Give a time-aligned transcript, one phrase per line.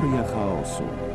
[0.00, 1.09] Teoria chaosu.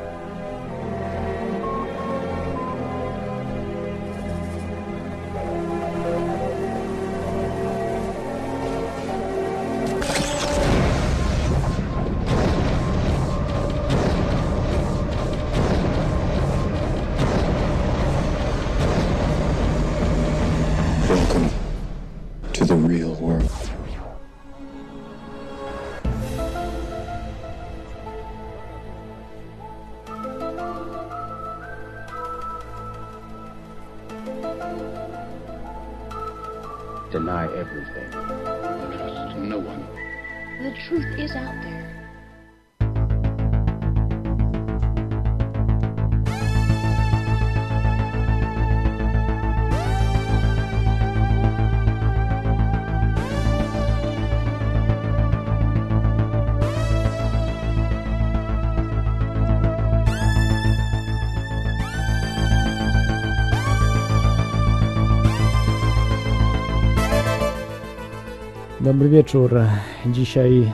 [68.96, 69.60] Dobry wieczór.
[70.06, 70.72] Dzisiaj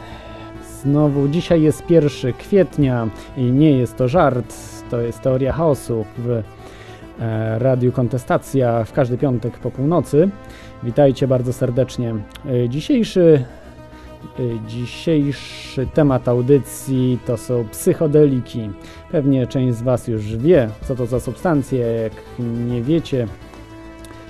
[0.81, 4.53] znowu, dzisiaj jest 1 kwietnia i nie jest to żart,
[4.89, 6.30] to jest teoria chaosu w
[7.19, 10.30] e, Radiu Kontestacja w każdy piątek po północy.
[10.83, 12.16] Witajcie bardzo serdecznie.
[12.45, 13.45] E, Dzisiejszy,
[14.39, 18.69] e, dzisiejszy temat audycji to są psychodeliki.
[19.11, 21.80] Pewnie część z Was już wie, co to za substancje.
[21.80, 22.13] Jak
[22.69, 23.28] nie wiecie,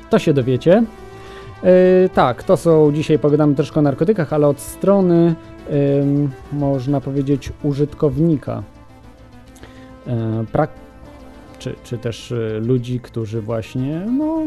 [0.09, 0.83] to się dowiecie.
[1.63, 5.35] E, tak, to są dzisiaj pogadamy troszkę o narkotykach, ale od strony
[6.01, 8.63] ym, można powiedzieć użytkownika.
[10.53, 10.67] Prak-
[11.59, 14.37] czy, czy też ludzi, którzy właśnie no,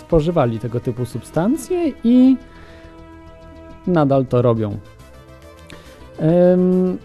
[0.00, 2.36] spożywali tego typu substancje i
[3.86, 4.78] nadal to robią.
[6.52, 6.98] Ym,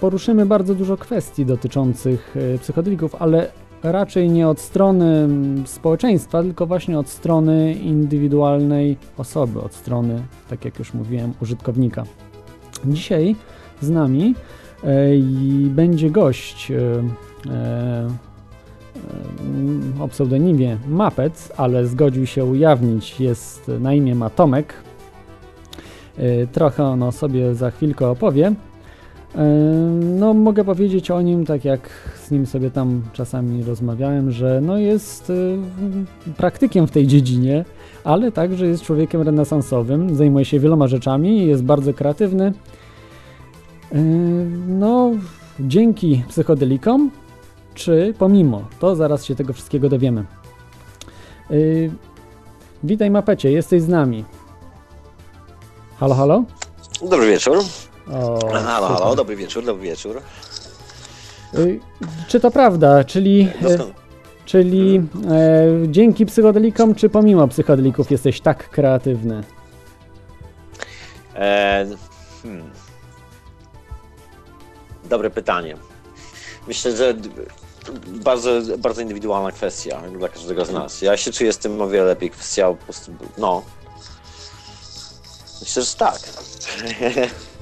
[0.00, 3.50] poruszymy bardzo dużo kwestii dotyczących psychodelików, ale
[3.84, 10.64] raczej nie od strony mm, społeczeństwa, tylko właśnie od strony indywidualnej osoby, od strony, tak
[10.64, 12.04] jak już mówiłem, użytkownika.
[12.84, 13.36] Dzisiaj
[13.80, 14.34] z nami
[14.84, 14.88] e,
[15.68, 16.76] będzie gość e,
[17.50, 18.08] e,
[20.00, 24.74] o pseudonimie Mapec, ale zgodził się ujawnić, jest na imię ma Tomek.
[26.18, 28.54] E, Trochę on o sobie za chwilkę opowie.
[30.00, 31.90] No, mogę powiedzieć o nim, tak jak
[32.24, 35.58] z nim sobie tam czasami rozmawiałem, że no jest y,
[36.36, 37.64] praktykiem w tej dziedzinie,
[38.04, 42.52] ale także jest człowiekiem renesansowym, zajmuje się wieloma rzeczami, jest bardzo kreatywny.
[44.68, 45.10] No,
[45.60, 47.10] dzięki psychodelikom,
[47.74, 50.24] czy pomimo, to zaraz się tego wszystkiego dowiemy.
[52.84, 54.24] Witaj Mapecie, jesteś z nami.
[55.96, 56.44] Halo, halo?
[57.10, 57.58] Dobry wieczór.
[58.08, 58.62] O, halo, super.
[58.62, 60.22] halo, dobry wieczór, dobry wieczór.
[61.54, 61.80] Y,
[62.28, 63.04] Czy to prawda?
[63.04, 63.92] Czyli, e, Doskon-
[64.44, 65.02] czyli e,
[65.88, 69.44] dzięki psychodelikom, czy pomimo psychodelików jesteś tak kreatywny?
[71.34, 71.86] E,
[72.42, 72.70] hmm.
[75.04, 75.76] Dobre pytanie.
[76.68, 77.14] Myślę, że
[78.06, 81.02] bardzo, bardzo indywidualna kwestia dla każdego z nas.
[81.02, 82.30] Ja się czuję z tym o wiele lepiej.
[82.30, 83.62] Kwestia po prostu, no.
[85.60, 86.18] Myślę, że tak.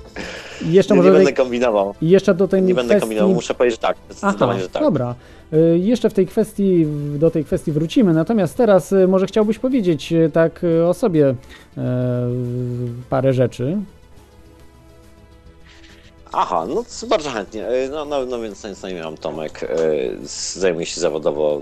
[0.65, 1.95] I jeszcze nie może będę kombinował.
[2.03, 3.01] jeszcze do tej Nie będę kwestii...
[3.01, 3.97] kombinował, muszę powiedzieć tak.
[4.11, 4.83] Aha, Zdecydowanie, że tak.
[4.83, 5.15] dobra.
[5.53, 6.87] Y, Jeszcze w tej kwestii,
[7.19, 11.35] do tej kwestii wrócimy, natomiast teraz y, może chciałbyś powiedzieć y, tak o sobie
[13.11, 13.77] parę rzeczy.
[16.33, 17.67] Aha, no bardzo chętnie.
[17.91, 19.61] No, no, no więc na imię mam Tomek.
[20.57, 21.61] Zajmuję się zawodowo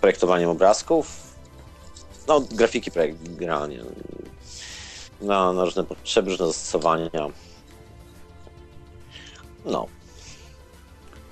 [0.00, 1.06] projektowaniem obrazków.
[2.28, 3.78] No, grafiki projekt generalnie.
[5.22, 7.10] Na, na różne potrzeby, różne zastosowania.
[9.66, 9.86] No,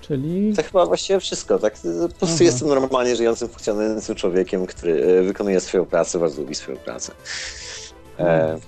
[0.01, 1.59] Czyli to chyba właściwie wszystko.
[1.59, 2.43] Tak, po prostu Aha.
[2.43, 7.11] jestem normalnie żyjącym, funkcjonującym człowiekiem, który e, wykonuje swoją pracę, bardzo lubi swoją pracę.
[8.19, 8.59] E,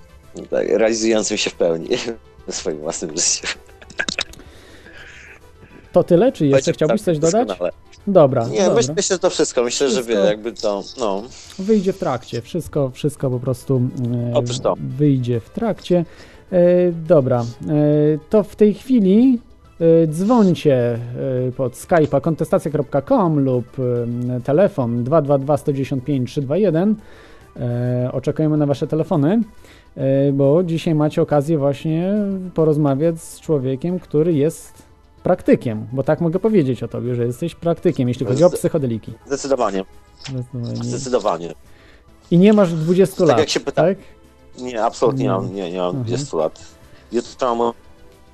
[0.49, 1.87] tak, realizującym się w pełni
[2.47, 3.47] w swoim własnym życiu.
[5.91, 7.47] to tyle, czy jeszcze chciałbyś tak coś dodać?
[7.47, 7.71] doskonale.
[8.07, 8.75] Dobra, Nie, dobra.
[8.75, 9.63] myślę, że to wszystko.
[9.63, 10.13] Myślę, że Wszystko.
[10.13, 11.23] wie, jakby to, no.
[11.59, 13.81] Wyjdzie w trakcie, wszystko, wszystko po prostu
[14.31, 14.73] e, Otóż to.
[14.79, 16.05] wyjdzie w trakcie.
[16.51, 17.45] E, dobra,
[18.29, 19.39] to w tej chwili
[20.07, 20.75] dzwońcie
[21.47, 26.95] e, pod skype'a kontestacja.com lub e, telefon 222 195 321.
[27.59, 29.41] E, oczekujemy na Wasze telefony,
[30.33, 32.13] bo dzisiaj macie okazję właśnie
[32.53, 34.83] porozmawiać z człowiekiem, który jest
[35.23, 39.13] praktykiem, bo tak mogę powiedzieć o Tobie, że jesteś praktykiem, jeśli chodzi o psychodeliki.
[39.27, 39.83] Zdecydowanie,
[40.29, 40.75] Zdecydowanie.
[40.83, 41.53] zdecydowanie.
[42.31, 43.97] I nie masz 20 Tak lat, jak się pyta- tak?
[44.59, 46.03] Nie, absolutnie nie mam, nie, nie mam Mhm.
[46.05, 46.59] 20 lat.
[47.11, 47.73] Jutro mam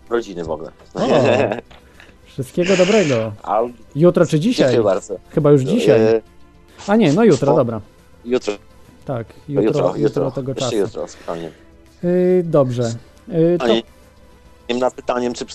[0.10, 0.72] rodziny w ogóle.
[0.94, 1.08] O,
[2.26, 3.32] wszystkiego dobrego.
[3.96, 4.66] Jutro czy dzisiaj?
[4.68, 5.16] dziękuję bardzo.
[5.30, 6.02] Chyba już dzisiaj.
[6.02, 6.22] E,
[6.88, 7.82] A nie, no jutro, o, dobra.
[8.26, 8.54] Jutro,
[9.06, 10.76] Tak, jutro, jutro, jutro, jutro tego czasu.
[10.76, 11.52] jutro, spokojnie.
[12.04, 12.84] Y, dobrze.
[13.30, 13.82] Y, to, Panie,
[14.80, 15.46] na pytaniem, czy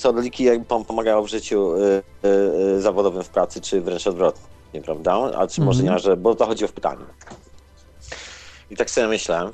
[0.69, 2.28] pom- pomagają w życiu y, y,
[2.76, 5.12] y, zawodowym w pracy, czy wręcz odwrotnie, prawda?
[5.38, 5.96] A czy może Mhm.
[5.99, 7.04] nie, że, bo to chodziło w pytaniu.
[8.70, 9.50] I tak sobie myślę,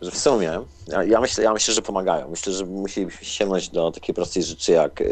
[0.00, 2.30] że w sumie, ja, ja, myślę, ja myślę, że pomagają.
[2.30, 5.06] Myślę, że musielibyśmy sięgnąć do takiej prostej rzeczy jak y,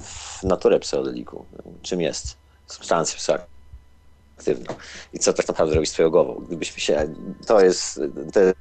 [0.00, 1.46] w naturę psychodeliku.
[1.82, 4.74] Czym jest substancja psychoaktywna
[5.12, 6.34] i co tak naprawdę robi z twoją głową.
[6.46, 7.14] Gdybyśmy się,
[7.46, 8.00] to jest,
[8.32, 8.56] to jest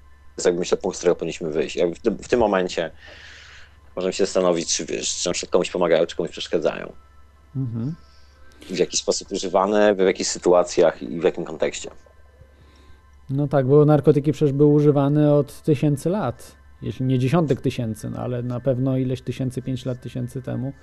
[0.45, 1.77] jakby myślę punkt, z którego powinniśmy wyjść.
[1.95, 2.91] W, tym, w tym momencie
[3.95, 6.93] możemy się zastanowić, czy wiesz, czy na przykład komuś pomagają, czy komuś przeszkadzają.
[7.55, 7.95] mhm.
[8.69, 11.91] W jaki sposób używane, w jakich sytuacjach i w jakim kontekście.
[13.29, 16.55] No tak, bo narkotyki przecież były używane od tysięcy lat.
[16.81, 20.73] Jeśli nie dziesiątek tysięcy, no ale na pewno ileś tysięcy, pięć lat tysięcy temu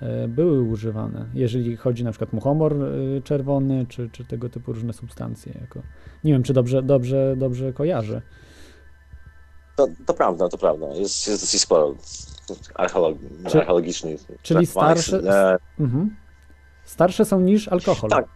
[0.00, 1.26] e, były używane.
[1.34, 5.52] Jeżeli chodzi na przykład muchomor e, czerwony, czy, czy tego typu różne substancje.
[5.60, 5.80] Jako,
[6.24, 8.22] nie wiem, czy dobrze, dobrze, dobrze kojarzę.
[9.76, 10.86] To, to prawda, to prawda.
[10.86, 11.94] Jest, jest dosyć sporo
[12.74, 13.18] archeolog,
[13.48, 14.20] Czy- archeologicznych.
[14.42, 16.16] czyli traktowanych, starsze- E, Mhm.
[16.84, 18.10] Starsze są niż alkohol.
[18.10, 18.26] Tak.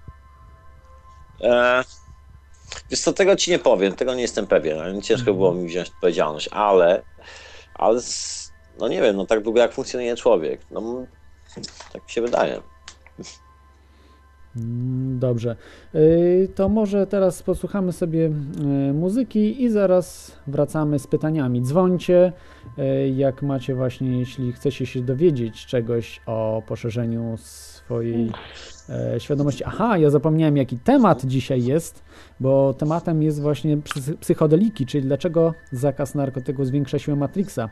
[1.43, 1.83] e,
[2.91, 5.03] wiesz co, tego ci nie powiem, tego nie jestem pewien.
[5.03, 7.03] Ciężko było mi wziąć odpowiedzialność, ale,
[7.75, 8.01] ale
[8.81, 10.61] no nie wiem, no tak długo jak funkcjonuje człowiek.
[10.71, 11.07] No,
[11.93, 12.61] tak mi się wydaje.
[14.57, 15.57] Mm, Dobrze.
[15.95, 21.63] Y, To może teraz posłuchamy sobie y, muzyki i zaraz wracamy z pytaniami.
[21.63, 22.33] Dzwońcie,
[22.79, 28.33] y, jak macie właśnie, jeśli chcecie się dowiedzieć czegoś o poszerzeniu swojej
[29.19, 29.65] świadomości.
[29.65, 32.03] Aha, ja zapomniałem jaki temat dzisiaj jest,
[32.41, 37.69] bo tematem jest właśnie psy- psychodeliki, czyli dlaczego zakaz narkotyków zwiększa siłę Matrixa.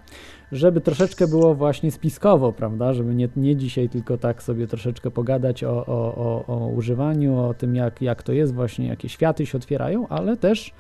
[0.53, 2.93] Żeby troszeczkę było właśnie spiskowo, prawda?
[2.93, 7.55] Żeby nie, nie dzisiaj tylko tak sobie troszeczkę pogadać o, o, o, o używaniu, o
[7.55, 10.75] tym jak, jak to jest właśnie, jakie światy się otwierają, ale też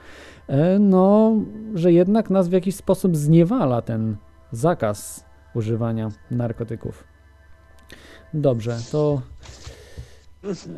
[0.49, 1.33] e, no,
[1.75, 4.17] że jednak nas w jakiś sposób zniewala ten
[4.53, 5.25] zakaz
[5.55, 7.05] używania narkotyków.
[8.35, 9.21] Dobrze, to
[10.47, 10.69] 不是。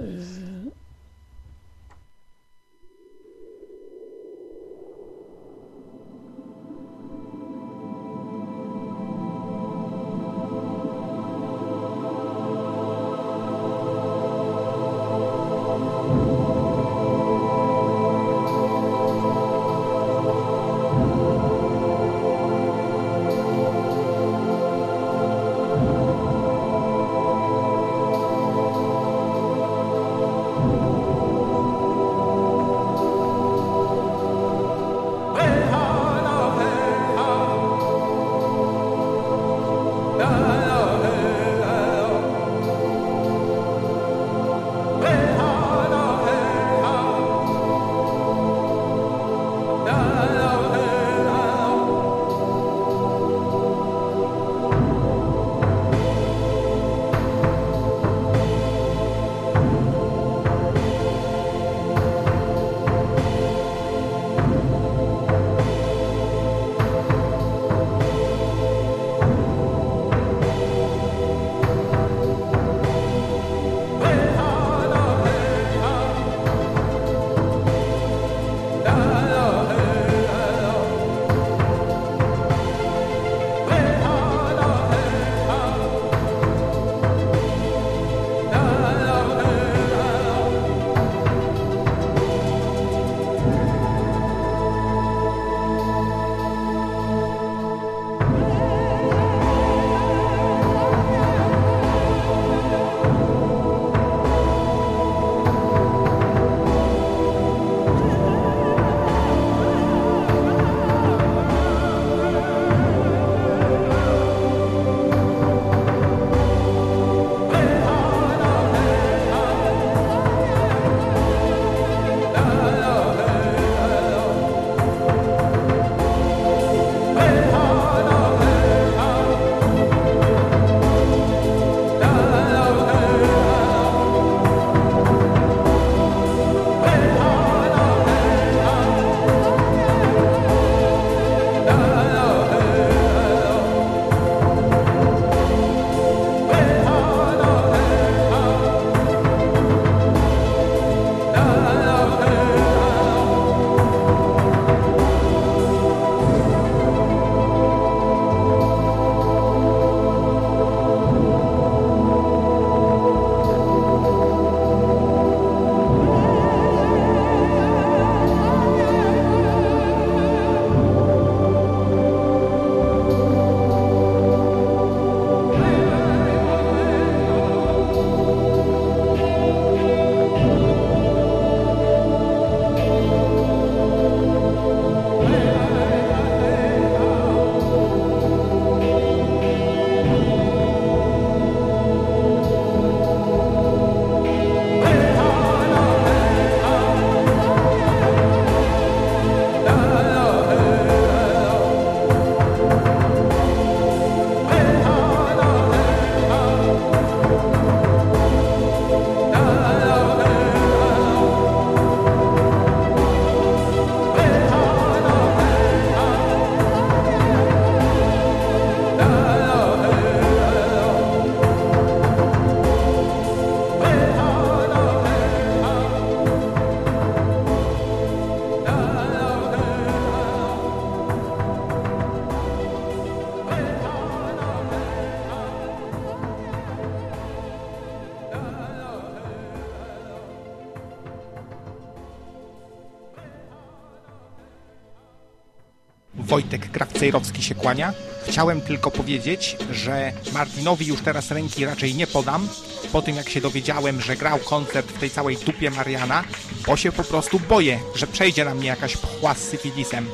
[246.99, 247.93] Krawcejrowski się kłania.
[248.27, 252.49] Chciałem tylko powiedzieć, że Martinowi już teraz ręki raczej nie podam,
[252.93, 256.25] po tym jak się dowiedziałem, że grał koncert w tej całej dupie Mariana,
[256.67, 260.07] bo się po prostu boję, że przejdzie na mnie jakaś pchła z syfilisem.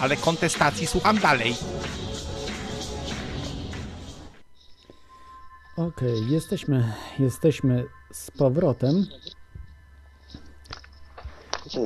[0.00, 1.54] Ale kontestacji słucham dalej.
[5.76, 9.06] Okej, jesteśmy, jesteśmy z powrotem.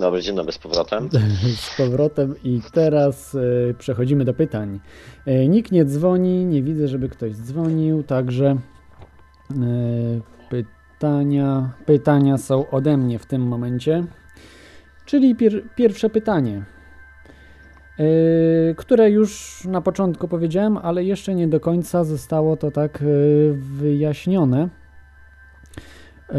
[0.08, 1.08] Dobry, dzień dobry z powrotem.
[1.56, 4.80] z powrotem i teraz e, przechodzimy do pytań.
[5.26, 8.56] E, nikt nie dzwoni, nie widzę, żeby ktoś dzwonił, także e,
[10.50, 14.04] pytania, pytania są ode mnie w tym momencie.
[15.04, 16.64] Czyli pier, pierwsze pytanie,
[18.76, 23.04] które już na początku powiedziałem, ale jeszcze nie do końca zostało to tak
[23.58, 24.68] wyjaśnione.
[26.30, 26.38] E,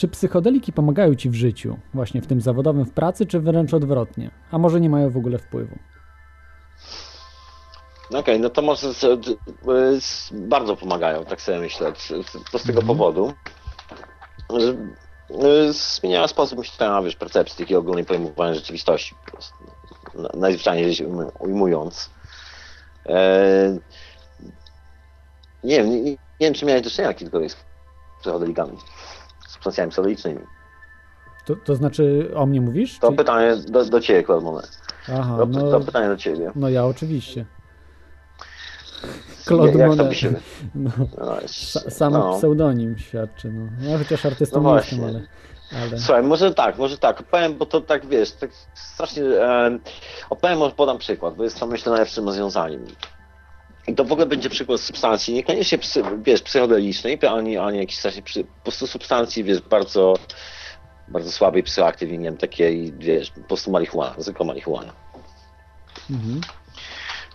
[0.00, 4.30] czy psychodeliki pomagają ci w życiu, właśnie w tym zawodowym, w pracy, czy wręcz odwrotnie?
[4.50, 5.78] A może nie mają w ogóle wpływu?
[8.14, 8.86] Okej, no to może
[10.32, 11.92] bardzo pomagają, tak sobie myślę.
[11.96, 13.32] Z, z prostego powodu,
[14.58, 14.76] że
[15.68, 19.54] y, zmieniała sposób myślenia, wiesz, percepcji, takiej ogólnej pojmowania rzeczywistości, po prostu.
[20.14, 20.96] Na- Najzwyczajniej
[21.38, 22.10] ujmując.
[23.06, 23.78] E,
[25.64, 27.56] nie wiem, nie, nie wiem, czy miałeś do czynienia kiedykolwiek z
[28.20, 28.76] psychodelikami,
[29.60, 30.40] substancjami psychodelicznymi.
[31.44, 32.98] To, to znaczy o mnie mówisz?
[32.98, 34.78] To Czy- pytanie do, do Ciebie, Claude Monet.
[35.12, 36.52] Aha, To, no, to pytanie do Ciebie.
[36.54, 37.44] no ja oczywiście.
[39.44, 40.16] Claude jak to Monet.
[40.16, 40.32] się...
[40.74, 42.36] No, No, sa, sam no.
[42.38, 43.52] pseudonim świadczy.
[43.52, 43.90] No.
[43.90, 45.20] Ja chociaż artystą No nie jestem, ale,
[45.82, 45.98] ale...
[45.98, 47.20] Słuchaj, może tak, może tak.
[47.20, 49.22] Opowiem, bo to tak wiesz, tak strasznie.
[49.24, 49.78] E,
[50.30, 52.84] opowiem, może podam przykład, bo jest to myślę najlepszym rozwiązaniem.
[53.90, 58.22] I to w ogóle będzie przykład substancji, niekoniecznie psy, wiesz, psychodelicznej, ani, ani jakiejś strasznie
[58.44, 60.14] po prostu substancji, wiesz, bardzo,
[61.08, 64.92] bardzo słabej psychoaktywnej, nie wiem, takiej, wiesz, po prostu marihuana, zwykła marihuana.
[66.10, 66.40] Mhm.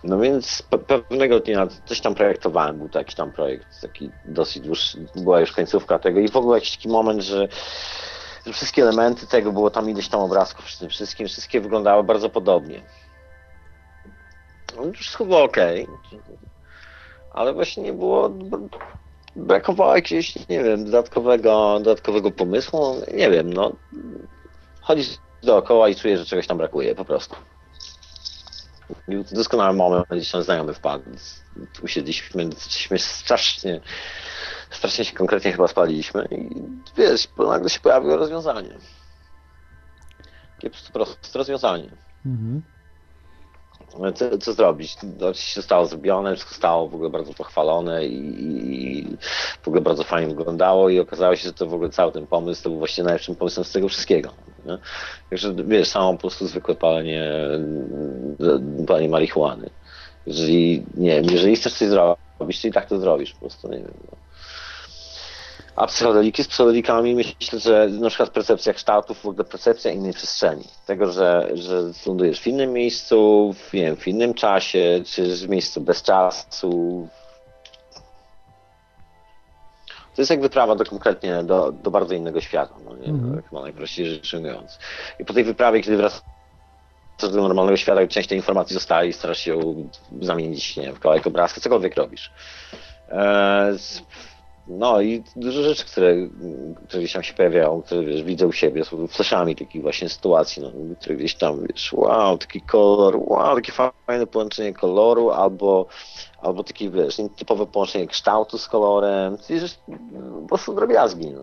[0.04, 4.62] No więc pe- pewnego dnia coś tam projektowałem, był to jakiś tam projekt, taki dosyć
[4.62, 7.48] dłuższy, była już końcówka tego i w ogóle jakiś taki moment, że,
[8.46, 12.30] że wszystkie elementy tego, było tam ileś tam obrazków przy tym wszystkim, wszystkie wyglądały bardzo
[12.30, 12.82] podobnie.
[14.76, 15.56] No, Wszystko było ok,
[17.36, 18.30] ale właśnie nie było,
[19.36, 23.72] brakowało jakiegoś, nie wiem, dodatkowego, dodatkowego pomysłu, nie wiem, no
[24.80, 27.36] chodzisz dookoła i czujesz, że czegoś tam brakuje, po prostu.
[29.32, 31.04] Doskonały moment, gdzieś tam znajomy wpadł.
[31.82, 33.80] Usiedliśmy, jesteśmy strasznie,
[34.70, 36.50] strasznie się konkretnie chyba spaliliśmy i
[36.96, 38.78] wiesz, nagle się pojawiło rozwiązanie.
[40.56, 41.90] Takie po prostu rozwiązanie.
[42.26, 42.62] Mhm.
[44.14, 44.96] Co, co zrobić?
[45.20, 48.18] Oczywiście zostało zrobione, wszystko stało w ogóle bardzo pochwalone i,
[48.98, 49.16] i,
[49.62, 52.62] w ogóle bardzo fajnie wyglądało i okazało się, że to w ogóle cały ten pomysł
[52.62, 54.30] to był właśnie najlepszym pomysłem z tego wszystkiego.
[54.66, 54.78] Nie?
[55.30, 57.32] Także wiesz, samo po prostu zwykłe palenie,
[58.86, 59.70] palenie marihuany.
[60.26, 63.94] Jeżeli, nie jeżeli chcesz coś zrobić, to i tak to zrobisz, po prostu nie wiem.
[64.12, 64.25] No.
[65.76, 70.64] A psychodeliki z psychodelikami myślę, że na przykład percepcja kształtów, w ogóle percepcja innej przestrzeni.
[70.86, 75.48] Tego, że, że lądujesz w innym miejscu, w, nie wiem, w innym czasie, czy w
[75.48, 77.08] miejscu bez czasu.
[80.14, 83.06] To jest jak wyprawa do konkretnie do, do bardzo innego świata, no nie?
[83.08, 83.42] Mhm.
[83.42, 84.78] Chyba najprościej rzecz ujmując.
[85.18, 86.22] I po tej wyprawie, kiedy wracasz
[87.20, 89.88] do normalnego świata, część tej informacji zostaje i starasz się ją
[90.20, 92.32] zamienić nie wiem, w kawałek obrazka, cokolwiek robisz.
[93.08, 94.02] E, z-
[94.68, 96.14] no i dużo rzeczy, które,
[96.88, 100.62] które gdzieś tam się pojawiają, które wiesz, widzę u siebie, są flashami takich właśnie sytuacji,
[100.62, 100.70] no,
[101.00, 103.72] które gdzieś tam, wiesz, wow, taki kolor, wow, takie
[104.06, 105.86] fajne połączenie koloru, albo,
[106.38, 109.80] albo takie, wiesz, nietypowe połączenie kształtu z kolorem, to jest
[110.48, 111.40] po drobiazgi, no.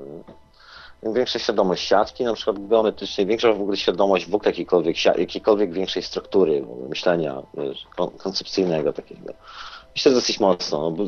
[1.13, 6.03] Większa świadomość siatki, na przykład geometrycznej, większa w ogóle świadomość w ogóle jakiejkolwiek, jakiejkolwiek większej
[6.03, 9.33] struktury, myślenia wiesz, kon- koncepcyjnego takiego.
[9.95, 10.81] Myślę, że dosyć mocno.
[10.81, 11.03] No, bo,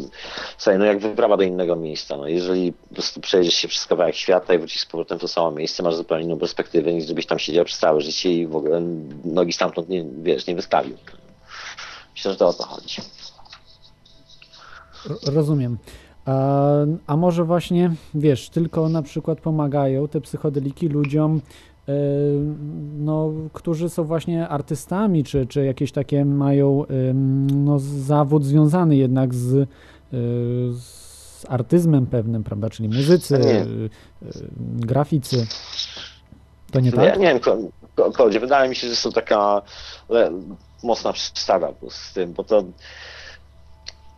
[0.58, 2.18] słuchaj, no jak wyprawa do innego miejsca.
[2.18, 5.52] No, jeżeli po prostu się przez kawałek świata i wrócisz z powrotem w to samo
[5.52, 8.82] miejsce, masz zupełnie inną perspektywę niż gdybyś tam siedział przez całe życie i w ogóle
[9.26, 10.98] nogi stamtąd nie, wiesz, nie wystawił.
[12.14, 13.02] Myślę, że to o to chodzi.
[15.26, 15.78] Rozumiem.
[16.26, 16.72] A,
[17.08, 21.42] a może właśnie, wiesz, tylko na przykład pomagają te psychodeliki ludziom,
[22.98, 26.84] no, którzy są właśnie artystami, czy, czy jakieś takie mają
[27.54, 29.66] no, zawód związany jednak z, e,
[30.74, 33.60] z artyzmem pewnym, prawda, czyli muzycy, Nie.
[33.62, 33.66] e,
[34.86, 35.48] graficy.
[36.72, 37.20] To nie No, Ja tak?
[37.20, 37.58] nie wiem, Ko-
[37.96, 39.62] Ko- Kodzie, wydaje mi się, że są taka
[40.84, 41.14] mocna
[41.80, 42.64] prostu z tym, bo to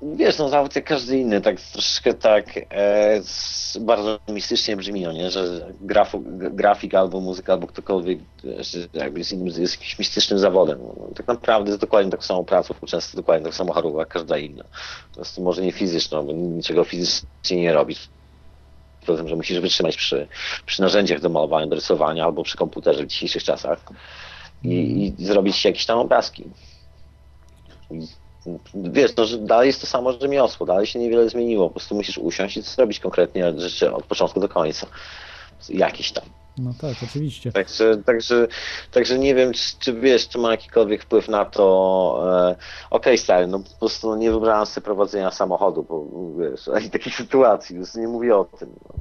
[0.01, 3.21] wiesz, no zawód jak każdy inny, tak troszeczkę tak e,
[3.79, 6.19] bardzo mistycznie brzmi, no nie, że grafo,
[6.51, 8.19] grafik albo muzyka, albo ktokolwiek
[8.93, 10.79] jakby jest innym, jest jakimś mistycznym zawodem.
[10.81, 14.37] No, tak naprawdę jest dokładnie tak samo pracą, często dokładnie tak samo choroba jak każda
[14.37, 14.63] inna.
[15.09, 18.09] Po prostu może nie fizyczną, bo niczego fizycznie nie robisz.
[19.05, 20.27] Poza że musisz wytrzymać przy,
[20.65, 23.79] przy narzędziach do malowania, do rysowania albo przy komputerze w dzisiejszych czasach
[24.63, 26.43] i, i zrobić jakieś tam obrazki.
[27.91, 28.07] I,
[28.75, 31.67] wiesz, no, że dalej jest to samo rzemiosło, dalej się niewiele zmieniło.
[31.67, 34.87] Po prostu musisz usiąść i zrobić konkretnie rzeczy od początku do końca.
[35.69, 36.23] Jakieś tam.
[36.57, 37.51] No tak, oczywiście.
[37.51, 38.47] Także, także,
[38.91, 42.23] także nie wiem, czy, czy wiesz, czy ma jakikolwiek wpływ na to.
[42.49, 42.55] E,
[42.89, 46.05] Okej, stary, no po prostu nie wybrałem sobie prowadzenia samochodu, bo
[46.39, 48.69] wiesz, ani takich sytuacji, już nie mówię o tym.
[48.85, 48.95] No.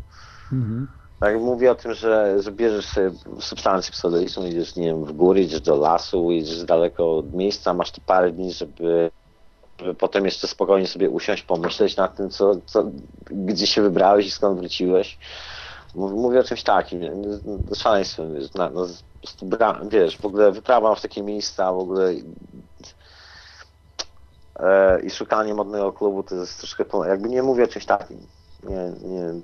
[0.52, 0.88] Mhm.
[1.20, 5.40] Tak, mówię o tym, że, że bierzesz sobie substancję psychodeliczną, idziesz, nie wiem, w góry,
[5.40, 9.10] idziesz do lasu, idziesz daleko od miejsca, masz tu parę dni, żeby
[9.98, 12.84] potem jeszcze spokojnie sobie usiąść, pomyśleć nad tym, co, co,
[13.30, 15.18] gdzie się wybrałeś i skąd wróciłeś.
[15.94, 17.00] Mów- Mówię o czymś takim?
[17.44, 18.86] No, szaleństwem, wiesz, na, no,
[19.88, 22.14] wiesz, w ogóle wyprawa w takie miejsca, w ogóle
[24.56, 28.18] e, i szukanie modnego klubu to jest troszkę, jakby nie mówię o czymś takim.
[28.62, 29.40] Nie, nie,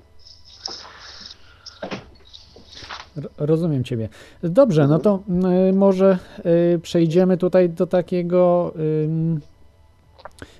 [3.37, 4.09] Rozumiem Ciebie.
[4.43, 5.19] Dobrze, no to
[5.69, 6.17] y, może
[6.75, 8.73] y, przejdziemy tutaj do takiego
[9.05, 9.41] ym,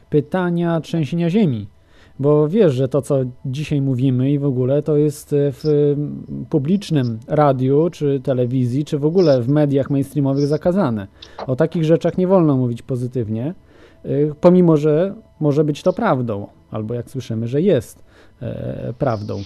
[0.10, 1.68] pytania trzęsienia ziemi.
[2.20, 5.96] Bo wiesz, że to, co dzisiaj mówimy i w ogóle, to jest y, w
[6.50, 11.08] publicznym radiu, czy telewizji, czy w ogóle w mediach mainstreamowych zakazane.
[11.48, 13.54] O takich rzeczach nie wolno mówić pozytywnie,
[14.06, 18.04] y, pomimo, że może być to prawdą, albo jak słyszymy, że jest
[18.42, 19.42] e, prawdą.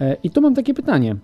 [0.00, 1.16] E, I tu mam takie pytanie.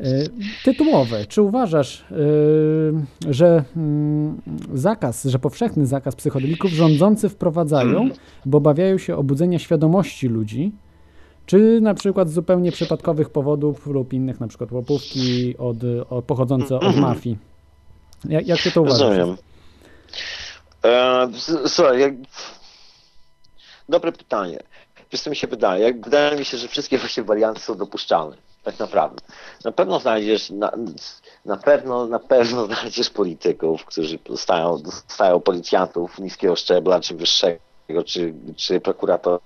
[0.00, 0.28] E,
[0.64, 1.26] Tytułowe.
[1.26, 4.42] Czy uważasz, e, że mm,
[4.74, 8.10] zakaz, że powszechny zakaz psychodelików rządzący wprowadzają,
[8.46, 10.72] bo obawiają się obudzenia świadomości ludzi,
[11.46, 15.76] czy na przykład z zupełnie przypadkowych powodów lub innych, na przykład łapówki od,
[16.10, 17.38] o, pochodzące od mafii?
[18.24, 19.00] Jak, jak ty to uważasz?
[19.00, 19.36] Rozumiem.
[20.84, 21.28] E,
[21.66, 22.14] słuchaj, jak...
[23.88, 24.58] dobre pytanie.
[25.12, 25.94] Wiesz co mi się wydaje?
[25.94, 28.45] Wydaje mi się, że wszystkie właśnie warianty są dopuszczalne.
[28.66, 29.22] Tak naprawdę.
[29.64, 30.72] Na pewno znajdziesz, na,
[31.44, 37.58] na pewno, na pewno znajdziesz polityków, którzy dostają, dostają policjantów niskiego szczebla, czy wyższego,
[38.06, 39.40] czy, czy prokuratorów,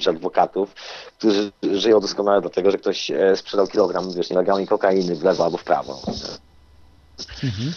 [0.00, 0.74] czy adwokatów,
[1.18, 5.56] którzy żyją doskonale dlatego, że ktoś e, sprzedał kilogram, wiesz, nielegalnej kokainy w lewo albo
[5.56, 6.00] w prawo.
[7.44, 7.72] Mhm.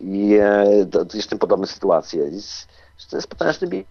[0.00, 2.30] I e, to, to jest tym podobne sytuacje.
[3.10, 3.86] To jest potężny bi-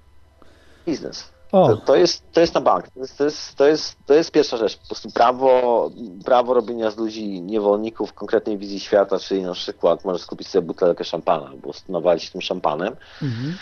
[0.85, 1.36] biznes.
[1.51, 2.87] To, to, jest, to jest na bank.
[2.89, 4.77] To jest, to, jest, to, jest, to jest pierwsza rzecz.
[4.77, 5.89] Po prostu prawo,
[6.25, 11.03] prawo robienia z ludzi niewolników konkretnej wizji świata, czyli na przykład możesz kupić sobie butelkę
[11.03, 13.57] szampana, albo nawalić tym szampanem, mhm.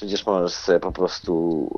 [0.00, 1.68] tudzież możesz sobie po prostu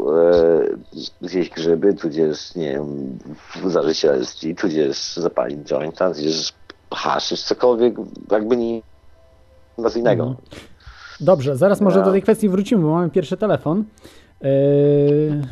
[1.23, 3.19] e, zjeść grzyby, tudzież, nie wiem,
[3.67, 6.53] zażyć LSD, tudzież zapalić jointa, tudzież
[6.95, 7.95] haszysz, cokolwiek,
[8.31, 8.83] jakby nie
[9.79, 10.25] inwazyjnego.
[10.25, 10.47] Mhm.
[11.21, 13.85] Dobrze, zaraz może do tej kwestii wrócimy, bo mamy pierwszy telefon.
[14.41, 15.43] Yy,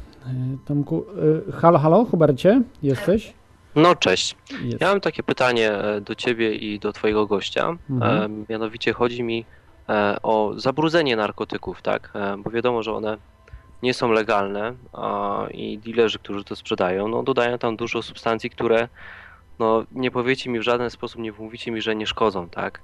[0.65, 1.07] Tomku,
[1.47, 3.35] yy, halo, halo, Hubercie, jesteś?
[3.75, 4.37] No cześć.
[4.63, 4.81] Jest.
[4.81, 7.77] Ja mam takie pytanie e, do ciebie i do twojego gościa.
[7.91, 8.43] Mhm.
[8.43, 9.45] E, mianowicie chodzi mi
[9.89, 12.11] e, o zabrudzenie narkotyków, tak?
[12.15, 13.17] E, bo wiadomo, że one
[13.83, 18.89] nie są legalne a, i dealerzy, którzy to sprzedają, no dodają tam dużo substancji, które
[19.59, 22.81] no nie powiecie mi w żaden sposób, nie mówicie mi, że nie szkodzą, tak?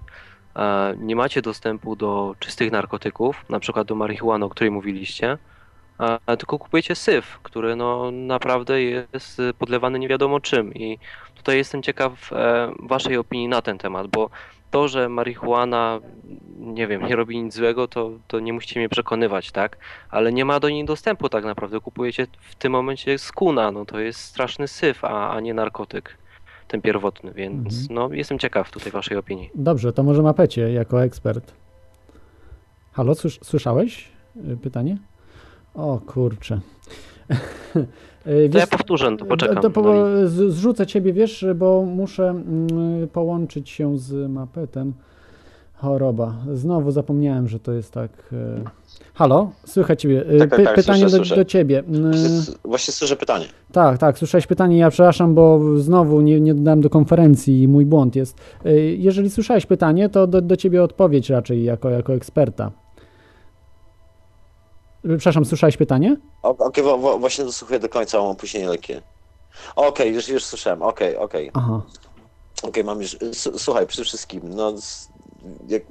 [0.56, 5.38] E, nie macie dostępu do czystych narkotyków, na przykład do marihuany, o której mówiliście,
[6.38, 10.98] tylko kupujecie syf, który no naprawdę jest y, podlewany nie wiadomo czym i
[11.34, 14.30] tutaj jestem ciekaw e, waszej opinii na ten temat, bo
[14.70, 16.00] to, że marihuana,
[16.58, 19.76] nie wiem, nie robi nic złego, to, to nie musicie mnie przekonywać, tak?
[20.10, 21.80] Ale nie ma do niej dostępu tak naprawdę.
[21.80, 26.18] Kupujecie w tym momencie skuna, no to jest straszny syf, a, a nie narkotyk,
[26.68, 27.86] ten pierwotny, więc Mhm.
[27.90, 29.50] no jestem ciekaw tutaj waszej opinii.
[29.54, 31.52] Dobrze, to może Mapecie jako ekspert.
[32.92, 34.08] Halo, słysz, słyszałeś
[34.52, 34.96] y, pytanie?
[35.74, 36.60] O kurczę.
[37.76, 37.86] Y,
[38.24, 39.72] To ja wiesz- powtórzę, to poczekam.
[39.72, 44.92] To, z- zrzucę ciebie, wiesz, bo muszę mm, połączyć się z Mapetem.
[45.74, 46.34] Choroba.
[46.54, 48.10] Znowu zapomniałem, że to jest tak.
[48.32, 48.62] e,
[49.14, 50.24] Halo, słychać ciebie.
[50.28, 51.36] E, Tak, tak, Py- tak, pytanie słyszę, do, słyszę.
[51.36, 51.78] do ciebie.
[51.78, 52.12] Mm,
[52.64, 53.44] Właśnie- słyszę pytanie.
[53.72, 54.78] Tak, tak, słyszałeś pytanie.
[54.78, 58.38] Ja przepraszam, bo znowu nie, nie dodałem do konferencji i mój błąd jest.
[58.64, 62.70] E, Jeżeli słyszałeś pytanie, to do, do ciebie odpowiedź raczej jako, jako eksperta.
[65.02, 66.16] Przepraszam, słyszałeś pytanie?
[66.42, 69.02] Okej, wo- właśnie dosłuchuję do końca, mam opóźnienie lekkie.
[69.76, 71.50] Okej, już, już słyszałem, okej, okej.
[71.54, 71.82] Aha.
[72.62, 73.16] Okej, mam już.
[73.56, 74.74] Słuchaj, przede wszystkim, no.
[75.68, 75.82] Jak...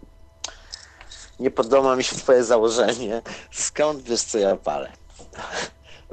[1.40, 3.22] Nie podoba mi się twoje założenie.
[3.52, 4.92] Skąd wiesz, co ja palę?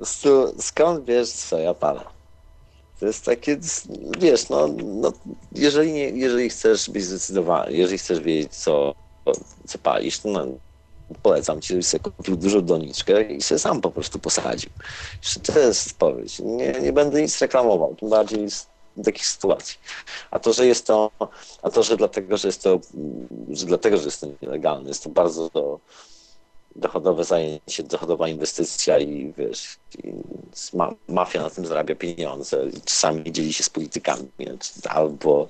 [0.59, 2.01] Skąd wiesz, co ja palę?
[3.01, 3.59] To jest takie,
[4.19, 5.13] wiesz, no, no
[5.53, 8.93] jeżeli, nie, jeżeli chcesz być zdecydowany, jeżeli chcesz wiedzieć, co,
[9.67, 10.47] co palisz, to no,
[11.23, 14.71] polecam ci, żebyś sobie kupił dużą doniczkę i sobie sam po prostu posadził.
[15.43, 16.39] To jest odpowiedź.
[16.39, 18.67] Nie, nie będę nic reklamował, tym bardziej z
[19.05, 19.79] takich sytuacji.
[20.31, 21.11] A to, że jest to,
[21.63, 22.81] a to, że dlatego, że jest to,
[23.51, 25.51] że dlatego, że jest to nielegalne, jest to bardzo
[26.77, 30.13] dochodowe zajęcie, dochodowa inwestycja i wiesz, i
[30.73, 34.29] ma, mafia na tym zarabia pieniądze czasami dzieli się z politykami,
[34.89, 35.49] albo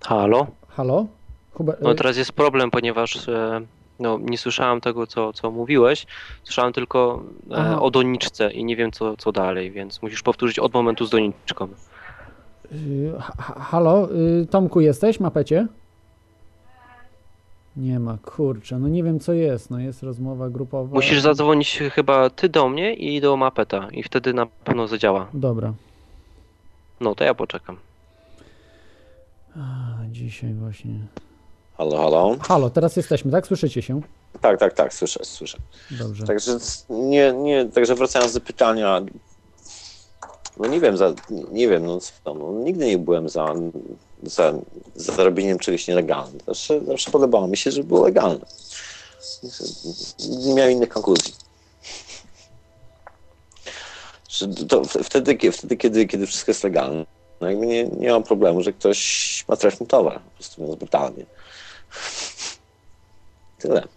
[0.00, 0.46] Halo?
[0.76, 1.06] Halo?
[1.54, 3.60] Hubert, No teraz jest problem, ponieważ e,
[4.00, 6.06] no, nie słyszałem tego, co, co mówiłeś.
[6.44, 7.74] Słyszałem tylko Aha.
[7.74, 11.10] e, o doniczce i nie wiem, co, co dalej, więc musisz powtórzyć od momentu z
[11.10, 11.68] doniczką.
[12.72, 14.08] y, ha- ha- halo,
[14.42, 15.66] y, Tomku jesteś, mapecie?
[17.76, 20.94] Nie ma, kurczę, no nie wiem co jest, no jest rozmowa grupowa.
[20.94, 25.26] Musisz zadzwonić chyba ty do mnie i do Mapeta i wtedy na pewno zadziała.
[25.34, 25.72] Dobra.
[27.00, 27.76] No to ja poczekam.
[30.14, 30.94] Dzisiaj właśnie.
[31.76, 32.36] halo, halo.
[32.40, 33.46] Halo, teraz jesteśmy, tak?
[33.46, 34.00] Słyszycie się?
[34.40, 35.58] Tak, tak, tak, słyszę, słyszę.
[35.90, 36.26] Dobrze.
[36.26, 36.58] Także
[36.90, 39.02] nie, nie, także wracając do pytania,
[40.56, 41.14] no nie wiem, za,
[41.52, 43.54] nie wiem, no, co, no nigdy nie byłem za,
[44.22, 44.52] za,
[44.94, 46.40] za robieniem czegoś nielegalnym.
[46.46, 48.46] Zawsze, zawsze podobało mi się, żeby było legalne.
[50.28, 51.34] Nie miałem innych konkluzji.
[54.28, 57.04] Że to wtedy, wtedy kiedy, kiedy wszystko jest legalne,
[57.44, 61.26] no jakby nie, nie mam problemu, że ktoś ma towar, po prostu mówiąc brutalnie.
[63.58, 63.88] Tyle.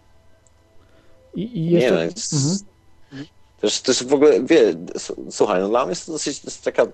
[1.36, 1.98] I, i Nie jeszcze...
[1.98, 3.28] wiem, Mhm.
[3.62, 4.74] też, też w ogóle, wie,
[5.32, 6.86] słuchaj, no dla mnie jest to dosyć, to jest taka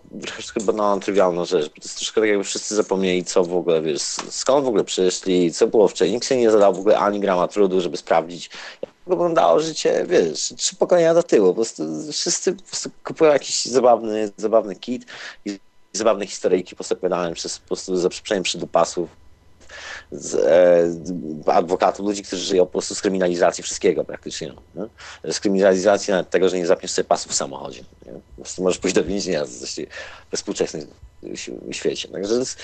[0.53, 3.81] chyba banalna, trywialna rzecz, bo to jest troszkę tak jakby wszyscy zapomnieli, co w ogóle,
[3.81, 7.19] wiesz, skąd w ogóle przyszli, co było wcześniej, nikt sobie nie zadał w ogóle ani
[7.19, 8.49] grama trudu, żeby sprawdzić,
[8.81, 13.65] jak wyglądało życie, wiesz, trzy pokolenia do tyłu, po prostu wszyscy po prostu kupują jakiś
[13.65, 15.05] zabawny, zabawny kit
[15.45, 15.59] i
[15.93, 18.09] zabawne historyjki postawione przez, po prostu za
[18.43, 19.09] przydupasów,
[20.11, 20.35] z,
[21.47, 24.53] e, adwokatów, ludzi, którzy żyją po prostu z kryminalizacji wszystkiego praktycznie.
[24.75, 24.89] No,
[25.31, 27.83] z kryminalizacji nawet tego, że nie zapniesz sobie pasów w samochodzie.
[28.05, 28.11] Nie?
[28.11, 29.45] Po prostu możesz pójść do więzienia
[30.31, 30.87] we współczesnym
[31.71, 32.07] świecie.
[32.07, 32.59] Także jest,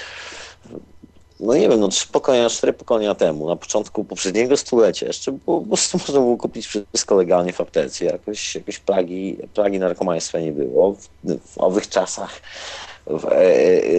[1.39, 5.62] no nie wiem, no trzy pokolenia, cztery pokolenia temu, na początku poprzedniego stulecia jeszcze było,
[5.62, 8.06] po prostu można było kupić wszystko legalnie w aptece.
[8.06, 10.94] Jakoś, jakoś plagi, plagi narkomaństwa nie było.
[10.94, 11.10] W,
[11.46, 12.42] w owych czasach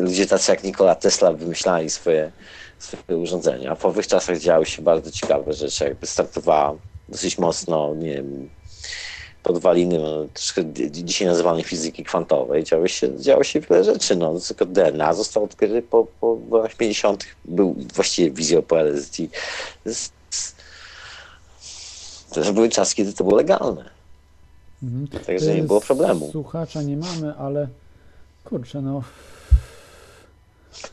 [0.00, 2.32] ludzie tacy jak Nikola Tesla wymyślali swoje,
[2.78, 3.74] swoje urządzenia.
[3.74, 6.74] W owych czasach działy się bardzo ciekawe rzeczy, jakby startowała
[7.08, 8.48] dosyć mocno, nie wiem,
[9.42, 12.64] podwaliny, no, troszkę dzisiaj nazywanej fizyki kwantowej.
[12.64, 14.16] Działo się, działo się wiele rzeczy.
[14.16, 17.24] No, tylko DNA został odkryty po, po latach 50.
[17.44, 19.22] Był właściwie wizją po LSD.
[22.32, 23.90] To były czasy, kiedy to było legalne.
[24.82, 25.08] Mhm.
[25.26, 26.28] Także nie Y, było problemu.
[26.32, 27.68] Słuchacza nie mamy, ale
[28.44, 29.02] kurczę, no...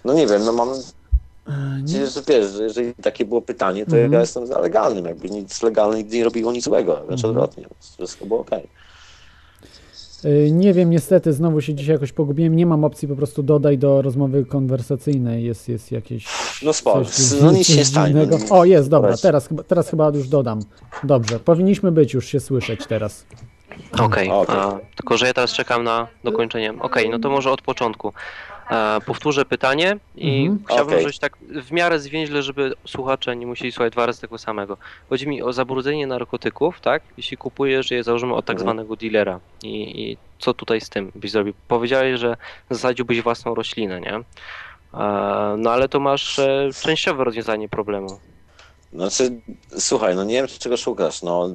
[0.06, 0.70] No nie wiem, no mam
[1.48, 4.14] e, Nie, że wiesz, że jeżeli takie było pytanie, to Mhm.
[4.14, 5.06] ja jestem za legalnym.
[5.06, 7.30] Jakby nic legalne nigdy nie robiło nic złego, wręcz Mhm.
[7.32, 7.66] odwrotnie.
[7.98, 8.68] Wszystko było okej.
[10.26, 12.56] y, nie wiem, niestety, znowu się dzisiaj jakoś pogubiłem.
[12.56, 15.44] Nie mam opcji po prostu dodaj do rozmowy konwersacyjnej.
[15.46, 16.26] Jest, jest jakieś.
[16.64, 17.02] No spoko,
[17.42, 18.28] no nic się stanie.
[18.32, 20.60] no O, jest, dobra, teraz, teraz chyba już dodam.
[21.04, 23.26] Dobrze, powinniśmy być już się słyszeć teraz.
[24.00, 24.30] Okej,
[24.96, 26.74] tylko że ja teraz czekam na dokończenie.
[26.80, 28.14] Okej, no to może od początku.
[28.72, 30.64] E, powtórzę pytanie i Mhm.
[30.66, 31.02] chciałbym, Okej.
[31.02, 34.78] żebyś tak w miarę zwięźle, żeby słuchacze nie musieli słuchać dwa razy tego samego.
[35.10, 37.04] Chodzi mi o zabrudzenie narkotyków, tak?
[37.18, 38.66] Jeśli kupujesz je, założymy od tak Mhm.
[38.66, 39.40] zwanego dealera.
[39.64, 41.54] I, I co tutaj z tym byś zrobił?
[41.68, 42.38] Powiedziałeś, że
[42.70, 44.14] zasadziłbyś własną roślinę, nie?
[44.16, 44.24] E,
[45.58, 48.20] no ale to masz e, częściowe rozwiązanie problemu.
[48.98, 49.42] Znaczy,
[49.80, 51.22] słuchaj, no nie wiem, czego szukasz.
[51.22, 51.50] No,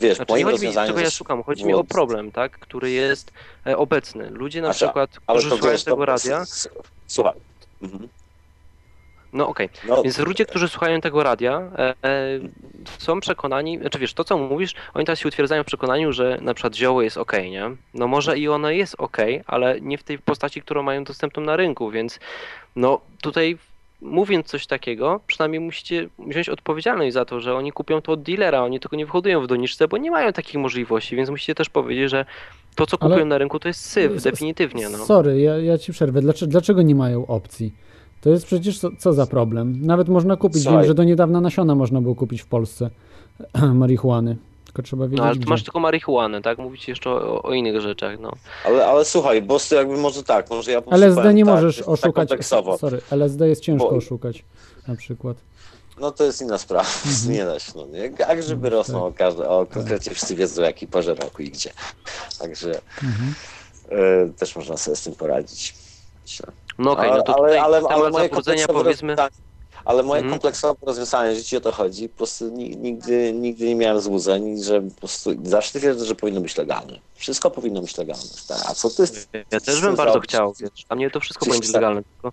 [0.00, 2.58] wiesz, Znaczy, nie moim chodzi mi, czego ja szukam, chodzi było- mi o problem, tak,
[2.58, 3.32] który jest
[3.66, 4.30] e, obecny.
[4.30, 6.44] Ludzie na Znaczy, przykład, którzy słuchają tego to, radia,
[7.06, 7.32] Słuchaj.
[7.82, 8.08] Mhm.
[9.32, 11.94] no okej, No, więc ludzie, którzy słuchają tego radia, e, e,
[12.98, 16.54] są przekonani, znaczy wiesz, to co mówisz, oni teraz się utwierdzają w przekonaniu, że na
[16.54, 17.70] przykład zioło jest ok, nie?
[17.94, 21.56] No może i ono jest ok, ale nie w tej postaci, którą mają dostępną na
[21.56, 22.18] rynku, więc
[22.76, 23.58] no tutaj
[24.02, 28.62] mówiąc coś takiego, przynajmniej musicie wziąć odpowiedzialność za to, że oni kupią to od dealera,
[28.62, 32.10] oni tylko nie wyhodują w doniczce, bo nie mają takich możliwości, więc musicie też powiedzieć,
[32.10, 32.24] że
[32.74, 34.98] to, co Ale- kupują na rynku, to jest syf, definitywnie, no.
[34.98, 36.20] Sorry, ja, ja ci przerwę.
[36.20, 37.74] Dlaczego, dlaczego nie mają opcji?
[38.20, 39.86] To jest przecież co, co za problem.
[39.86, 40.64] Nawet można kupić.
[40.64, 42.90] Wiem, że do niedawna nasiona można było kupić w Polsce
[43.74, 44.36] marihuany.
[44.72, 45.50] Tylko trzeba wiedzieć, No ale tu gdzie.
[45.50, 46.58] masz tylko marihuanę, tak?
[46.58, 48.32] Mówicie jeszcze o, o innych rzeczach, no.
[48.64, 51.88] ale, ale słuchaj, bo jakby może tak, może ja LSD powiem nie tak, możesz tak
[51.88, 52.14] oszukać.
[52.14, 52.78] kompleksowo.
[52.78, 54.44] Sorry, LSD jest ciężko Bo- oszukać
[54.88, 55.36] na przykład.
[56.00, 57.32] No to jest inna sprawa, Mhm.
[57.32, 58.12] nie da się, no nie?
[58.18, 61.70] Jak żeby rosną o, każde, o konkretnie wszyscy wiedzą o jakiej porze roku i gdzie.
[62.38, 63.34] Także Mhm.
[64.28, 65.74] e, też można sobie z tym poradzić.
[66.22, 66.46] Myślę.
[66.78, 69.16] No okej, no to tutaj temat zabrudzenia kompleksowe powiedzmy...
[69.16, 69.51] rozwiązanie-
[69.84, 70.30] Ale moje Mhm.
[70.40, 72.08] kompleksowe rozwiązanie życia o to chodzi.
[72.08, 76.40] Po prostu ni- nigdy, nigdy nie miałem złudzeń, że po prostu zawsze twierdzę, że powinno
[76.40, 76.98] być legalne.
[77.14, 78.22] Wszystko powinno być legalne.
[78.48, 78.58] Tak?
[78.68, 79.04] A co ty
[79.50, 81.74] Ja też bym bardzo chciał, wiesz, dla mnie to wszystko powinno być tak.
[81.82, 82.30] legalne, tylko,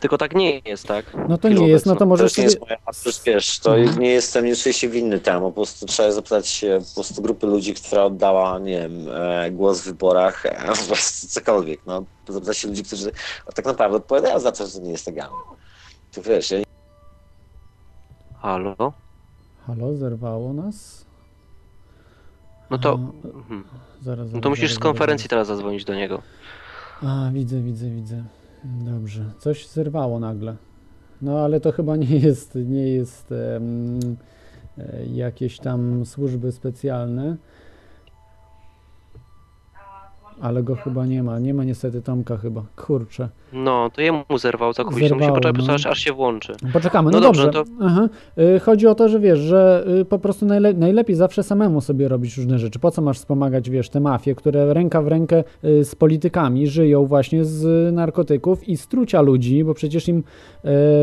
[0.00, 1.06] tylko tak nie jest, tak?
[1.28, 2.08] No to nie jest, no to obecnej.
[2.08, 2.58] możesz To nie sobie...
[2.60, 3.98] jest moja, a też wiesz, to Mhm.
[3.98, 7.46] nie jestem, nie czuję się winny temu, po prostu trzeba zapytać się po prostu grupy
[7.46, 12.58] ludzi, która oddała, nie wiem, e, głos w wyborach, e, po prostu cokolwiek, no, zapytać
[12.58, 13.10] się ludzi, którzy
[13.54, 15.36] tak naprawdę odpowiadają za to, że to nie jest legalne.
[16.12, 16.58] To wiesz, ja
[18.44, 18.92] Halo?
[19.66, 21.04] Halo, zerwało nas?
[22.70, 22.98] No to...
[23.24, 23.64] A, Mhm.
[24.02, 25.30] Zaraz, No to musisz zaraz, z konferencji zaraz.
[25.30, 26.22] teraz zadzwonić do niego.
[27.02, 28.24] A, widzę, widzę, widzę.
[28.64, 29.24] Dobrze.
[29.38, 30.56] Coś zerwało nagle.
[31.22, 33.60] No ale to chyba nie jest, nie jest e,
[35.14, 37.36] jakieś tam służby specjalne.
[40.40, 41.38] Ale go chyba nie ma.
[41.38, 42.62] Nie ma niestety Tomka chyba.
[42.76, 43.28] Kurczę.
[43.52, 45.74] No, to jemu zerwał całkowicie, Zerwało, musi poczekać, no.
[45.84, 45.90] no.
[45.90, 46.52] aż, się włączy.
[46.72, 47.10] Poczekamy.
[47.10, 47.72] No, No dobrze, dobrze.
[47.80, 48.08] Aha.
[48.56, 52.08] Y, Chodzi o to, że wiesz, że y, po prostu najle najlepiej zawsze samemu sobie
[52.08, 52.78] robić różne rzeczy.
[52.78, 57.06] Po co masz wspomagać, wiesz, te mafie, które ręka w rękę y, z politykami żyją
[57.06, 60.24] właśnie z narkotyków i strucia ludzi, bo przecież im,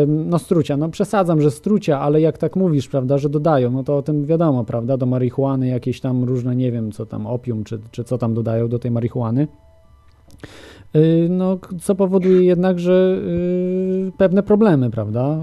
[0.08, 3.98] no strucia, no przesadzam, że strucia, ale jak tak mówisz, prawda, że dodają, no to
[3.98, 7.80] o tym wiadomo, prawda, do marihuany jakieś tam różne, nie wiem, co tam, opium, czy,
[7.92, 9.21] czy co tam dodają do tej marihuany.
[10.96, 13.18] Y, No, co powoduje jednak, że
[14.08, 15.40] y, pewne problemy, prawda,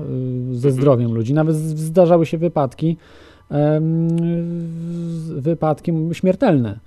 [0.52, 1.34] y, ze zdrowiem ludzi.
[1.34, 2.96] Nawet zdarzały się wypadki,
[5.36, 6.78] wypadki śmiertelne.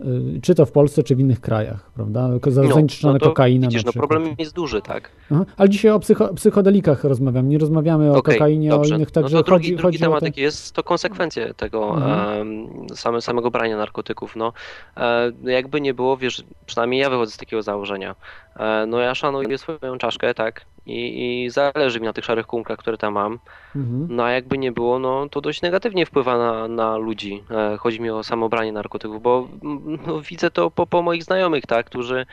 [0.00, 2.28] Y, Czy to w Polsce, czy w innych krajach, prawda?
[2.40, 5.10] Ko- za- Zanieczyszczona to kokaina Widzisz, no problem jest duży, tak?
[5.32, 5.44] Aha.
[5.56, 8.94] Ale dzisiaj o psycho, psychodelikach rozmawiam, nie rozmawiamy o Okej, kokainie, dobrze.
[8.94, 11.94] o innych, także no to drugi, chodzi, drugi chodzi temat jaki jest, to konsekwencje tego
[11.96, 12.86] Mhm.
[12.94, 14.36] same, samego brania narkotyków.
[14.36, 14.52] No,
[14.96, 18.14] e, jakby nie było, wiesz, przynajmniej ja wychodzę z takiego założenia.
[18.56, 20.64] E, no ja szanuję swoją czaszkę, tak?
[20.86, 23.38] I, I zależy mi na tych szarych kumkach, które tam mam.
[23.76, 24.06] Mhm.
[24.10, 27.44] No a jakby nie było, no to dość negatywnie wpływa na, na ludzi.
[27.50, 31.24] E, chodzi mi o samo branie narkotyków, bo mm, no, widzę to po, po moich
[31.24, 31.86] znajomych, tak?
[31.86, 32.26] Którzy,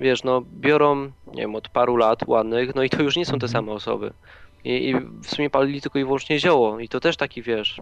[0.00, 3.38] wiesz, no biorą, nie wiem, od paru lat ładnych, no i to już nie są
[3.38, 4.12] te same osoby.
[4.64, 6.80] I, I w sumie palili tylko i wyłącznie zioło.
[6.80, 7.80] I to też taki, wiesz,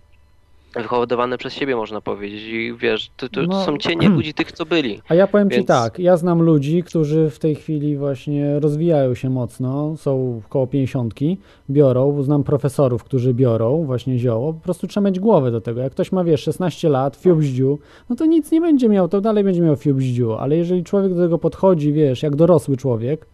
[0.77, 2.43] wyhodowane przez siebie można powiedzieć.
[2.43, 3.65] I wiesz, to, to, to No.
[3.65, 5.01] są cienie ludzi tych, co byli.
[5.09, 9.15] A ja powiem Ci Więc- tak, ja znam ludzi, którzy w tej chwili właśnie rozwijają
[9.15, 11.39] się mocno, są koło pięćdziesiątki,
[11.71, 15.81] biorą, znam profesorów, którzy biorą właśnie zioło, po prostu trzeba mieć głowę do tego.
[15.81, 17.79] Jak ktoś ma, wiesz, 16 lat, fiubździu,
[18.11, 21.21] no to nic nie będzie miał, to dalej będzie miał fiubździu, ale jeżeli człowiek do
[21.23, 23.27] tego podchodzi, wiesz, jak dorosły człowiek,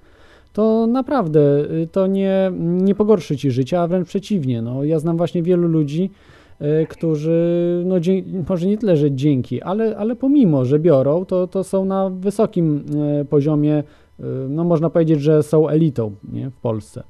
[0.52, 4.62] to naprawdę y, to nie, nie pogorszy Ci życia, a wręcz przeciwnie.
[4.62, 6.10] No, ja znam właśnie wielu ludzi,
[6.88, 7.96] którzy, no
[8.48, 12.84] może nie tyle, że dzięki, ale, ale pomimo, że biorą, to, to są na wysokim
[13.20, 13.82] y, poziomie,
[14.20, 17.02] y, no można powiedzieć, że są elitą nie, w Polsce.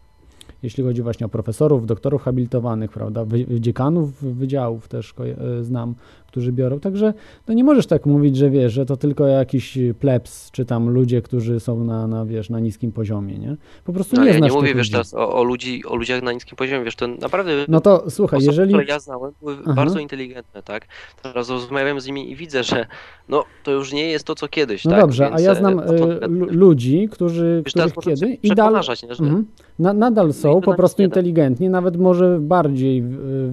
[0.62, 3.26] Jeśli chodzi właśnie o profesorów, doktorów habilitowanych, prawda,
[3.60, 5.14] dziekanów wydziałów też
[5.60, 5.94] y, znam,
[6.28, 6.80] którzy biorą.
[6.80, 7.14] Także
[7.48, 11.22] no nie możesz tak mówić, że wiesz, że to tylko jakiś plebs, czy tam ludzie,
[11.22, 13.56] którzy są na, na wiesz, na niskim poziomie, nie?
[13.84, 14.90] Po prostu No, nie ja znasz nie mówię, wiesz, ludzi.
[14.90, 18.36] teraz o, o, ludzi, o ludziach na niskim poziomie, wiesz, to naprawdę No to słuchaj,
[18.36, 18.72] Osoby, jeżeli...
[18.72, 19.72] które ja znałem, były Aha.
[19.74, 20.86] bardzo inteligentne, tak?
[21.22, 22.86] Teraz rozmawiam z nimi i widzę, że
[23.28, 25.00] no, to już nie jest to, co kiedyś, No tak?
[25.00, 28.48] dobrze, a Więc, ja e, znam no to- lu- ludzi, którzy, Wiesz, których kiedy i
[28.54, 28.74] dal,
[29.20, 29.44] Mhm.
[29.78, 33.02] na, nadal są to po prostu inteligentni, nawet może bardziej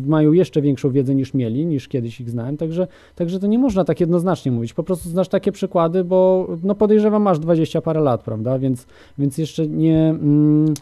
[0.07, 3.83] mają jeszcze większą wiedzę niż mieli, niż kiedyś ich znałem, także, także to nie można
[3.83, 4.73] tak jednoznacznie mówić.
[4.73, 8.59] Po prostu znasz takie przykłady, bo no podejrzewam masz 20 parę lat, prawda?
[8.59, 10.09] Więc, więc jeszcze nie.
[10.09, 10.73] Mm,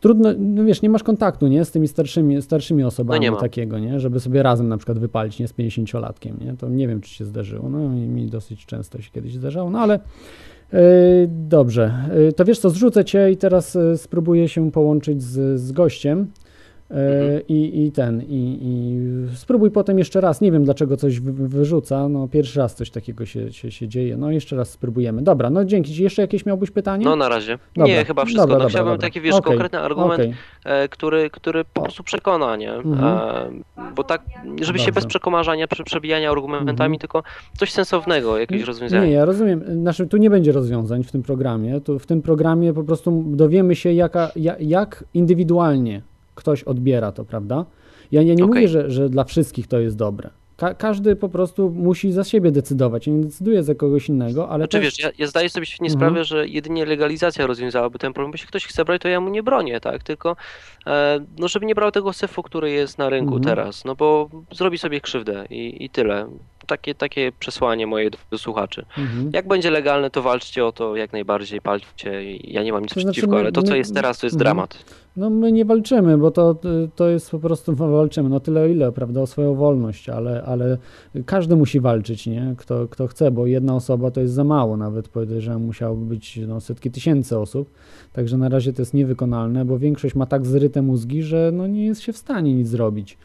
[0.00, 4.00] Trudno, no wiesz, nie masz kontaktu, nie, z tymi starszymi, starszymi osobami No takiego, nie,
[4.00, 7.24] żeby sobie razem na przykład wypalić, nie, z 50-latkiem, nie, to nie wiem, czy się
[7.24, 10.00] zdarzyło, no i mi dosyć często się kiedyś zdarzało, no ale
[10.72, 10.80] yy,
[11.28, 15.72] dobrze, yy, to wiesz co, zrzucę cię i teraz yy, spróbuję się połączyć z, z
[15.72, 16.26] gościem
[16.92, 17.40] Mhm.
[17.48, 22.08] i, i ten, i, i spróbuj potem jeszcze raz, nie wiem dlaczego coś wy, wyrzuca,
[22.08, 25.64] no pierwszy raz coś takiego się, się, się dzieje, no jeszcze raz spróbujemy, dobra, no
[25.64, 27.04] dzięki ci, jeszcze jakieś miałbyś pytanie?
[27.04, 27.58] No na razie.
[27.76, 28.42] Dobra, nie, chyba wszystko.
[28.42, 29.06] dobra, no, dobra, chciałbym dobra.
[29.08, 30.34] taki, wiesz, Okej, konkretny argument, okej.
[30.64, 32.72] e, który, który po prostu przekona, nie?
[32.72, 33.18] Mhm.
[33.78, 34.22] E, bo tak,
[34.62, 36.98] żeby się bez przekomarzania, prze, przebijania argumentami, Mhm.
[36.98, 37.22] tylko
[37.58, 39.06] coś sensownego, jakieś rozwiązanie.
[39.06, 39.64] Nie, ja rozumiem.
[39.82, 41.80] Znaczy, tu nie będzie rozwiązań w tym programie.
[41.80, 46.02] Tu, w tym programie po prostu dowiemy się, jaka, ja, jak indywidualnie
[46.34, 47.64] ktoś odbiera to, prawda?
[48.12, 48.46] Ja, ja nie Okej.
[48.54, 50.30] mówię, że, że dla wszystkich to jest dobre.
[50.56, 54.76] Ka- każdy po prostu musi za siebie decydować, nie decyduje za kogoś innego, ale Znaczy
[54.78, 54.84] też...
[54.84, 56.00] wiesz, ja, ja zdaję sobie świetnie Mhm.
[56.00, 58.32] sprawę, że jedynie legalizacja rozwiązałaby ten problem.
[58.32, 60.02] Jeśli ktoś chce brać, to ja mu nie bronię, tak?
[60.02, 60.36] Tylko
[60.86, 63.56] e, no, żeby nie brał tego syfu, który jest na rynku Mhm.
[63.56, 66.26] teraz, no bo zrobi sobie krzywdę i, i tyle.
[66.72, 68.84] Takie, takie przesłanie moje do, słuchaczy.
[68.98, 69.30] Mhm.
[69.32, 72.36] Jak będzie legalne, to walczcie o to jak najbardziej, palcie.
[72.44, 74.26] Ja nie mam nic To znaczy przeciwko, my- ale to, co my- jest teraz, to
[74.26, 74.44] jest Mhm.
[74.44, 74.84] dramat.
[75.16, 76.56] No my nie walczymy, bo to,
[76.96, 80.42] to jest po prostu no, walczymy, no tyle o ile, prawda, o swoją wolność, ale,
[80.46, 80.78] ale
[81.26, 85.08] każdy musi walczyć, nie, kto, kto chce, bo jedna osoba to jest za mało, nawet
[85.08, 87.70] podejrzewam musiałoby być no, setki tysięcy osób,
[88.12, 91.86] także na razie to jest niewykonalne, bo większość ma tak zryte mózgi, że no nie
[91.86, 93.18] jest się w stanie nic zrobić.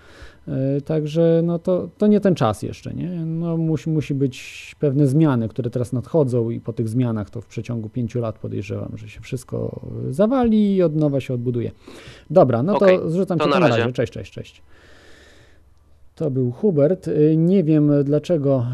[0.47, 3.10] E, Także no to, to nie ten czas jeszcze, nie?
[3.25, 7.45] No musi, musi być pewne zmiany, które teraz nadchodzą i po tych zmianach to w
[7.45, 11.71] przeciągu pięciu lat podejrzewam, że się wszystko zawali i od nowa się odbuduje.
[12.29, 13.77] Dobra, no Okej, to zrzucam to cię na razie.
[13.81, 13.93] razie.
[13.93, 14.62] Cześć, cześć, cześć.
[16.15, 17.07] To był Hubert.
[17.07, 18.65] Y, Nie wiem dlaczego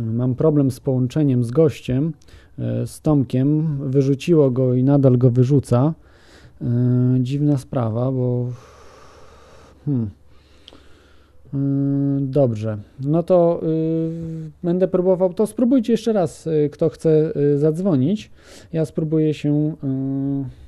[0.00, 2.12] mam problem z połączeniem z gościem,
[2.86, 3.78] z Tomkiem.
[3.90, 5.94] Wyrzuciło go i nadal go wyrzuca.
[7.20, 8.46] Dziwna sprawa, bo
[9.88, 10.10] Hmm.
[11.52, 15.34] Yy, Dobrze, no to y, będę próbował.
[15.34, 18.30] To spróbujcie jeszcze raz, y, kto chce y, zadzwonić.
[18.72, 19.74] Ja spróbuję się,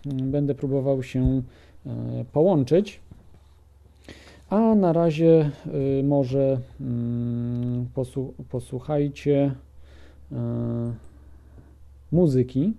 [0.04, 1.42] będę próbował się
[2.32, 3.00] połączyć.
[4.50, 5.50] A na razie
[6.04, 6.58] może
[7.94, 9.54] posłu- posłuchajcie
[12.12, 12.72] muzyki.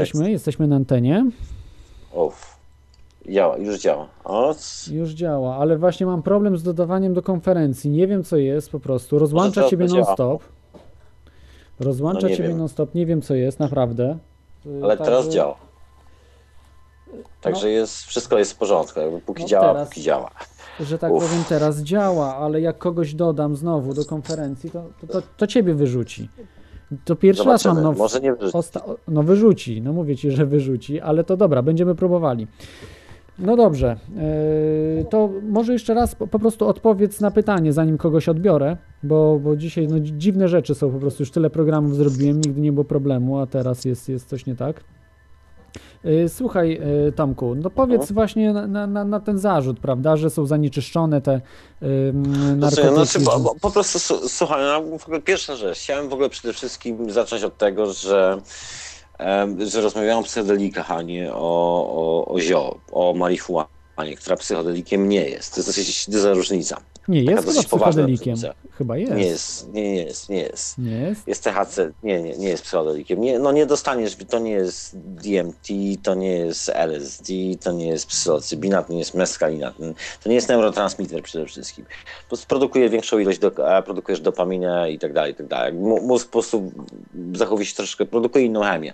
[0.00, 1.26] Jesteśmy, jesteśmy na antenie.
[2.12, 2.56] Uff.
[3.28, 4.06] Działa, już działa.
[4.24, 4.54] O,
[4.92, 7.90] Już działa, ale właśnie mam problem z dodawaniem do konferencji.
[7.90, 9.18] Nie wiem co jest po prostu.
[9.18, 10.42] Rozłącza ciebie non-stop.
[11.80, 12.94] Rozłącza No ciebie non-stop.
[12.94, 14.18] Nie wiem co jest, naprawdę.
[14.66, 15.56] Y, ale teraz działa.
[17.40, 17.68] Także No.
[17.68, 19.00] jest, wszystko jest w porządku.
[19.00, 20.30] Jakby póki No działa, teraz- póki działa.
[20.80, 25.22] że tak powiem, teraz działa, ale jak kogoś dodam znowu do konferencji, to, to, to,
[25.36, 26.28] to ciebie wyrzuci.
[27.04, 27.82] To pierwszy raz Zobaczymy.
[27.84, 27.92] mam.
[27.94, 28.58] No, Może nie wyrzuci.
[28.58, 32.46] osta- no wyrzuci, no mówię ci, że wyrzuci, ale to dobra, będziemy próbowali.
[33.38, 33.96] No dobrze,
[34.96, 39.56] yy, to może jeszcze raz po, prostu odpowiedz na pytanie, zanim kogoś odbiorę, bo, bo
[39.56, 42.84] dzisiaj no, dzi- dziwne rzeczy są, po prostu już tyle programów zrobiłem, nigdy nie było
[42.84, 44.84] problemu, a teraz jest, jest coś nie tak.
[46.04, 50.46] Yy, Słuchaj, yy, Tomku, no powiedz właśnie na, na, na- ten zarzut, prawda, że są
[50.46, 51.40] zanieczyszczone te
[51.80, 52.94] Znaczy, narkotyki.
[52.94, 55.78] znaczy, bo, bo, po prostu su- słuchaj, no, w ogóle pierwsza rzecz.
[55.78, 58.40] Chciałem w ogóle przede wszystkim zacząć od tego, że,
[59.66, 65.28] że rozmawiałem o psychodelikach, a nie o, o, o zio, o marihuanie, która psychodelikiem nie
[65.28, 65.54] jest.
[65.54, 66.80] To jest dosyć duża różnica.
[67.10, 68.36] Nie jest chyba psychodelikiem.
[68.78, 69.12] Chyba jest.
[69.14, 70.78] Nie jest, nie, jest, nie jest.
[70.78, 71.28] Nie jest?
[71.28, 73.20] Jest THC, nie, nie, nie jest psychodelikiem.
[73.20, 75.68] Nie, no nie dostaniesz, to nie jest DMT,
[76.02, 79.72] to nie jest LSD, to nie jest psylocybina, to nie jest meskalina,
[80.22, 81.84] to- nie jest neurotransmitter przede wszystkim.
[81.84, 83.52] Po prostu produkuje większą ilość, do,
[83.84, 85.72] produkujesz dopaminę i tak dalej, i tak dalej.
[85.72, 86.72] Mu- Mózg po prostu
[87.34, 88.92] zachowuje się troszkę, produkuje inną chemię.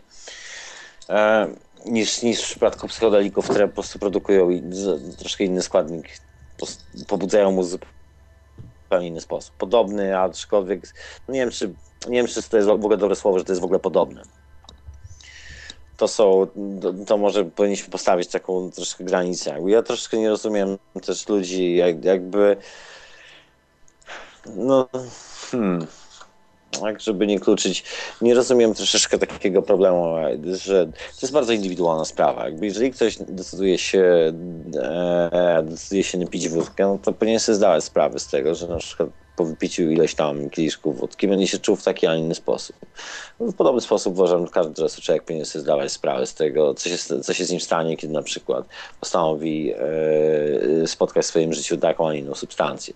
[1.08, 1.46] E,
[1.86, 6.08] niż, niż w przypadku psychodelików, które po prostu produkują i- z- troszkę inny składnik,
[7.08, 7.78] pobudzają w
[8.86, 9.54] zupełnie inny sposób.
[9.58, 10.94] Podobny, aczkolwiek
[11.28, 11.74] nie wiem, czy,
[12.08, 14.22] nie wiem, czy to jest w ogóle dobre słowo, że to jest w ogóle podobne.
[15.96, 16.46] To są,
[17.06, 19.58] to, może powinniśmy postawić taką troszkę granicę.
[19.66, 22.56] Ja troszkę nie rozumiem też ludzi, jak, jakby
[24.56, 24.88] no,
[25.50, 25.86] hmm,
[26.80, 27.84] tak, żeby nie kluczyć,
[28.20, 30.14] nie rozumiem troszeczkę takiego problemu,
[30.44, 32.44] że to jest bardzo indywidualna sprawa.
[32.44, 34.32] Jakby jeżeli ktoś decyduje się,
[34.82, 38.76] e, decyduje się napić wódkę, no to powinien sobie zdawać sprawę z tego, że na
[38.76, 42.34] przykład po wypiciu ileś tam kieliszków wódki będzie się czuł w taki, a nie inny
[42.34, 42.76] sposób.
[43.40, 46.88] W podobny sposób uważam, że każdy dorosły człowiek powinien sobie zdawać sprawę z tego, co
[46.88, 48.66] się, co się z nim stanie, kiedy na przykład
[49.00, 49.72] postanowi
[50.82, 52.94] e, spotkać w swoim życiu taką, a nie inną substancję.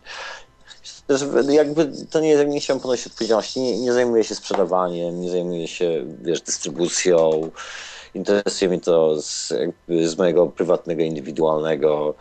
[1.11, 5.69] Że jakby to nie, nie chciałem ponosić odpowiedzialności, nie, nie zajmuję się sprzedawaniem, nie zajmuję
[5.69, 7.51] się, wiesz, dystrybucją.
[8.15, 9.53] Interesuje mnie to z,
[9.89, 12.15] z mojego prywatnego, indywidualnego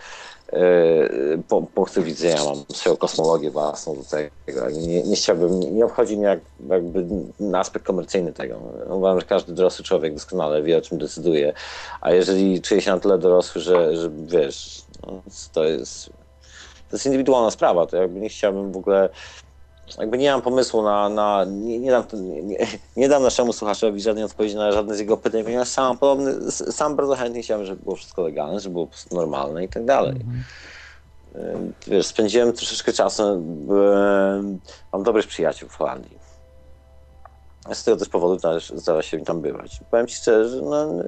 [1.48, 2.46] po- punktu widzenia.
[2.46, 4.70] Mam swoją kosmologię własną do tego.
[4.72, 7.06] Nie, nie chciałbym, nie, nie obchodzi mnie jak, jakby
[7.54, 8.60] aspekt komercyjny tego.
[8.90, 11.54] Uważam, że każdy dorosły człowiek doskonale wie, o czym decyduje.
[12.02, 15.22] A jeżeli czuje się na tyle dorosły, że, że wiesz, no,
[15.54, 16.10] to jest
[16.90, 19.10] to jest indywidualna sprawa, to jakby nie chciałbym w ogóle,
[19.98, 22.58] jakby nie mam pomysłu na, na nie, nie, dam, nie,
[22.98, 26.96] nie, dam naszemu słuchaczowi żadnej odpowiedzi na żadne z jego pytań, ponieważ sam podobny, sam
[26.96, 30.16] bardzo chętnie chciałem, żeby było wszystko legalne, żeby było po prostu normalne i tak dalej.
[30.16, 30.44] Mhm.
[31.36, 34.60] Y, Wiesz, spędziłem troszeczkę czasu, byłem,
[34.94, 36.20] mam dobrych przyjaciół w Holandii.
[37.74, 39.80] Z tego też powodu też zdarza się mi tam bywać.
[39.92, 41.04] Powiem Ci szczerze, że no,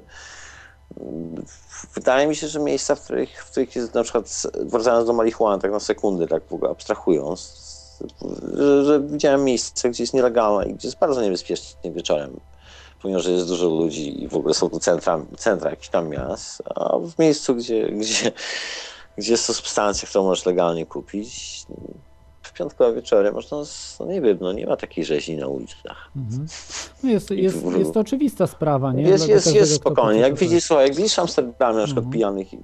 [1.94, 5.62] wydaje mi się, że miejsca, w których, w których jest na przykład, wracając do marihuany,
[5.62, 7.62] tak na sekundę, tak w ogóle abstrahując,
[8.54, 12.40] że, że widziałem miejsce, gdzie jest nielegalne i gdzie jest bardzo niebezpiecznie wieczorem,
[13.02, 16.64] pomimo, że jest dużo ludzi i w ogóle są to centra, centra jakichś tam miast,
[16.76, 18.32] a w miejscu, gdzie, gdzie,
[19.18, 21.66] gdzie są substancje, które możesz legalnie kupić,
[22.62, 23.58] w piątkowe wieczory można,
[24.00, 26.12] no nie wiem, no nie ma takiej rzezi na ulicach.
[26.16, 26.46] Mhm.
[27.04, 29.04] No jest, jest, jest to oczywista sprawa, nie?
[29.04, 30.22] Jest, jest, jest spokojnie.
[30.22, 32.14] Jak widzisz, słuchaj, jak widzisz w Amsterdamie na przykład Mhm.
[32.14, 32.58] pijanych, e,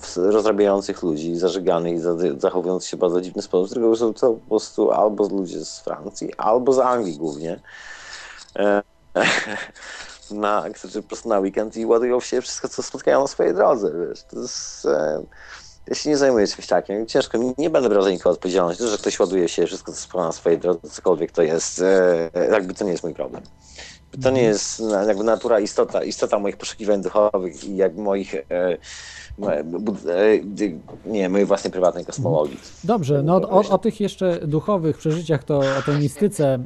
[0.00, 4.48] w- rozrabiających ludzi, zażyganych za- zachowujących się w bardzo dziwny sposób, którego są to po
[4.48, 7.60] prostu albo ludzie z Francji, albo z Anglii głównie,
[8.58, 8.82] e,
[10.30, 13.54] na, którzy po prostu na weekend i ładują w siebie wszystko, co spotkają na swojej
[13.54, 14.22] drodze, wiesz.
[14.22, 14.86] To jest...
[15.86, 17.06] E, ja się nie zajmuję czymś takim.
[17.06, 20.58] Ciężko, nie- będę brał za nikogo odpowiedzialności, że ktoś ładuje się wszystko, co na swojej
[20.58, 23.42] drodze, cokolwiek to jest, e, jakby to nie jest mój problem.
[24.22, 28.34] To nie jest na- jakby natura, istota, istota moich poszukiwań duchowych i jak moich,
[29.42, 32.56] e, bud- e, dy- nie, mojej własnej prywatnej kosmologii.
[32.84, 36.58] Dobrze, no o, o tych jeszcze duchowych przeżyciach, to o tej mistyce e,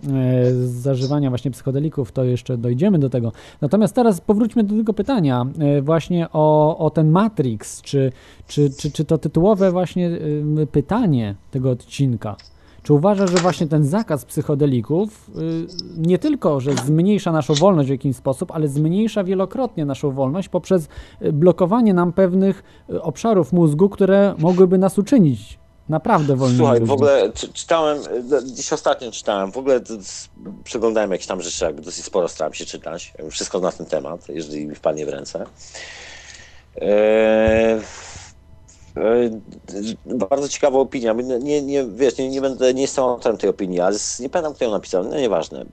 [0.54, 3.32] zażywania właśnie psychodelików, to jeszcze dojdziemy do tego.
[3.60, 8.12] Natomiast teraz powróćmy do tego pytania e, właśnie o, o ten Matrix, czy,
[8.48, 10.10] czy, czy, czy to tytułowe właśnie
[10.62, 12.36] e, pytanie tego odcinka.
[12.84, 15.66] Czy uważasz, że właśnie ten zakaz psychodelików y,
[15.96, 20.88] nie tylko, że zmniejsza naszą wolność w jakiś sposób, ale zmniejsza wielokrotnie naszą wolność poprzez
[21.22, 25.58] y, blokowanie nam pewnych y, obszarów mózgu, które mogłyby nas uczynić
[25.88, 26.94] naprawdę wolnymi Słuchaj, w ludźmi.
[26.94, 27.98] ogóle czy, czytałem,
[28.32, 29.80] e, dziś ostatnio czytałem, w ogóle
[30.64, 34.66] przeglądałem jakieś tam rzeczy, jakby dosyć sporo starałem się czytać, wszystko na ten temat, jeżeli
[34.66, 35.46] mi wpadnie w ręce.
[40.06, 43.80] Bardzo ciekawa opinia, nie, nie, nie, wiesz, nie, nie będę, nie jestem autorem tej opinii,
[43.80, 45.66] ale nie pamiętam kto ją napisał, no nieważne.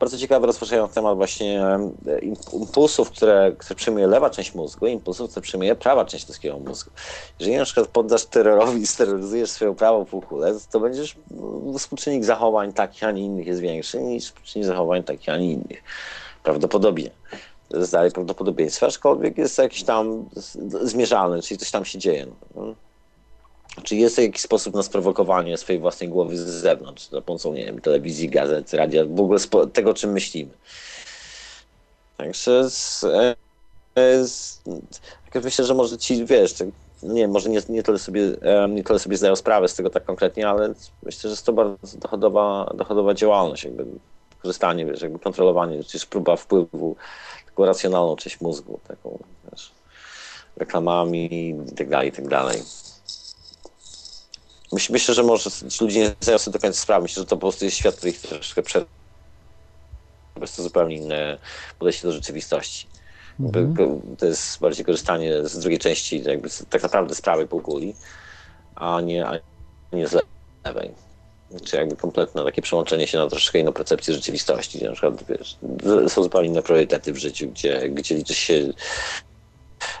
[0.00, 4.92] Bardzo ciekawy rozpoczynają temat właśnie e, im- impulsów, które, które przyjmuje lewa część mózgu, i
[4.92, 6.90] impulsów, które przyjmuje prawa część ludzkiego mózgu.
[7.38, 12.72] Jeżeli na przykład poddasz terrorowi i steroryzujesz swoją prawą półkulę, to będziesz mm, współczynnik zachowań
[12.72, 15.82] takich, a nie innych jest większy niż współczynnik zachowań takich, a nie innych.
[16.42, 17.10] Prawdopodobnie.
[17.70, 20.28] Jest dalej prawdopodobieństwo, aczkolwiek jest jakiś tam
[20.82, 22.26] zmierzalny, czyli coś tam się dzieje.
[22.54, 22.74] No.
[23.82, 27.80] Czy jest jakiś sposób na sprowokowanie swojej własnej głowy z zewnątrz, za pomocą, nie wiem,
[27.80, 29.38] telewizji, gazet, radia, w ogóle
[29.72, 30.50] tego, czym myślimy.
[32.16, 33.36] Także z, e,
[34.26, 34.62] z,
[35.32, 36.68] tak myślę, że może ci, wiesz, tak,
[37.02, 38.22] nie może nie, nie, tyle sobie,
[38.68, 41.98] nie tyle sobie zdają sprawę z tego tak konkretnie, ale myślę, że jest to bardzo
[41.98, 43.86] dochodowa, dochodowa działalność, jakby
[44.42, 46.96] korzystanie, wiesz, jakby kontrolowanie, czy próba wpływu,
[47.46, 49.18] taką racjonalną część mózgu, taką,
[49.50, 49.72] wiesz,
[50.56, 52.28] reklamami i tak
[54.90, 57.02] myślę, że może ci ludzie nie zdają sobie do końca sprawy.
[57.02, 58.84] Myślę, że to po prostu jest świat, który ich troszkę przed.
[60.40, 61.38] Jest to zupełnie inne
[61.78, 62.86] podejście do rzeczywistości.
[63.76, 67.94] Ko- To jest bardziej korzystanie z drugiej części, jakby tak naprawdę z prawej półkuli,
[68.74, 69.38] a nie, a
[69.92, 70.16] nie z
[70.64, 70.90] lewej.
[71.64, 74.84] Czy jakby kompletne takie przełączenie się na troszkę inną percepcję rzeczywistości.
[74.84, 75.56] Na przykład, wiesz,
[76.08, 78.72] są zupełnie inne priorytety w życiu, gdzie, gdzie liczy się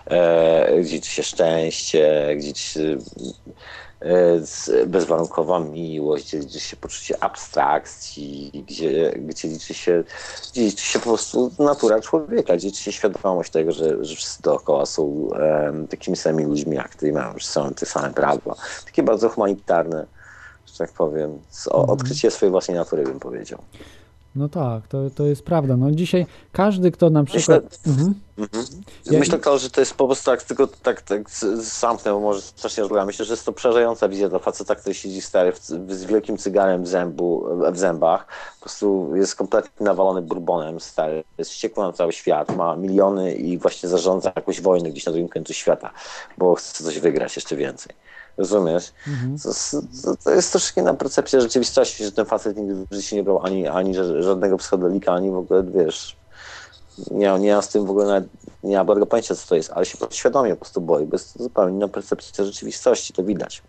[0.06, 2.98] e, gdzie liczy się szczęście, gdzie liczy się
[4.86, 10.04] bezwarunkowa miłość, gdzie liczy się poczucie abstrakcji, gdzie, gdzie liczy się
[10.52, 14.42] gdzie liczy się po prostu natura człowieka, gdzie liczy się świadomość tego, że, że wszyscy
[14.42, 18.54] dookoła są em, takimi samymi ludźmi jak ty i mają same te same prawa.
[18.84, 20.06] Takie bardzo humanitarne,
[20.66, 23.58] że tak powiem, z, o, odkrycie swojej własnej natury bym powiedział.
[24.36, 25.76] No tak, to, to jest prawda.
[25.76, 27.78] No dzisiaj każdy, kto na przykład...
[27.86, 28.14] Mhm.
[28.38, 28.64] Mhm.
[29.10, 32.40] Ja- Myślę, to, że to jest po prostu tak, tylko tak, tak zamknę, bo może
[32.40, 33.06] strasznie rozmawiam.
[33.06, 35.58] Myślę, że jest to przerażająca wizja dla faceta, który siedzi stary w,
[35.94, 38.26] z wielkim cygarem w, zębu, w zębach.
[38.58, 41.24] Po prostu jest kompletnie nawalony bourbonem, stary.
[41.38, 45.28] Jest wściekły na cały świat, ma miliony i właśnie zarządza jakąś wojnę gdzieś na drugim
[45.28, 45.90] końcu świata,
[46.38, 47.92] bo chce coś wygrać jeszcze więcej.
[48.38, 48.92] Rozumiesz?
[49.42, 49.50] To,
[50.02, 53.46] to, to jest troszkę inna percepcja rzeczywistości, że ten facet nigdy w życiu nie brał
[53.46, 56.16] ani, ani ża- żadnego psychodelika, ani w ogóle, wiesz,
[57.10, 58.28] nie, nie mam z tym w ogóle nawet,
[58.64, 61.34] nie mam dobrego pojęcia, co to jest, ale się podświadomie po prostu boi, bo jest
[61.34, 63.62] to zupełnie inna percepcja rzeczywistości, to widać.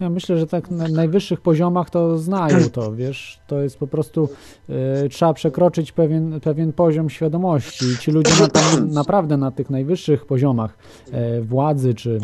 [0.00, 4.28] Ja myślę, że tak na najwyższych poziomach to znają to, wiesz, to jest po prostu,
[4.68, 9.70] e, trzeba przekroczyć pewien, pewien poziom świadomości i ci ludzie na tam, naprawdę na tych
[9.70, 10.78] najwyższych poziomach
[11.12, 12.20] e, władzy czy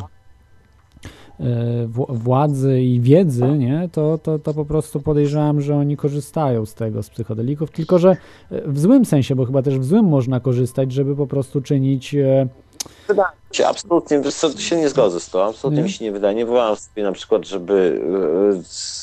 [2.09, 7.03] władzy i wiedzy, nie, to, to, to po prostu podejrzewam, że oni korzystają z tego,
[7.03, 8.17] z psychodelików, tylko że
[8.51, 12.15] e, w złym sensie, bo chyba też w złym można korzystać, żeby po prostu czynić
[12.15, 12.49] e,
[13.09, 14.23] Wydaje mi się, absolutnie,
[14.59, 15.85] się nie zgodzę z to, absolutnie Nie?
[15.85, 16.35] mi się nie wydaje.
[16.35, 18.01] Nie wyobrażam sobie na przykład, żeby,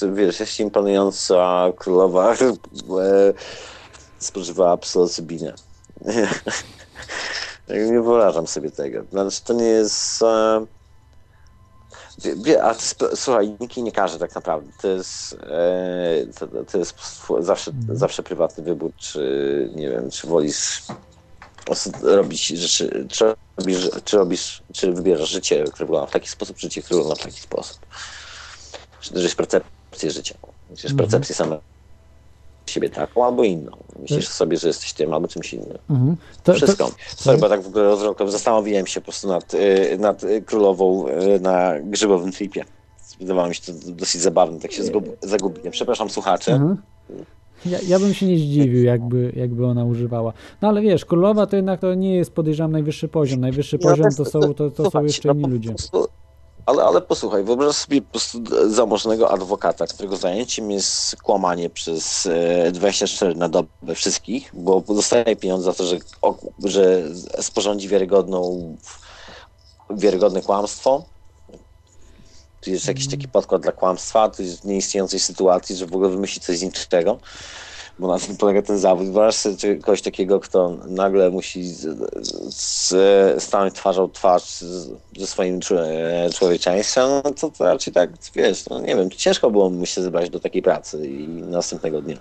[0.03, 2.37] e, wiesz, jeśli imponująca królowa e,
[4.19, 5.53] spożywała psylocybinę.
[7.69, 9.03] nie wyobrażam sobie tego.
[9.11, 10.23] Znaczy, to nie jest...
[10.23, 10.65] E,
[12.61, 12.75] a
[13.15, 14.71] słuchaj, nikt nie każe tak naprawdę.
[14.81, 16.95] To jest, e, to, to jest
[17.39, 20.81] zawsze, zawsze prywatny wybór, czy nie wiem, czy wolisz
[22.01, 26.81] robić rzeczy, czy robisz, czy robisz, czy wybierasz życie, które wygląda w taki sposób, życie,
[26.81, 27.85] które wygląda w taki sposób.
[29.15, 30.35] Jest percepcję życia.
[30.69, 30.97] Myślisz Mhm.
[30.97, 31.74] percepcję samego
[32.71, 33.71] siebie taką albo inną.
[33.99, 35.77] Myślisz sobie, że jesteś tym albo czymś innym.
[35.89, 36.15] mhm.
[36.43, 36.91] to, to, Wszystko.
[37.15, 38.31] Sorry, bo tak w ogóle rozrokłem.
[38.31, 42.65] Zastanowiłem się po prostu nad, y, nad y, królową y, na grzybowym tripie.
[43.19, 44.83] Wydawało mi się to dosyć zabawne, tak się
[45.21, 45.71] zagubiłem.
[45.71, 46.53] Przepraszam słuchacze.
[46.53, 46.77] Mhm.
[47.65, 50.33] Ja, ja bym się nie zdziwił, jakby, jakby ona używała.
[50.61, 53.39] No ale wiesz, królowa to jednak to nie jest, podejrzewam, najwyższy poziom.
[53.41, 55.69] Najwyższy No, poziom to to są, to, to są jeszcze no inni po ludzie.
[55.69, 56.07] prostu-
[56.65, 58.39] Ale, ale posłuchaj, wyobraź sobie po prostu
[58.69, 65.65] zamożnego adwokata, którego zajęciem jest kłamanie przez e, 24 na dobę wszystkich, bo dostaje pieniądze
[65.65, 65.97] za to, że,
[66.63, 67.03] że
[67.41, 68.75] sporządzi wiarygodną,
[69.89, 71.05] wiarygodne kłamstwo.
[72.61, 76.09] Tu jest jakiś taki podkład dla kłamstwa, tu jest w nieistniejącej sytuacji, że w ogóle
[76.09, 77.19] wymyśli coś z niczego
[77.99, 79.05] bo na tym polega ten zawód.
[79.05, 81.87] Wyobraź sobie kogoś takiego, kto nagle musi z,
[82.49, 84.43] z, stanąć twarzą twarz
[85.17, 89.69] ze swoim czł- człowieczeństwem, no to, to raczej tak, wiesz, no nie wiem, ciężko było
[89.69, 92.17] mi się zebrać do takiej pracy i następnego dnia.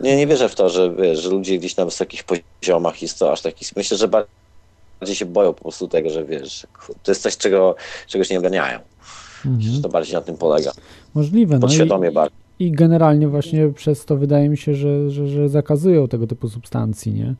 [0.00, 3.32] Nie, nie wierzę w to, że, wiesz, że ludzie gdzieś na wysokich poziomach jest to
[3.32, 6.66] aż taki, myślę, że bardziej się boją po prostu tego, że wiesz,
[7.02, 7.74] to jest coś, czego,
[8.06, 8.78] czegoś nie oganiają.
[9.46, 9.74] Mhm.
[9.74, 10.72] że to bardziej na tym polega.
[11.14, 11.54] Możliwe.
[11.54, 12.39] No i, Podświadomie bardziej.
[12.60, 17.12] I generalnie właśnie przez to wydaje mi się, że, że, że zakazują tego typu substancji,
[17.12, 17.34] nie?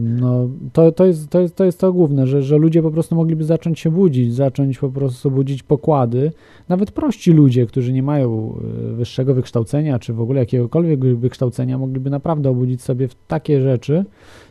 [0.00, 3.14] No, to, to, jest, to, jest, to jest to główne, że, że ludzie po prostu
[3.14, 6.32] mogliby zacząć się budzić, zacząć po prostu budzić pokłady.
[6.68, 8.54] Nawet prości ludzie, którzy nie mają
[8.90, 14.04] e, wyższego wykształcenia, czy w ogóle jakiegokolwiek wykształcenia, mogliby naprawdę obudzić sobie w takie rzeczy,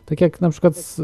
[0.06, 1.02] tak jak na przykład s-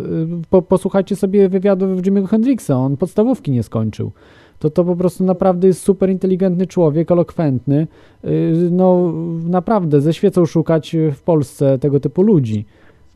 [0.51, 4.13] po, posłuchajcie sobie wywiadu Jimmy'ego Hendrixa, on podstawówki nie skończył.
[4.59, 7.87] To to po prostu naprawdę jest super inteligentny człowiek, elokwentny.
[8.25, 8.31] Yy,
[8.71, 9.13] No
[9.45, 12.67] naprawdę, ze świecą szukać w Polsce tego typu ludzi.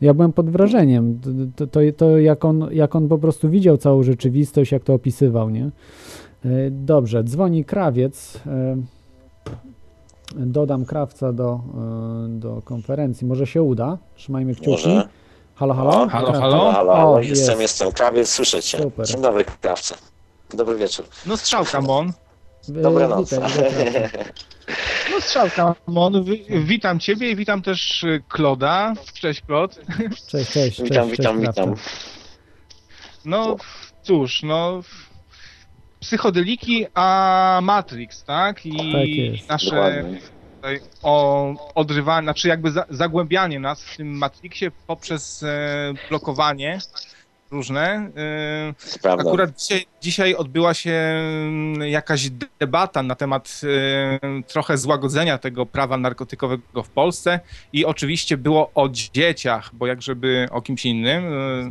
[0.00, 1.18] Ja byłem pod wrażeniem.
[1.56, 5.50] To, to, to jak, on, jak on po prostu widział całą rzeczywistość, jak to opisywał,
[5.50, 5.70] nie?
[6.44, 8.40] Yy, Dobrze, dzwoni krawiec.
[8.46, 8.82] Yy,
[10.36, 11.60] Dodam krawca do,
[12.28, 13.26] do konferencji.
[13.26, 13.98] Może się uda?
[14.14, 14.70] Trzymajmy kciuki.
[14.70, 15.08] Może.
[15.54, 15.90] Halo, halo?
[16.02, 16.40] O, halo, halo?
[16.72, 17.60] Halo, halo, O, jestem, jest.
[17.60, 18.78] jestem krawiec, słyszę cię.
[18.82, 19.06] Super.
[19.06, 19.94] Dzień dobry, krawca.
[20.54, 21.06] Dobry wieczór.
[21.26, 22.12] No strzałka, Mon.
[22.68, 23.30] Dobranoc.
[23.30, 23.58] krawca.
[25.10, 26.24] No strzałka, Mon.
[26.24, 28.92] Wi- Witam ciebie i witam też y, Kloda.
[29.14, 29.74] Cześć, Klod.
[29.76, 30.82] Cześć, cześć, cześć.
[30.82, 31.62] Witam, cześć, witam, krawca.
[31.62, 31.76] witam.
[33.24, 33.56] No
[34.02, 34.80] cóż, no
[36.00, 38.66] psychodeliki, a Matrix, tak?
[38.66, 39.48] I Tak jest.
[39.48, 40.20] nasze Dokładnie.
[40.56, 45.48] tutaj o, odrywanie, znaczy jakby za, zagłębianie nas w tym Matrixie poprzez e,
[46.08, 46.78] blokowanie
[47.50, 48.10] różne.
[49.04, 49.10] E.
[49.10, 52.30] Akurat dzisiaj, dzisiaj odbyła się mm, jakaś
[52.60, 57.40] debata na temat e, trochę złagodzenia tego prawa narkotykowego w Polsce
[57.72, 61.24] i oczywiście było o dzieciach, bo jak żeby o kimś innym.
[61.24, 61.68] E,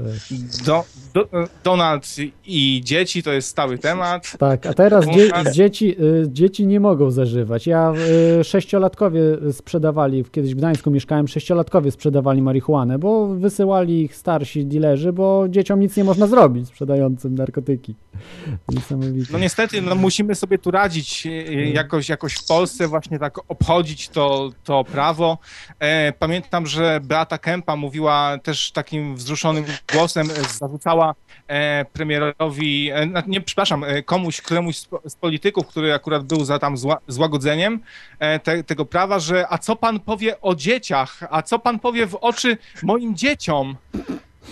[0.66, 2.16] Do, do, e, Donald
[2.46, 4.38] i dzieci to jest stały temat.
[4.40, 7.68] Tak, a teraz dzie dzieci, y, dzieci nie mogą zażywać.
[7.68, 7.94] Ja
[8.40, 9.22] y, sześciolatkowie
[9.52, 15.80] sprzedawali, kiedyś w Gdańsku mieszkałem, sześciolatkowie sprzedawali marihuanę, bo wysyłali ich starsi dealerzy, bo dzieciom
[15.80, 17.96] nic nie można zrobić sprzedającym narkotyki.
[18.70, 19.34] Niesamowite.
[19.34, 21.30] No niestety, no musimy sobie tu radzić e,
[21.70, 25.38] jakoś, jakoś w Polsce, właśnie tak obchodzić to, to prawo.
[25.80, 31.16] E, Pamiętam, że Beata Kępa mówiła też takim wzruszonym głosem, e, zarzucała
[31.48, 36.46] e, premierowi, e, nie, przepraszam, e, komuś, któremuś z, po- z polityków, który akurat był
[36.46, 37.80] za tam zła, złagodzeniem
[38.20, 42.08] e, te, tego prawa, że a co pan powie o dzieciach, a co pan powie
[42.08, 43.76] w oczy moim dzieciom?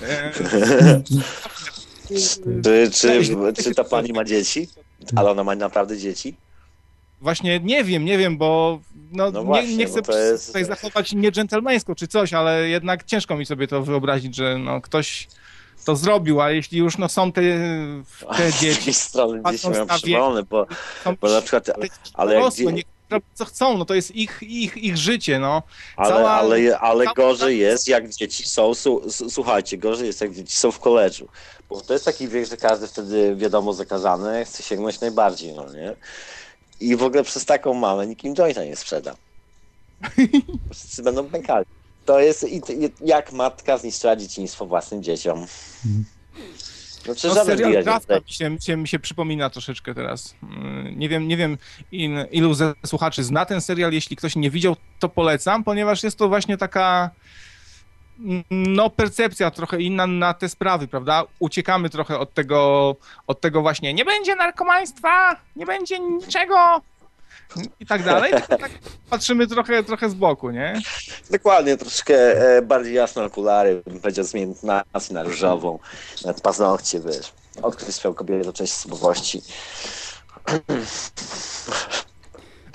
[2.63, 4.69] Czy, czy, czy ta pani ma dzieci?
[5.15, 6.35] Ale ona ma naprawdę dzieci?
[7.21, 8.79] Właśnie nie wiem, nie wiem, bo
[9.11, 12.69] no, No nie, właśnie, nie no chcę to jest- tutaj zachować niedżentelmeńsko czy coś, ale
[12.69, 15.27] jednak ciężko mi sobie to wyobrazić, że no, ktoś
[15.85, 17.41] to zrobił, a jeśli już no, są te,
[18.37, 20.67] te Z dzieci, drugiej strony dzieci mają przewalone, bo,
[21.21, 21.69] bo na przykład,
[22.13, 22.73] ale, jak dorosłe,
[23.09, 25.63] robią co chcą, no to jest ich, ich, ich życie, no.
[25.97, 30.55] ale, cała- ale, ale gorzej jest, jak dzieci są, su, słuchajcie, gorzej jest, jak dzieci
[30.57, 31.27] są w koledżu.
[31.69, 35.95] Bo to jest taki wiek, że każdy wtedy, wiadomo, zakazany, chce sięgnąć najbardziej, no nie?
[36.79, 39.15] I w ogóle przez taką mamę nikt im jointa nie sprzeda.
[40.71, 41.65] Wszyscy będą pękali.
[42.05, 42.45] To jest,
[43.05, 45.45] jak matka zniszczyła dzieciństwo własnym dzieciom.
[47.03, 50.35] Znaczy, No, żaden serial Krawca mi się, mi, się, mi się przypomina troszeczkę teraz.
[50.43, 51.57] Mm, Nie wiem, nie wiem
[51.91, 53.91] il, ilu ze słuchaczy zna ten serial.
[53.93, 57.11] Jeśli ktoś nie widział, to polecam, ponieważ jest to właśnie taka
[58.51, 61.23] no, percepcja trochę inna na te sprawy, prawda?
[61.39, 62.95] Uciekamy trochę od tego,
[63.27, 66.81] od tego właśnie nie będzie narkomaństwa, nie będzie niczego
[67.79, 68.33] i tak dalej.
[68.49, 68.71] Tak
[69.09, 70.81] patrzymy trochę, trochę z boku, nie?
[71.31, 72.15] Dokładnie, troszkę
[72.57, 74.83] e, bardziej jasne okulary, bym powiedział, zmienić na
[75.23, 75.79] różową,
[76.25, 77.33] nawet paznokcie, wiesz.
[77.61, 79.41] Odkryć swoją kobietę, cześć osobowości.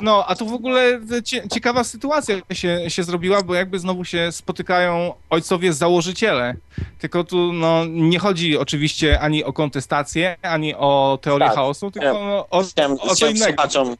[0.01, 4.33] No, a tu w ogóle cie, ciekawa sytuacja się, się zrobiła, bo jakby znowu się
[4.33, 6.55] spotykają ojcowie założyciele.
[6.99, 11.55] Tylko tu no, nie chodzi oczywiście ani o kontestację, ani o teorię Tak.
[11.57, 13.47] chaosu, tylko no, o, Chciałem, o co innego.
[13.47, 13.97] słuchaczom,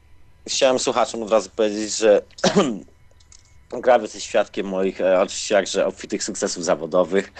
[0.47, 2.21] chciałem słuchaczom od razu powiedzieć, że
[3.81, 7.33] Grawiec jest świadkiem moich, e, oczywiście jakże obfitych sukcesów zawodowych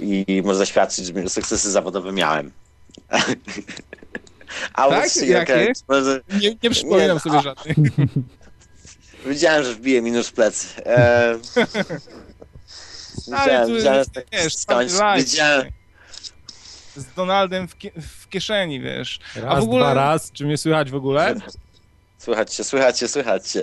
[0.00, 2.52] i może zaświadczyć, że sukcesy zawodowe miałem.
[4.72, 5.02] A Tak?
[5.02, 5.72] was- Jakie?
[5.88, 7.76] może- Nie, nie przypominam Nie, sobie a- żadnych.
[9.26, 10.84] Wiedziałem, że wbiję minus plecy.
[10.86, 11.38] E,
[13.66, 14.54] tu, wiedziałem, że tak wiesz,
[16.96, 19.20] z Donaldem w, w kieszeni, wiesz.
[19.36, 21.34] Raz, w ogóle- dwa raz, czy mnie słychać w ogóle?
[22.18, 23.62] Słychać się, słychać się, słychać się.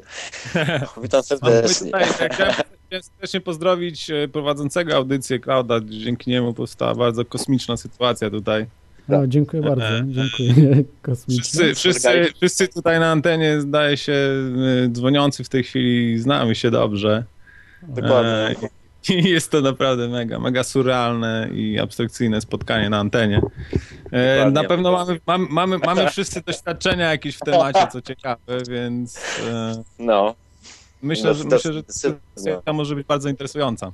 [1.04, 1.92] Witam serdecznie.
[2.32, 5.76] chciałem serdecznie pozdrowić e, prowadzącego audycję Klauda.
[5.86, 8.66] Dzięki niemu powstała bardzo kosmiczna sytuacja tutaj.
[9.08, 10.84] No, dziękuję bardzo, dziękuję.
[11.02, 11.44] Kosmiczne.
[11.44, 14.14] Wszyscy, wszyscy, wszyscy tutaj na antenie, zdaje się,
[14.86, 17.24] e, dzwoniący w tej chwili znamy się dobrze.
[17.84, 18.32] Dokładnie.
[18.32, 18.56] E,
[19.10, 23.42] I jest to naprawdę mega, mega surrealne i abstrakcyjne spotkanie na antenie.
[24.12, 24.62] E, Dokładnie.
[24.62, 29.18] na pewno mamy, mamy, mamy, mamy wszyscy doświadczenia jakieś w temacie, co ciekawe, więc
[29.50, 30.36] e, No,
[31.02, 33.92] myślę, No, że, to- myślę, że dyskusja może być bardzo interesująca.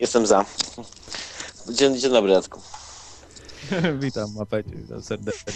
[0.00, 0.44] jestem za.
[1.72, 2.60] Dzień, dzień dobry, Radku.
[4.00, 5.52] witam, mapecie, witam serdecznie.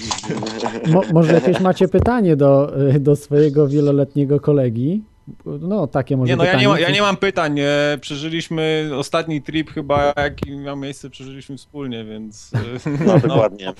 [0.86, 5.02] Mo, może jakieś macie pytanie do, do swojego wieloletniego kolegi?
[5.44, 6.66] No, takie może Nie, no ja pytanie.
[6.66, 7.60] nie, ma, ja nie mam pytań.
[7.60, 12.50] E, przeżyliśmy ostatni trip chyba, jaki miał miejsce, przeżyliśmy wspólnie, więc...
[12.54, 13.72] e, No, dokładnie.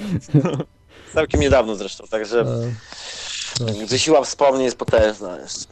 [1.13, 2.45] Całkiem niedawno zresztą, także
[3.61, 5.65] E, gdzie siła wspomnień jest potężna jeszcze.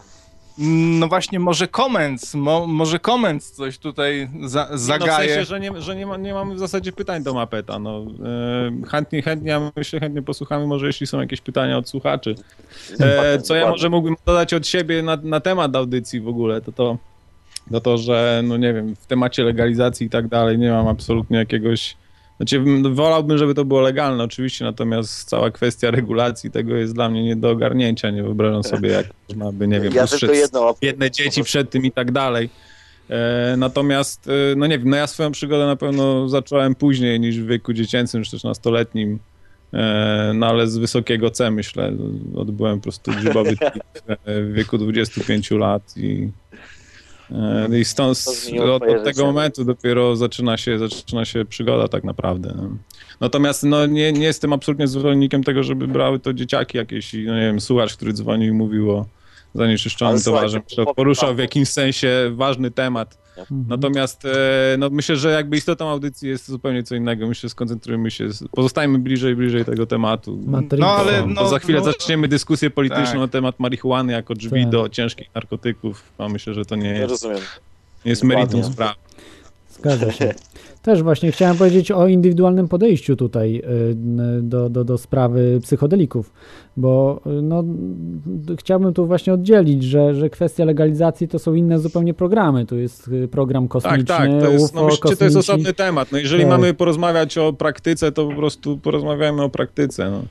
[0.58, 5.28] No właśnie, może Comments, mo, może Comments coś tutaj za, No w zagaje.
[5.28, 7.78] sensie, że, nie, że nie, ma, nie mamy w zasadzie pytań do Mapeta.
[7.78, 12.34] No, e, chętnie, chętnie, ja myślę, chętnie posłuchamy, może jeśli są jakieś pytania od słuchaczy.
[13.00, 16.72] E, co ja może mógłbym dodać od siebie na, na temat audycji w ogóle, to
[16.72, 16.98] to,
[17.70, 21.38] to to, że no nie wiem, w temacie legalizacji i tak dalej nie mam absolutnie
[21.38, 21.96] jakiegoś...
[22.36, 27.24] Znaczy, wolałbym, żeby to było legalne oczywiście, natomiast cała kwestia regulacji tego jest dla mnie
[27.24, 28.10] nie do ogarnięcia.
[28.10, 31.92] Nie wyobrażam sobie, jak można by, nie wiem, Ja jedno biedne dzieci przed tym i
[31.92, 32.50] tak dalej.
[33.10, 37.40] E, natomiast, e, no nie wiem, no ja swoją przygodę na pewno zacząłem później niż
[37.40, 39.18] w wieku dziecięcym, czy też nastoletnim,
[39.72, 41.92] e, no ale z wysokiego C myślę.
[42.36, 43.56] Odbyłem po prostu grzybowy
[44.26, 46.30] w wieku 25 lat i,
[47.80, 48.24] i stąd
[48.60, 52.54] od, od tego momentu dopiero zaczyna się, zaczyna się przygoda tak naprawdę.
[52.56, 52.68] No.
[53.20, 57.40] Natomiast no, nie, nie jestem absolutnie zwolennikiem tego, żeby brały to dzieciaki jakieś, no nie
[57.40, 59.06] wiem, słuchacz, który dzwonił i mówił o
[59.54, 60.60] zanieczyszczonym towarze.
[60.96, 63.25] Poruszał w jakimś sensie ważny temat.
[63.38, 63.64] Mhm.
[63.68, 64.28] Natomiast e,
[64.78, 67.26] no, myślę, że jakby istotą audycji jest zupełnie co innego.
[67.26, 70.40] Myślę, skoncentrujmy się, pozostajmy bliżej, bliżej tego tematu.
[70.78, 73.20] No, ale no, za chwilę no- zaczniemy dyskusję polityczną Tak.
[73.20, 74.70] na temat marihuany jako drzwi Tak.
[74.70, 76.02] do ciężkich narkotyków.
[76.18, 77.24] A myślę, że to nie jest,
[78.04, 78.94] nie jest meritum sprawy.
[79.70, 80.34] Zgadza się.
[80.86, 86.32] Też właśnie chciałem powiedzieć o indywidualnym podejściu tutaj y, do, do, do sprawy psychodelików,
[86.76, 87.64] bo y, no,
[88.58, 92.66] chciałbym tu właśnie oddzielić, że, że kwestia legalizacji to są inne zupełnie programy.
[92.66, 96.12] Tu jest y, program kosmiczny, Tak, tak, to jest, UFO, no to jest osobny temat.
[96.12, 96.50] No jeżeli Tak.
[96.50, 100.10] mamy porozmawiać o praktyce, to po prostu porozmawiajmy o praktyce.
[100.10, 100.22] No.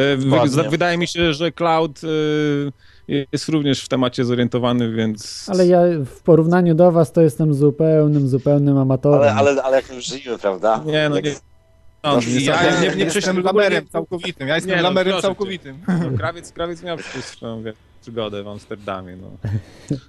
[0.00, 2.06] E, Wydaje mi się, że cloud e,
[3.08, 5.46] jest również w temacie zorientowany, więc...
[5.48, 9.20] Ale ja w porównaniu do was to jestem zupełnym, zupełnym amatorem.
[9.20, 10.82] Ale, ale, ale jak już żyjemy, prawda?
[10.86, 11.34] Nie, no Jak- nie.
[12.04, 14.48] No, Ja nie, nie, jestem lamerem całkowitym.
[14.48, 15.22] Ja jestem Nie, no, lamerem cię.
[15.22, 15.78] całkowitym.
[15.88, 17.62] No, krawiec, krawiec miał przecież swoją
[18.02, 19.16] przygodę w Amsterdamie.
[19.16, 19.30] No.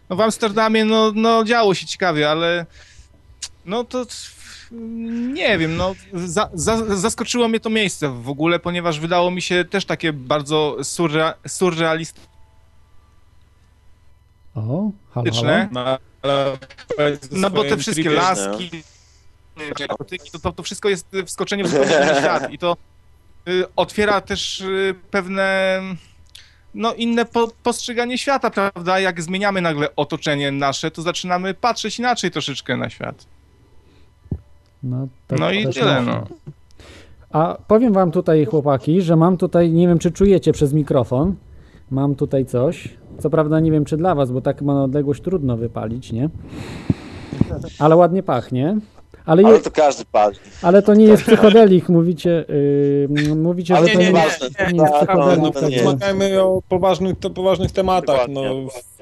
[0.09, 2.65] No w Amsterdamie no, no działo się ciekawie, ale
[3.65, 4.05] no to
[5.33, 9.65] nie wiem, no za, za, zaskoczyło mnie to miejsce w ogóle, ponieważ wydało mi się
[9.69, 12.34] też takie bardzo surrea, surrealistyczne.
[14.55, 15.67] O, halo, halo.
[15.71, 16.57] No, ale
[17.31, 18.69] No bo te wszystkie laski,
[19.79, 22.77] narkotyki, to, to, to wszystko jest wskoczenie w zupełnie świat i to
[23.47, 25.81] y, otwiera też y, pewne
[26.73, 28.99] no inne po, postrzeganie świata, prawda?
[28.99, 33.25] Jak zmieniamy nagle otoczenie nasze, to zaczynamy patrzeć inaczej troszeczkę na świat.
[34.83, 36.13] No, tak No i też tyle, można.
[36.13, 36.27] no.
[37.29, 41.35] A powiem wam tutaj, chłopaki, że mam tutaj, nie wiem czy czujecie przez mikrofon,
[41.91, 42.89] mam tutaj coś.
[43.19, 46.29] Co prawda nie wiem czy dla was, bo tak ma na odległość trudno wypalić, nie?
[47.79, 48.77] Ale ładnie pachnie.
[49.25, 50.35] Ale, je, Ale to każdy pali.
[50.61, 52.45] ale to nie jest psychodelik, mówicie,
[53.09, 55.41] yy, mówicie, Ale że to nie, nie, nie, jest, nie, nie jest psychodelik.
[55.53, 55.61] no.
[55.91, 58.27] Rozmawiajmy o poważnych, to poważnych tematach.
[58.29, 58.43] No,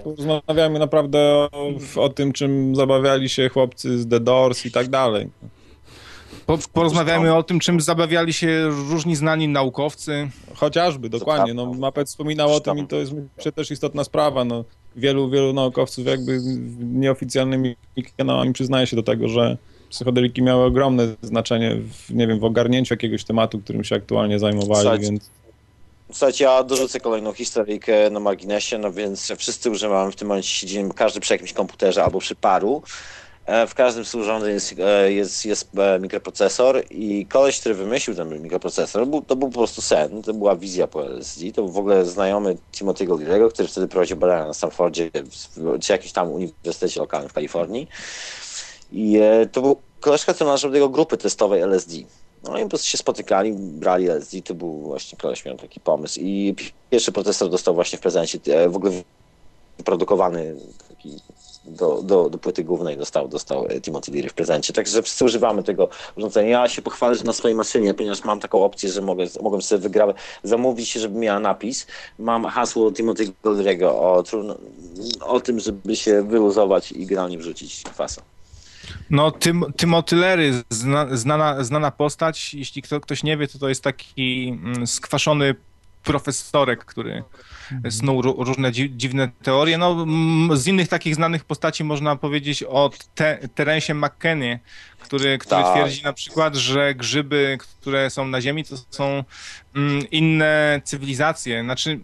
[0.05, 1.49] rozmawiamy naprawdę o,
[1.95, 5.29] o tym, czym zabawiali się chłopcy z The Doors i tak dalej.
[6.45, 10.29] Po, porozmawiajmy o tym, czym zabawiali się różni znani naukowcy.
[10.55, 11.53] Chociażby, dokładnie.
[11.53, 14.45] No, Mapet wspominał o tym i to jest myślę też istotna sprawa.
[14.45, 14.63] No,
[14.95, 16.39] wielu, wielu naukowców jakby
[16.79, 17.75] nieoficjalnymi
[18.17, 19.57] kanałami przyznaje się do tego, że
[19.89, 24.81] psychodeliki miały ogromne znaczenie w, nie wiem, w ogarnięciu jakiegoś tematu, którym się aktualnie zajmowali,
[24.81, 25.29] Słuchajcie, więc
[26.11, 30.93] Słuchajcie, ja dorzucę kolejną historyjkę na marginesie, no więc wszyscy używamy w tym momencie, siedzimy
[30.93, 32.83] każdy przy jakimś komputerze albo przy paru.
[33.45, 38.15] E, W każdym z urządzeń jest, e, jest, jest e, mikroprocesor i koleś, który wymyślił
[38.15, 41.71] ten mikroprocesor, był, to był po prostu sen, to była wizja po LSD, to był
[41.71, 45.09] w ogóle znajomy Timothy'ego Leary'ego, który wtedy prowadził badania na Stanfordzie,
[45.81, 47.87] czy jakimś tam uniwersytecie lokalnym w Kalifornii.
[48.91, 51.95] I e, to był koleżka, który należał do jego grupy testowej LSD.
[52.43, 56.19] No i po prostu się spotykali, brali LSD, to był właśnie koleś miał taki pomysł
[56.19, 56.55] i
[56.89, 58.39] pierwszy procesor dostał właśnie w prezencie,
[58.69, 58.91] w ogóle
[59.77, 60.55] wyprodukowany
[60.89, 61.19] taki
[61.65, 64.73] do, do, do płyty głównej dostał, dostał e, Timothy Leary w prezencie.
[64.73, 66.61] Także wszyscy używamy tego urządzenia.
[66.61, 69.81] Ja się pochwalę, że na swojej maszynie, ponieważ mam taką opcję, że mogę, mogę sobie
[69.81, 71.87] wygrać, zamówić, żeby miała napis.
[72.19, 74.23] Mam hasło Timothy Leary'ego o,
[75.19, 78.21] o tym, żeby się wyluzować i granie wrzucić kwasa.
[79.09, 83.69] No, Tym, Timothy Leary, zna, znana, znana postać, jeśli kto, ktoś nie wie, to to
[83.69, 85.55] jest taki mm, skwaszony
[86.03, 87.23] profesorek, który
[87.89, 89.77] snuł ró- różne dzi- dziwne teorie.
[89.77, 90.05] No,
[90.57, 94.59] z innych takich znanych postaci można powiedzieć o te, Terensie McKennie,
[94.99, 95.73] który, który Tak.
[95.73, 99.23] twierdzi na przykład, że grzyby, które są na Ziemi, to są
[99.75, 101.63] mm, inne cywilizacje.
[101.63, 101.99] Znaczy,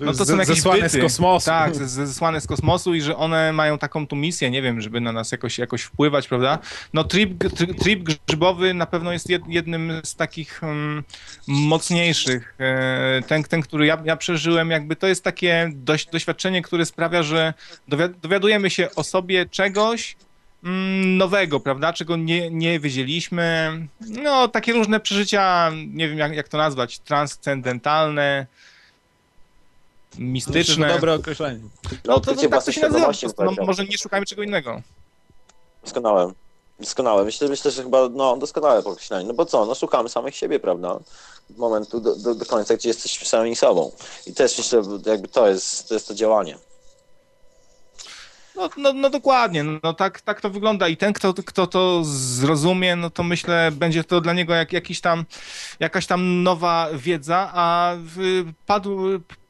[0.00, 1.02] no to są jakieś zesłane z byty.
[1.04, 1.46] kosmosu.
[1.46, 4.80] Tak, z- z- zesłane z kosmosu i że one mają taką tu misję, nie wiem,
[4.80, 6.58] żeby na nas jakoś, jakoś wpływać, prawda?
[6.94, 11.04] No trip, tri- trip grzybowy na pewno jest jed, jednym z takich um,
[11.48, 12.54] mocniejszych.
[12.60, 17.22] E, Ten, ten który ja, ja przeżyłem, jakby to jest takie dość, doświadczenie, które sprawia,
[17.22, 17.54] że
[17.88, 20.16] dowi- dowiadujemy się o sobie czegoś,
[20.64, 23.72] mm, nowego, prawda, czego nie, nie wiedzieliśmy.
[24.00, 28.46] No, takie różne przeżycia, nie wiem jak, jak to nazwać, transcendentalne,
[30.18, 30.88] mistyczne.
[30.88, 31.60] że dobre określenie.
[31.92, 33.12] No to, Odkrycie to tak to się nazywa.
[33.44, 34.82] No, może nie szukajmy czego innego.
[35.84, 36.32] Doskonałe.
[36.80, 37.24] Doskonałe.
[37.24, 39.28] Myślę, myślę, że chyba no, doskonałe określenie.
[39.28, 40.98] No bo co, no szukamy samych siebie, prawda?
[41.56, 43.92] Momentu do, do, do końca, gdzie jesteśmy sami sobą.
[44.26, 46.58] I też myślę, jakby to jest to, jest to działanie.
[48.56, 52.96] No, no, no dokładnie, no tak, tak to wygląda i ten, kto, kto to zrozumie,
[52.96, 55.24] no to myślę, będzie to dla niego jak, jakiś tam,
[55.80, 58.98] jakaś tam nowa wiedza, a w, padł,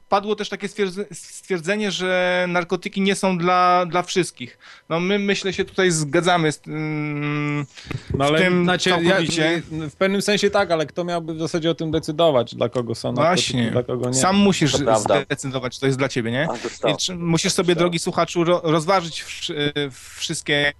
[0.08, 4.58] padło też takie stwierdze- stwierdzenie, że narkotyki nie są dla, dla wszystkich.
[4.88, 7.66] No my myślę się tutaj zgadzamy z tym,
[8.14, 9.16] No ale w tym znaczy, ja,
[9.70, 13.12] w pewnym sensie tak, ale kto miałby w zasadzie o tym decydować, dla kogo są
[13.12, 14.14] narkotyki, Właśnie, dla kogo nie.
[14.14, 14.72] sam musisz
[15.26, 16.48] zdecydować, czy to jest dla ciebie, nie?
[17.18, 19.72] Musisz sobie, drogi słuchaczu, ro, rozważyć wszy,
[20.14, 20.72] wszystkie,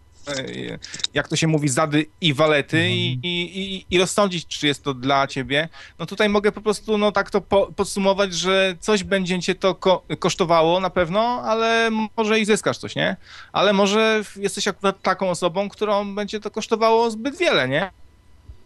[1.15, 4.95] jak to się mówi, zady i walety i, i, i, i rozsądzić, czy jest to
[4.95, 5.69] dla ciebie.
[5.99, 9.75] No tutaj mogę po prostu no, tak to po, podsumować, że coś będzie cię to
[9.75, 13.17] ko, kosztowało na pewno, ale może i zyskasz coś, nie?
[13.53, 17.91] Ale może jesteś akurat taką osobą, którą będzie to kosztowało zbyt wiele, nie?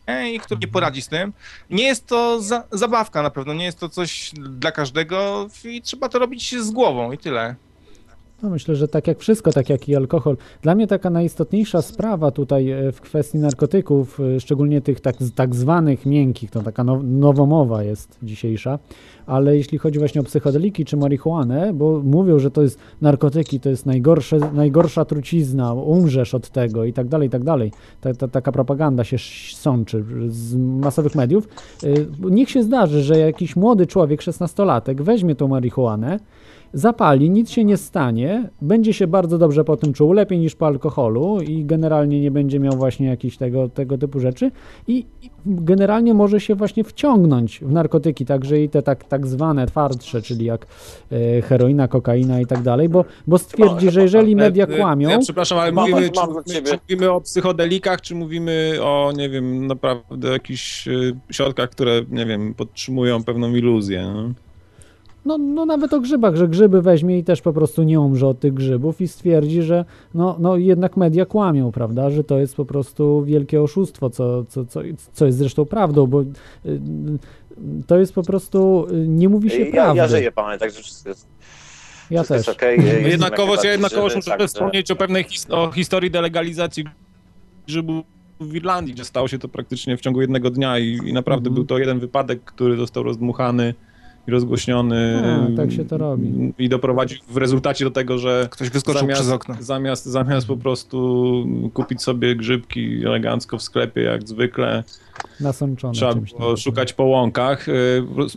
[0.08, 0.34] Nie?
[0.34, 1.32] i który nie poradzi z tym.
[1.70, 6.08] Nie jest to za, zabawka na pewno, nie jest to coś dla każdego i trzeba
[6.08, 7.54] to robić z głową i tyle.
[8.42, 10.36] No myślę, że tak jak wszystko, tak jak i alkohol.
[10.62, 15.54] Dla mnie taka najistotniejsza sprawa tutaj e, w kwestii narkotyków, e, szczególnie tych tak, tak
[15.54, 18.78] zwanych miękkich, to taka now, nowomowa jest dzisiejsza,
[19.26, 23.68] ale jeśli chodzi właśnie o psychodeliki czy marihuanę, bo mówią, że to jest narkotyki, to
[23.68, 27.72] jest najgorsze, najgorsza trucizna, umrzesz od tego i tak dalej, i tak dalej.
[28.00, 29.16] Ta, ta, taka propaganda się
[29.54, 31.48] sączy z masowych mediów.
[31.84, 31.88] E,
[32.30, 36.18] Niech się zdarzy, że jakiś młody człowiek, 16-latek, weźmie tą marihuanę,
[36.72, 40.66] zapali, nic się nie stanie, będzie się bardzo dobrze po tym czuł, lepiej niż po
[40.66, 44.50] alkoholu i generalnie nie będzie miał właśnie jakichś tego, tego typu rzeczy
[44.88, 45.06] i
[45.46, 50.44] generalnie może się właśnie wciągnąć w narkotyki, także i te tak, tak zwane twardsze, czyli
[50.44, 50.66] jak
[51.12, 55.08] e, heroina, kokaina i tak dalej, bo, bo stwierdzi, że jeżeli media E, e, kłamią,
[55.08, 59.28] Ja przepraszam, ale Mam- mówimy, mam czy, czy mówimy o psychodelikach, czy mówimy o, nie
[59.28, 60.92] wiem, naprawdę jakichś e,
[61.30, 64.02] środkach, które, nie wiem, podtrzymują pewną iluzję.
[64.14, 64.32] No?
[65.24, 68.40] No, no nawet o grzybach, że grzyby weźmie i też po prostu nie umrze od
[68.40, 72.64] tych grzybów i stwierdzi, że no, no jednak media kłamią, prawda, że to jest po
[72.64, 74.80] prostu wielkie oszustwo, co, co, co,
[75.12, 76.24] co jest zresztą prawdą, bo y,
[76.66, 76.78] y,
[77.86, 79.98] to jest po prostu, y, nie mówi się Ja, prawdy.
[79.98, 81.26] ja żyję, panie, także wszystko jest,
[82.10, 82.46] Ja też.
[82.46, 82.54] Jestem
[82.86, 86.84] jak Jednakowoż, ja jednakowoż muszę także- wspomnieć o pewnej his- o historii delegalizacji
[87.66, 88.04] grzybów
[88.40, 91.54] w Irlandii, gdzie stało się to praktycznie w ciągu jednego dnia i, i naprawdę Mhm.
[91.54, 93.74] był to jeden wypadek, który został rozdmuchany
[94.26, 95.22] rozgłośniony.
[95.52, 96.52] A, tak się to robi.
[96.58, 99.56] I doprowadził w rezultacie do tego, że Ktoś wyskoczył zamiast, przez okno.
[99.60, 104.84] Zamiast, zamiast po prostu kupić sobie grzybki elegancko w sklepie, jak zwykle,
[105.40, 106.56] Nasączone trzeba czymś było tam.
[106.56, 107.68] szukać po łąkach.
[107.68, 107.72] Y,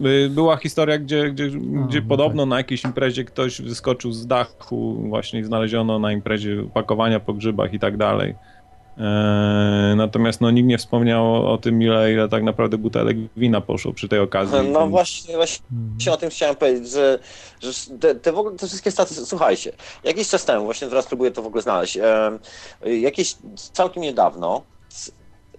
[0.05, 1.49] y, Była historia, gdzie, gdzie,
[1.87, 6.61] gdzie no podobno na jakiejś imprezie ktoś wyskoczył z dachu, właśnie i znaleziono na imprezie
[6.61, 8.35] opakowania po grzybach i tak dalej.
[8.97, 13.93] E, Natomiast no, nikt nie wspomniał o tym, ile, ile tak naprawdę butelek wina poszło
[13.93, 14.55] przy tej okazji.
[14.71, 16.13] No Więc- właśnie, właśnie Mhm.
[16.13, 17.19] o tym chciałem powiedzieć, że,
[17.61, 19.71] że te, te, w ogóle, te wszystkie staty, słuchajcie,
[20.03, 21.97] jakiś czas temu, właśnie teraz próbuję to w ogóle znaleźć,
[23.01, 23.35] jakieś
[23.73, 24.61] całkiem niedawno,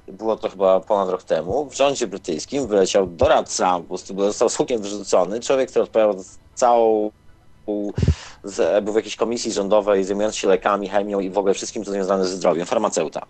[0.08, 4.56] było to chyba ponad rok temu, w rządzie brytyjskim wyleciał doradca, po prostu został z
[4.56, 6.24] hukiem wyrzucony, człowiek, który odpowiadał za
[6.54, 7.10] całą
[8.44, 11.90] z, był w jakiejś komisji rządowej zajmujący się lekami, chemią i w ogóle wszystkim, co
[11.90, 13.26] związane ze zdrowiem, farmaceuta.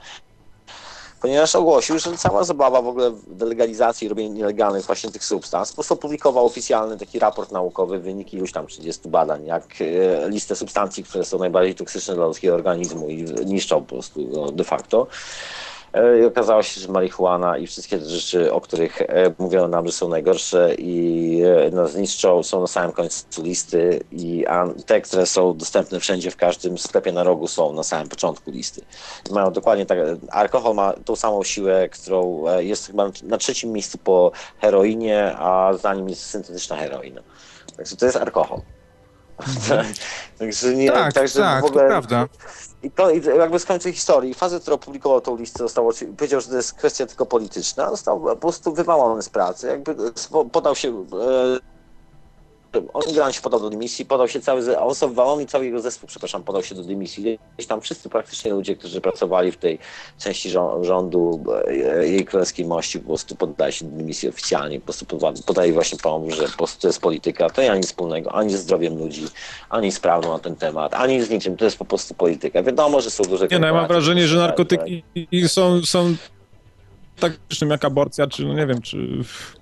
[1.24, 5.68] Ponieważ ogłosił, że cała zabawa w ogóle w delegalizacji i robienia nielegalnych właśnie tych substanc,
[5.68, 10.56] po prostu opublikował oficjalny taki raport naukowy, wyniki iluś tam 30 badań, jak e, listę
[10.56, 15.06] substancji, które są najbardziej toksyczne dla ludzkiego organizmu i niszczą po prostu go de facto.
[15.94, 19.06] E, I okazało się, że marihuana i wszystkie te rzeczy, o których e,
[19.38, 24.44] mówiono nam, że są najgorsze i e, nas zniszczą, są na samym końcu listy i
[24.86, 28.82] te, które są dostępne wszędzie, w każdym sklepie na rogu są na samym początku listy.
[29.30, 29.98] Mają dokładnie tak,
[30.30, 35.94] alkohol ma tą samą siłę, którą jest chyba na trzecim miejscu po heroinie, a za
[35.94, 37.22] nim jest syntetyczna heroina.
[37.76, 38.60] Także to jest alkohol.
[40.38, 42.28] Także nie, Tak, także tak, w ogóle, to prawda.
[42.84, 46.56] I to jakby z końca historii, fazę, która opublikował tą listę, został, powiedział, że to
[46.56, 49.96] jest kwestia tylko polityczna, został po prostu wywalony z pracy, jakby
[50.52, 51.73] podał się, e,
[52.92, 55.64] on generalnie się podał do dymisji, podał się cały, ze- on, sam- on i cały
[55.64, 57.38] jego zespół, przepraszam, podał się do dymisji.
[57.56, 59.78] Gdzieś tam wszyscy praktycznie ludzie, którzy pracowali w tej
[60.18, 64.84] części rzą- rządu e, jej królewskiej mości po prostu poddali się do dymisji oficjalnie, po
[64.84, 67.86] prostu poda- podali właśnie pomysł, że po prostu to jest polityka, to nie ma nic
[67.86, 69.24] wspólnego ani ze zdrowiem ludzi,
[69.70, 72.62] ani z prawdą na ten temat, ani z niczym, to jest po prostu polityka.
[72.62, 75.02] Wiadomo, że są duże Nie, no ja mam wrażenie, że narkotyki
[75.48, 76.14] są, są
[77.20, 79.08] tak czym jak aborcja, czy no nie wiem, czy,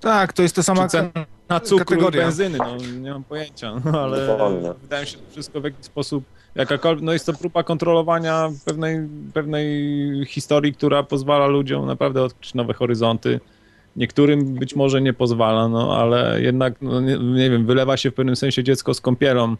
[0.01, 1.11] Tak, to jest to sama cena
[1.63, 2.21] cukru kategoria.
[2.21, 4.73] i benzyny, no nie mam pojęcia, no, ale Dokładnie.
[4.81, 6.23] wydaje mi się, że wszystko w jakiś sposób,
[6.55, 8.99] jakakolwiek, no jest to próba kontrolowania pewnej,
[9.33, 13.39] pewnej historii, która pozwala ludziom naprawdę odkryć nowe horyzonty.
[13.95, 18.13] Niektórym być może nie pozwala, no ale jednak, no, nie, nie wiem, wylewa się w
[18.13, 19.55] pewnym sensie dziecko z kąpielą,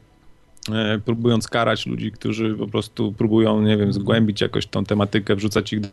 [0.72, 5.74] e, próbując karać ludzi, którzy po prostu próbują, nie wiem, zgłębić jakoś tą tematykę, wrzucać
[5.74, 5.90] ich do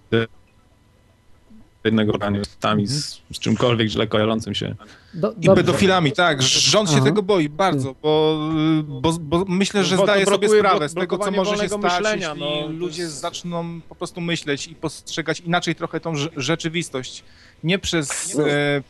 [1.85, 4.75] jednego organizmami z, z czymkolwiek źle kojarzącym się.
[5.15, 6.43] Do, I pedofilami, tak.
[6.43, 8.39] Rząd się tego boi bardzo, bo,
[8.87, 12.29] bo, bo myślę, że Bo zdaje sobie sprawę z tego, co może się stać, myślenia,
[12.29, 17.25] jeśli no, ludzie jest- zaczną po prostu myśleć i postrzegać inaczej trochę tą rze- rzeczywistość.
[17.65, 18.83] Nie przez e,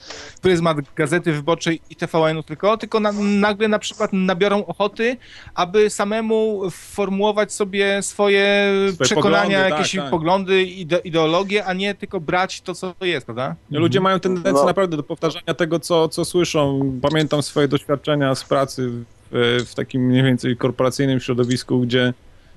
[0.43, 5.17] pryzmat Gazety Wyborczej i TVN-u tylko, tylko na, nagle na przykład nabiorą ochoty,
[5.55, 10.11] aby samemu formułować sobie swoje, Swoje przekonania, poglądy, jakieś tak, tak.
[10.11, 13.57] poglądy, ide, ideologie, a nie tylko brać to, co jest, prawda?
[13.71, 14.65] Ludzie mają tendencję No.
[14.65, 16.93] naprawdę do powtarzania tego, co, co słyszą.
[17.03, 18.91] Pamiętam swoje doświadczenia z pracy
[19.31, 22.13] w, w takim mniej więcej korporacyjnym środowisku, gdzie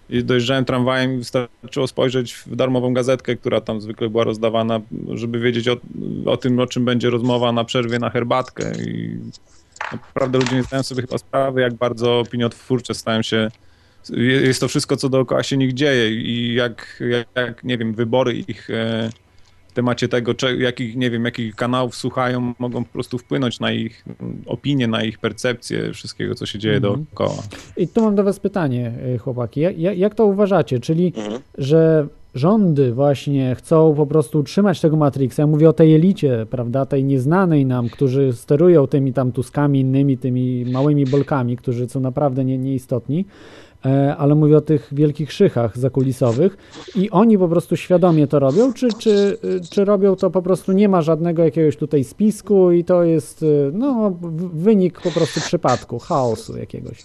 [0.09, 4.81] dojeżdżałem tramwajem i wystarczyło spojrzeć w darmową gazetkę, która tam zwykle była rozdawana,
[5.13, 5.77] żeby wiedzieć o,
[6.25, 8.71] o tym, o czym będzie rozmowa na przerwie na herbatkę.
[8.87, 9.17] I
[9.91, 13.49] naprawdę ludzie nie zdają sobie chyba sprawy, jak bardzo opiniotwórcze stają się
[14.17, 18.33] jest to wszystko, co dookoła się nich dzieje i jak, jak, jak nie wiem, wybory
[18.33, 19.09] ich e,
[19.73, 24.05] temacie tego, cze- jakich, nie wiem, jakich kanałów słuchają, mogą po prostu wpłynąć na ich
[24.21, 26.93] mm, opinię, na ich percepcję wszystkiego, co się dzieje Mhm.
[27.11, 27.43] dookoła.
[27.77, 29.59] I tu mam do was pytanie, y, chłopaki.
[29.59, 30.79] Jak, jak, jak to uważacie?
[30.79, 31.41] Czyli, Mhm.
[31.57, 35.39] że rządy właśnie chcą po prostu utrzymać tego Matrixa.
[35.43, 40.17] Ja mówię o tej elicie, prawda, tej nieznanej nam, którzy sterują tymi tam tuskami, innymi
[40.17, 43.25] tymi małymi bolkami, którzy są naprawdę nie, nieistotni.
[43.85, 46.57] E, Ale mówię o tych wielkich szychach zakulisowych
[46.95, 49.37] i oni po prostu świadomie to robią, czy, czy,
[49.71, 53.71] czy robią to po prostu nie ma żadnego jakiegoś tutaj spisku i to jest y,
[53.73, 54.17] no,
[54.53, 57.03] wynik po prostu przypadku, chaosu jakiegoś.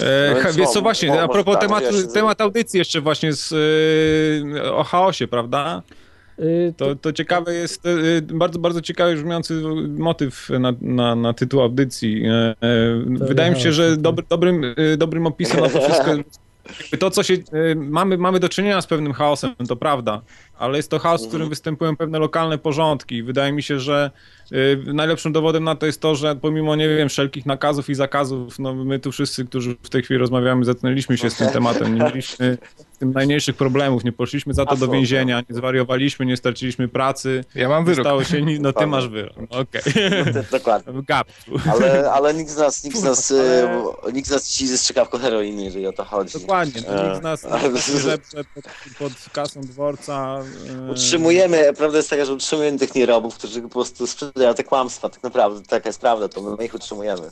[0.00, 3.52] E, wiesz co, właśnie, a propos tak, tematu, temat audycji jeszcze właśnie z,
[4.56, 5.82] e, o chaosie, prawda?
[6.40, 9.62] Y, To, to ciekawe jest, e, bardzo, bardzo ciekawy brzmiący
[9.98, 12.24] motyw na, na, na tytuł audycji.
[12.26, 12.54] E, e,
[13.06, 14.00] Wydaje mi się, że tak.
[14.00, 16.10] dobry, dobrym, e, dobrym opisem na to wszystko
[17.00, 17.34] to, co się.
[17.76, 20.22] Mamy, mamy do czynienia z pewnym chaosem, to prawda,
[20.58, 23.22] ale jest to chaos, w którym występują pewne lokalne porządki.
[23.22, 24.10] Wydaje mi się, że
[24.86, 28.58] e, najlepszym dowodem na to jest to, że pomimo, nie wiem, wszelkich nakazów i zakazów,
[28.58, 32.04] no my tu wszyscy, którzy w tej chwili rozmawiamy, zetknęliśmy się z tym tematem, nie
[32.04, 32.58] mieliśmy
[32.94, 37.44] z tym najmniejszych problemów, nie poszliśmy za to do więzienia, nie zwariowaliśmy, nie straciliśmy pracy.
[37.54, 38.06] Ja mam wyrok.
[38.06, 38.90] stało się nic, no ty Dokładnie.
[38.90, 39.36] masz wyrok.
[39.50, 39.82] No, Okej.
[40.50, 40.92] Dokładnie.
[40.92, 41.52] W gapcu.
[41.72, 43.72] Ale, ale nikt z nas, nikt z nas, Ale-
[44.06, 46.40] e, nikt z nas ci ze strzykawką heroiny, jeżeli o to chodzi.
[46.40, 47.70] Dokładnie, to nikt z nas E, nie
[48.54, 48.64] pod,
[48.98, 50.42] pod kasą dworca.
[50.90, 55.22] Utrzymujemy, prawda jest taka, że utrzymujemy tych nierobów, którzy po prostu sprzedają te kłamstwa, tak
[55.22, 57.30] naprawdę, taka jest prawda, to my ich utrzymujemy.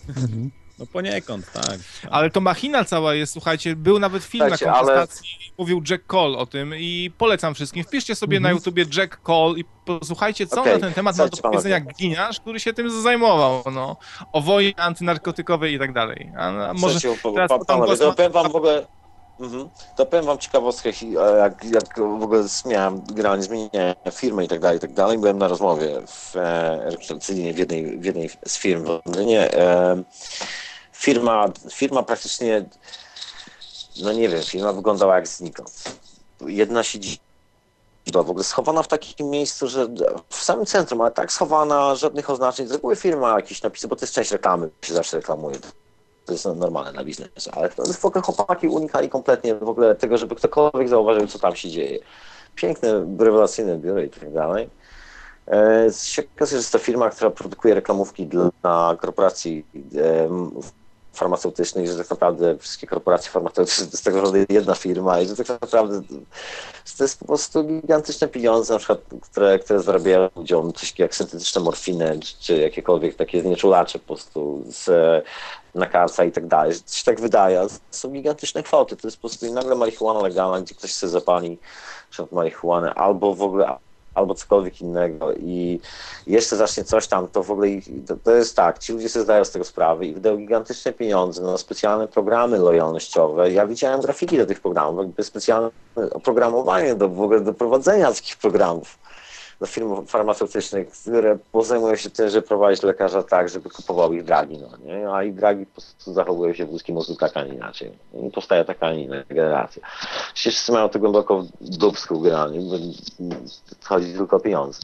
[0.79, 1.79] No poniekąd, tak.
[2.11, 6.07] Ale to machina cała jest, słuchajcie, był nawet film Słuchajcie, na ale- kontestacji, mówił Jack
[6.07, 7.85] Cole o tym i polecam wszystkim.
[7.85, 11.29] Wpiszcie sobie na YouTubie Jack Cole i posłuchajcie, co Okej, na ten temat ma do
[11.37, 11.95] słuchajcie, powiedzenia panowie.
[11.99, 13.97] gliniarz, który się tym zajmował, no.
[14.33, 16.33] O wojnie antynarkotykowej i tak dalej.
[16.39, 18.87] A, a może Słuchajcie, teraz panowie, powiem wam w ogóle,
[19.41, 24.49] mhm, to powiem wam ciekawostkę, e, jak, jak w ogóle miałem generalnie zmienienie firmy i
[24.49, 25.19] tak dalej, i tak dalej.
[25.19, 29.55] Byłem na rozmowie w e, rekrutacyjnej w jednej, w jednej z firm w Londynie.
[29.55, 30.03] E,
[30.93, 32.65] firma, firma praktycznie,
[34.03, 35.99] no nie wiem, firma wyglądała jak znikąd.
[36.41, 37.21] Jedna siedziba
[38.13, 39.89] w ogóle schowana w takim miejscu, że
[40.29, 42.67] w samym centrum, ale tak schowana, żadnych oznaczeń.
[42.67, 45.59] Z reguły firma jakieś napisy, bo to jest część reklamy, się zawsze reklamuje.
[46.27, 50.19] To jest normalne na biznesie, ale to w ogóle chłopaki unikali kompletnie w ogóle tego,
[50.19, 51.99] żeby ktokolwiek zauważył, co tam się dzieje.
[52.55, 54.71] piękne, rewelacyjne biuro i tak dalej.
[55.49, 60.51] E, się okazuje, że jest to firma, która produkuje reklamówki dla korporacji em,
[61.17, 65.37] farmaceutycznych, że tak naprawdę wszystkie korporacje farmaceutyczne to jest tak naprawdę jedna firma i że
[65.37, 66.03] tak naprawdę
[66.99, 71.63] to jest po prostu gigantyczne pieniądze, na przykład, które, które zarabiają ludziom coś jak syntetyczne
[71.63, 74.91] morfiny, czy, czy jakiekolwiek takie znieczulacze po prostu z
[75.77, 79.21] nakarca i tak dalej, to się tak wydaje, ale są gigantyczne kwoty, to jest po
[79.21, 81.59] prostu nagle marihuana legalna, gdzie ktoś sobie zapali
[82.19, 83.77] na marihuanę, albo w ogóle
[84.17, 85.33] albo cokolwiek innego.
[85.35, 85.81] I
[86.27, 87.69] jeszcze zacznie coś tam, to w ogóle
[88.07, 91.43] to, to jest tak, ci ludzie sobie zdają z tego sprawę i wydają gigantyczne pieniądze
[91.43, 93.53] na specjalne programy lojalnościowe.
[93.53, 95.71] Ja widziałem grafiki do tych programów, jakby specjalne
[96.13, 98.99] oprogramowanie do w ogóle do prowadzenia takich programów
[99.61, 104.59] do firm farmaceutycznych, które zajmują się tym, żeby prowadzić lekarza tak, żeby kupował ich dragi,
[104.59, 105.11] no nie?
[105.11, 107.93] A ich dragi po prostu zachowują się w ludzkim mózgu tak, a nie inaczej.
[108.29, 109.83] I powstaje taka, a nie inna generacja.
[110.35, 112.77] Się wszyscy mają to głęboko w dubsku generalnie, bo
[113.85, 114.81] chodzi tylko o pieniądze.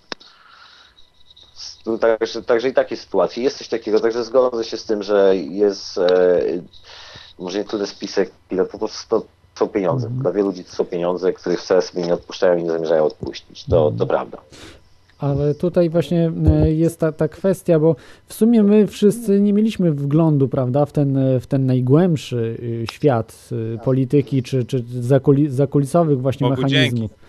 [2.00, 3.42] Także, także i takie sytuacje.
[3.42, 6.40] Jest coś takiego, także zgodzę się z tym, że jest e,
[7.38, 10.10] może nie tyle spisek, ile po prostu są pieniądze.
[10.10, 13.64] Dla wielu ludzi to są pieniądze, których wcale sobie nie odpuszczają i nie zamierzają odpuścić.
[13.64, 14.38] To, to prawda.
[15.22, 17.96] Ale tutaj właśnie e, jest ta, ta kwestia, bo
[18.26, 22.86] w sumie my wszyscy nie mieliśmy wglądu, prawda, w ten, e, w ten najgłębszy y,
[22.92, 27.10] świat y, polityki czy, czy zakuli, zakulisowych właśnie Bogu mechanizmów.
[27.12, 27.21] E,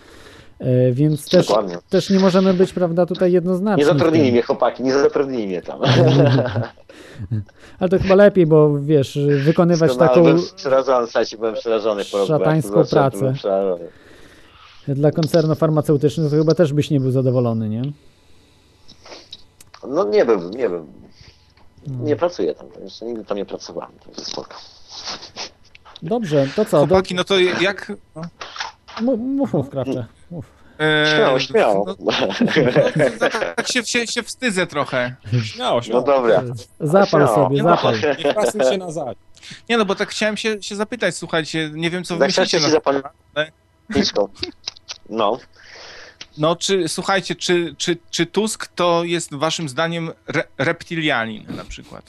[0.92, 1.78] Więc też, Dokładnie.
[1.90, 3.84] też nie możemy być, prawda, tutaj jednoznaczni.
[3.84, 5.80] Nie zatrudnili mnie chłopaki, nie zatrudnili mnie tam.
[7.78, 12.26] Ale to chyba lepiej, bo wiesz, wykonywać Doskonale, taką Byłem przerażony, słuchajcie, byłem przerażony po
[12.26, 13.34] szatańską pracę.
[14.88, 17.82] dla koncernu farmaceutycznego, to chyba też byś nie był zadowolony, nie?
[19.88, 20.92] No nie byłbym, nie byłbym.
[21.86, 24.54] Nie pracuję tam, jeszcze nigdy tam nie pracowałem, to jest spoko.
[26.02, 26.80] Dobrze, to co?
[26.80, 27.92] Do, Chłopaki, no to jak...
[29.02, 30.06] No, mów, mów, Krawcze.
[30.30, 30.46] Mów.
[30.80, 31.96] e, Śmiało, śmiało.
[31.98, 32.12] No,
[33.56, 35.14] tak się, się, się wstydzę trochę.
[35.44, 36.02] Śmiało, No śmiało.
[36.02, 36.42] dobra.
[36.80, 37.34] Zapal Śmiało.
[37.34, 37.94] sobie, zapal.
[38.24, 39.16] Nie pasuj się na zaś.
[39.68, 42.58] Nie no, bo tak chciałem się, się zapytać, słuchajcie, nie wiem co wy Tak myślicie
[42.60, 44.28] się na zapalniczką.
[45.08, 45.38] No.
[46.38, 52.04] No, czy słuchajcie, czy, czy, czy Tusk to jest waszym zdaniem re, reptilianin na przykład?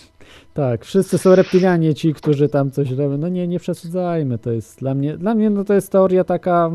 [0.53, 3.17] Tak, wszyscy są reptilianie, ci, którzy tam coś robią.
[3.17, 6.71] No nie, nie przesadzajmy, to jest dla mnie, dla mnie no to jest teoria taka...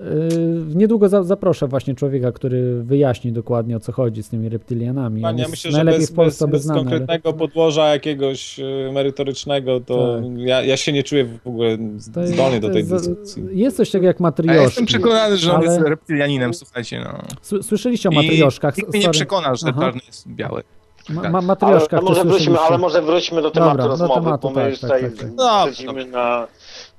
[0.00, 5.16] Yy, niedługo za, zaproszę właśnie człowieka, który wyjaśni dokładnie o co chodzi z tymi reptilianami.
[5.16, 8.60] On Panie, ja myślę, że najlepiej bez, w Polsce bez, bez ale- konkretnego podłoża jakiegoś
[8.60, 10.24] e, merytorycznego, to Tak.
[10.38, 13.44] ja, ja się nie czuję w ogóle jest- zdolny do tej dyskusji.
[13.52, 14.62] Jest coś takiego jak A ja matrioszki.
[14.62, 17.18] jestem przekonany, że on ale- jest reptilianinem, słuchajcie, no.
[17.42, 18.76] Sły- Słyszeliście o I matrioszkach?
[18.76, 20.62] nikt mnie nie przekona, że czarny jest biały.
[21.08, 21.32] Ma, tak.
[21.32, 24.54] ma, Ale, może to wróćmy, ale może wróćmy do tematu Dobra, do rozmowy, tematu, bo
[24.54, 26.10] my tak, już tak, tutaj tak, tak.
[26.12, 26.46] Na,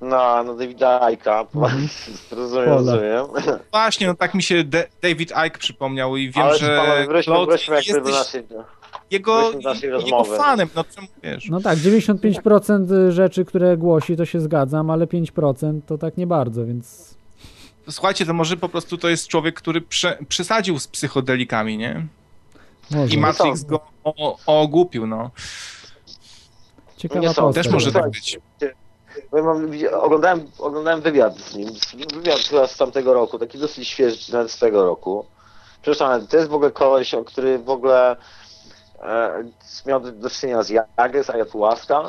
[0.00, 1.46] na, na Davida Aika.
[2.30, 2.76] Rozumiem, Pola.
[2.76, 3.26] rozumiem.
[3.70, 7.52] Właśnie, no tak mi się De- David Ike przypomniał i wiem, Ale że wróćmy, Claude,
[7.52, 8.42] wróćmy jakby do jesteś naszej...
[9.10, 10.36] jego, do naszej jego rozmowy.
[10.36, 11.48] fanem, no czemu wiesz?
[11.48, 16.66] No tak, 95% rzeczy, które głosi, to się zgadzam, ale 5% to tak nie bardzo,
[16.66, 17.14] więc
[17.90, 22.06] Słuchajcie, to może po prostu to jest człowiek, który prze, przesadził z psychodelikami, nie?
[22.90, 23.14] może.
[23.14, 25.30] I Matrix go o, ogłupił, no.
[26.96, 27.54] Ciekawa postać.
[27.54, 28.38] Też może tak być.
[29.32, 31.68] Ja mam, oglądałem, oglądałem wywiad z nim,
[32.14, 35.24] wywiad chyba z tamtego roku, taki dosyć świeży, nawet z tego roku.
[35.82, 38.16] Przepraszam, to jest w ogóle koleś, który w ogóle
[39.02, 39.44] e,
[39.86, 42.02] miał do, czynienia z Jagę, z Ayahuasca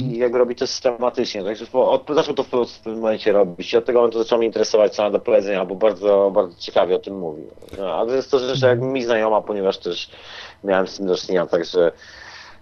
[0.00, 3.72] i jak robi to systematycznie, także od, zaczął to w, w pewnym momencie robić.
[3.72, 6.96] I od tego momentu zaczął mnie interesować, co ma do powiedzenia, bo bardzo, bardzo ciekawie
[6.96, 7.50] o tym mówił.
[7.78, 10.10] No, a to jest to rzecz jak mi znajoma, ponieważ też
[10.64, 11.92] miałem z tym do czynienia, także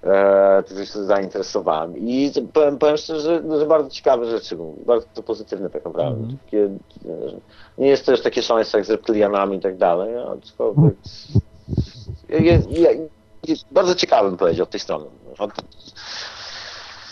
[0.06, 1.98] e, to się zainteresowałem.
[1.98, 6.20] I powiem, powiem szczerze, że, że bardzo ciekawe rzeczy mówił, bardzo pozytywne tak naprawdę.
[6.20, 6.38] Mhm.
[6.44, 6.70] Takie, e,
[7.78, 10.94] nie jest to już takie szaleństwo jak z reptylianami i tak dalej, aczkolwiek
[12.28, 12.90] ja, ja,
[13.70, 15.04] bardzo ciekawy bym powiedział od tej strony.
[15.38, 15.52] Od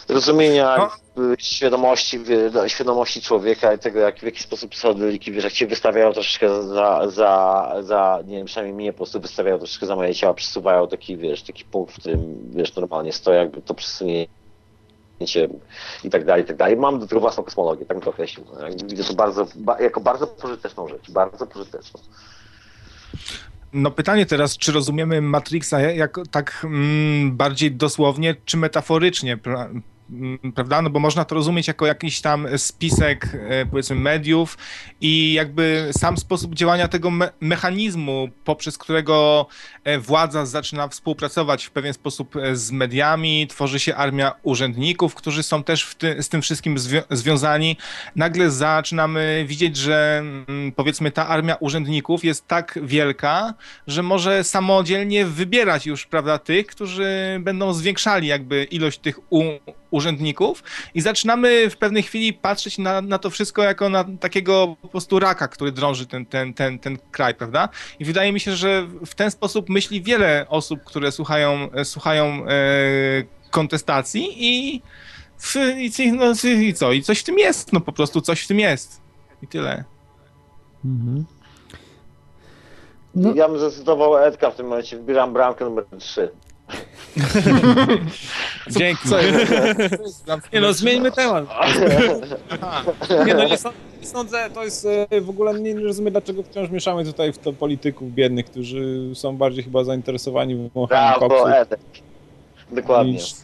[0.09, 1.04] rozumienia No.
[1.39, 2.21] Świadomości,
[2.67, 7.11] świadomości człowieka i tego, jak, w jaki sposób psychodeliki, wiesz, jak cię wystawiają troszeczkę za,
[7.11, 11.17] za, za, nie wiem, przynajmniej mnie po prostu wystawiają troszeczkę za moje ciało, przesuwają taki,
[11.17, 14.29] wiesz, taki punkt, w którym, wiesz, normalnie stoję, jakby to przesunięcie
[16.05, 16.77] i tak dalej, i tak dalej.
[16.77, 18.47] Mam do tego własną kosmologię, tak bym to określił.
[18.91, 22.01] Widzę to bardzo, ba, jako bardzo pożyteczną rzecz, bardzo pożyteczną.
[23.73, 25.77] No pytanie teraz, czy rozumiemy Matrixa
[26.31, 29.39] tak mm, bardziej dosłownie, czy metaforycznie?
[30.15, 30.83] Mm, prawda?
[30.83, 34.59] No bo można to rozumieć jako jakiś tam spisek, e, powiedzmy, mediów
[35.01, 39.47] i jakby sam sposób działania tego me mechanizmu, poprzez którego
[39.85, 45.43] e, władza zaczyna współpracować w pewien sposób e, z mediami, tworzy się armia urzędników, którzy
[45.43, 47.77] są też ty z tym wszystkim zwią związani.
[48.17, 50.19] Nagle zaczynamy widzieć, że
[50.49, 53.55] mm, powiedzmy ta armia urzędników jest tak wielka,
[53.87, 59.19] że może samodzielnie wybierać już, prawda, tych, którzy będą zwiększali jakby ilość tych
[59.95, 60.63] urzędników
[60.95, 65.19] i zaczynamy w pewnej chwili patrzeć na, na to wszystko jako na takiego po prostu
[65.19, 67.69] raka, który drąży ten, ten, ten, ten kraj, prawda?
[67.99, 72.51] I wydaje mi się, że w ten sposób myśli wiele osób, które słuchają, słuchają e,
[73.51, 74.83] kontestacji i,
[75.99, 76.93] i, no, i co?
[76.93, 79.01] I coś w tym jest, no po prostu coś w tym jest.
[79.43, 79.85] I tyle.
[80.85, 81.25] Mhm.
[83.15, 83.35] No.
[83.35, 86.31] Ja bym zdecydował Edka w tym momencie, wybieram bramkę numer 3.
[88.79, 89.09] Dzięki.
[89.09, 89.17] Co,
[90.53, 91.45] nie no, zmieńmy temat.
[93.27, 96.71] Nie no, nie sądzę, nie sądzę, to jest e, w ogóle nie rozumiem, dlaczego wciąż
[96.71, 101.45] mieszamy tutaj w to polityków biednych, którzy są bardziej chyba zainteresowani w wąchaniu koksu.
[102.73, 103.13] Dokładnie.
[103.13, 103.35] Niż,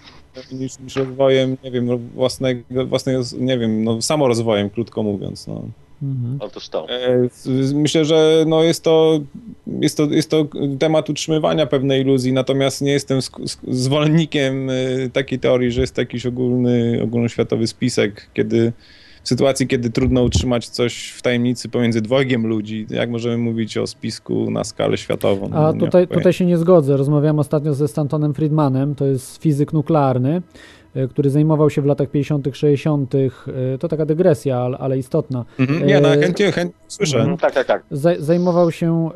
[0.53, 5.47] niż, niż rozwojem, nie wiem, własnego, własnego, nie wiem, no samorozwojem, krótko mówiąc.
[5.47, 5.63] No.
[6.03, 6.37] Mhm.
[6.41, 6.87] Otóż to.
[6.91, 7.29] E,
[7.75, 9.21] myślę, że no jest, to,
[9.81, 10.47] jest, to, jest to
[10.79, 13.19] temat utrzymywania pewnej iluzji, natomiast nie jestem
[13.69, 14.75] zwolennikiem e,
[15.13, 18.73] takiej teorii, że jest jakiś ogólny, ogólnoświatowy spisek, kiedy
[19.23, 23.87] w sytuacji, kiedy trudno utrzymać coś w tajemnicy pomiędzy dwojgiem ludzi, jak możemy mówić o
[23.87, 25.49] spisku na skalę światową?
[25.49, 26.97] No, A tutaj, tutaj się nie zgodzę.
[26.97, 30.43] Rozmawiałem ostatnio ze Stantonem Friedmanem, to jest fizyk nuklearny.
[30.95, 35.45] E, który zajmował się w latach 50., 60., e, to taka dygresja, ale, ale istotna.
[35.59, 37.19] Mhm, nie, no, chętnie, chętnie słyszę.
[37.19, 37.83] Mhm, tak, tak, tak.
[38.19, 39.11] Zajmował się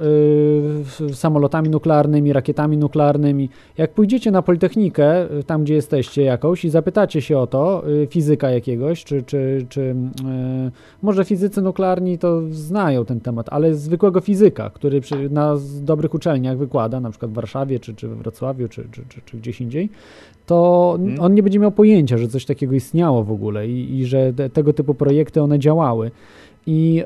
[1.11, 3.51] y, samolotami nuklearnymi, rakietami nuklearnymi.
[3.79, 8.51] Jak pójdziecie na Politechnikę, tam gdzie jesteście jakąś i zapytacie się o to, y, fizyka
[8.51, 9.95] jakiegoś, czy, czy, czy y,
[11.03, 16.59] może fizycy nuklearni to znają ten temat, ale zwykłego fizyka, który przy, na dobrych uczelniach
[16.59, 19.91] wykłada, na przykład w Warszawie, czy, czy we Wrocławiu, czy, czy, czy, czy gdzieś indziej,
[20.47, 21.21] to hmm.
[21.21, 24.51] on nie będzie miał pojęcia, że coś takiego istniało w ogóle i, i że te,
[24.51, 26.11] tego typu projekty one działały.
[26.67, 27.03] I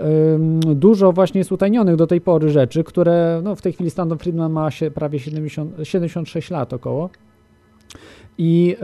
[0.71, 4.19] y, dużo właśnie jest utajnionych do tej pory rzeczy, które no, w tej chwili Stanton
[4.19, 7.11] Friedman ma się prawie 70, 76 lat około.
[8.39, 8.77] I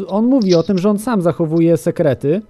[0.00, 2.42] y, on mówi o tym, że on sam zachowuje sekrety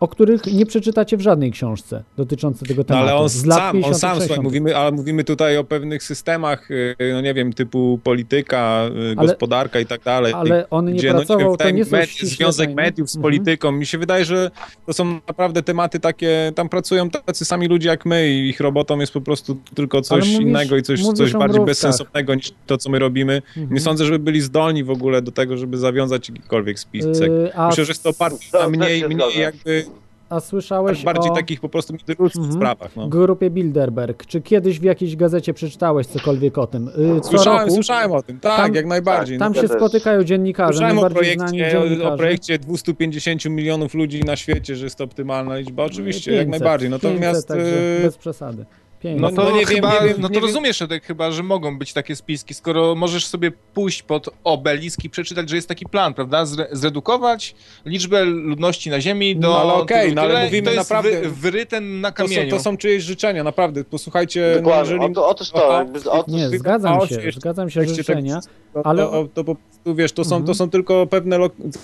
[0.00, 3.06] o których nie przeczytacie w żadnej książce dotyczącej tego tematu.
[3.06, 6.96] No, ale on sam, on sam słuchaj, mówimy, ale mówimy tutaj o pewnych systemach, y,
[7.12, 10.32] no nie wiem, typu polityka, y, ale, gospodarka i tak dalej.
[10.32, 13.22] Ale on nie gdzie, pracował, no, nie wiem, to nie med, Związek mediów z mhm.
[13.22, 13.72] polityką.
[13.72, 14.50] Mi się wydaje, że
[14.86, 18.98] to są naprawdę tematy takie, tam pracują tacy sami ludzie jak my i ich robotą
[18.98, 22.90] jest po prostu tylko coś mówisz, innego i coś, coś bardziej bezsensownego niż to, co
[22.90, 23.42] my robimy.
[23.56, 23.74] Mhm.
[23.74, 27.30] Nie sądzę, żeby byli zdolni w ogóle do tego, żeby zawiązać jakikolwiek spisek.
[27.30, 29.87] Yy, Myślę, że jest to oparte na mniej, mniej jakby
[30.28, 31.34] a słyszałeś bardziej o...
[31.34, 32.54] takich po prostu międzyludzkich mhm.
[32.54, 32.96] sprawach.
[32.96, 33.08] No.
[33.08, 34.26] Grupie Bilderberg.
[34.26, 36.88] Czy kiedyś w jakiejś gazecie przeczytałeś cokolwiek o tym?
[36.88, 39.38] Y, co słyszałem, roku, słyszałem o tym, tak, tam, jak najbardziej.
[39.38, 44.76] Tam no, się spotykają dziennikarze, Słyszałem o projekcie, o, projekcie 250 milionów ludzi na świecie,
[44.76, 45.84] że jest to optymalna liczba.
[45.84, 46.90] Oczywiście, 500, jak najbardziej.
[46.90, 47.48] Natomiast...
[47.48, 48.64] 500, y, bez przesady.
[49.04, 51.78] No to, no nie chyba, wiem, nie wiem, no to rozumiesz, Edek, chyba, że mogą
[51.78, 56.14] być takie spiski, skoro możesz sobie pójść pod obelisk i przeczytać, że jest taki plan,
[56.14, 56.46] prawda?
[56.46, 57.54] Zre zredukować
[57.84, 59.48] liczbę ludności na Ziemi do...
[59.48, 61.20] No ale okej, okay, no ale mówimy to naprawdę...
[61.20, 62.50] Wy, wyryte na kamieniu.
[62.50, 63.84] To są, to są czyjeś życzenia, naprawdę.
[63.84, 64.52] Posłuchajcie...
[64.56, 65.14] No, Dokładnie, jeżeli...
[65.16, 65.84] otóż to...
[66.28, 68.40] nie, zgadzam się, zgadzam się, życzenia,
[68.74, 69.02] to, ale...
[69.02, 70.46] To, to, po prostu, wiesz, to są, mhm.
[70.46, 71.38] to są tylko pewne,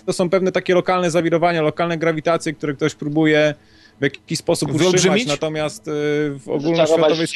[0.06, 3.54] to są pewne takie lokalne zawirowania, lokalne grawitacje, które ktoś próbuje
[4.00, 5.90] w jakiś sposób utrzymać, natomiast y,
[6.38, 7.26] w ogólnoświatowej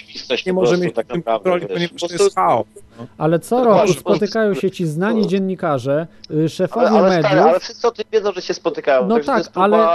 [0.46, 2.66] nie może mieć tak kontroli, ponieważ to jest chaos.
[2.98, 3.06] No.
[3.18, 7.46] Ale co roku spotykają się ci znani dziennikarze, y, szefowie ale, ale mediów.
[7.46, 9.06] ale wszyscy o tym wiedzą, że się spotykają.
[9.06, 9.88] No tak, ale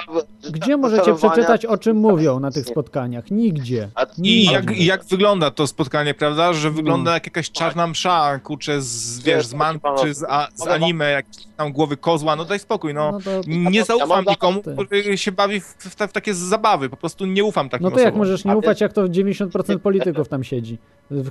[0.52, 3.32] gdzie możecie przeczytać, o czym mówią na tych spotkaniach?
[3.32, 3.90] Nigdzie.
[4.18, 6.54] I jak, jak wygląda to spotkanie, prawda?
[6.54, 7.14] Że wygląda hmm.
[7.14, 11.26] jak jakaś czarna msza, kurczę, z, wiesz, z man, czy z, a, z anime, jak
[11.58, 13.12] tam głowy kozła, no daj spokój, no.
[13.12, 17.26] no to, nie zaufam nikomu, który się bawi w, w, w takie zabawy, po prostu
[17.26, 20.78] nie ufam takim No to jak możesz nie ufać, jak to 90% polityków tam siedzi?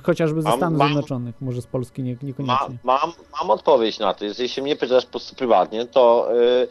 [0.03, 2.77] Chociażby ze Stanów mam, Zjednoczonych, może z Polski nie, niekoniecznie.
[2.83, 4.25] Mam, mam, mam odpowiedź na to.
[4.25, 6.67] Jeśli się mnie pytasz po prostu prywatnie, to yy,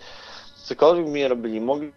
[0.57, 1.93] cokolwiek mi robili, mogliby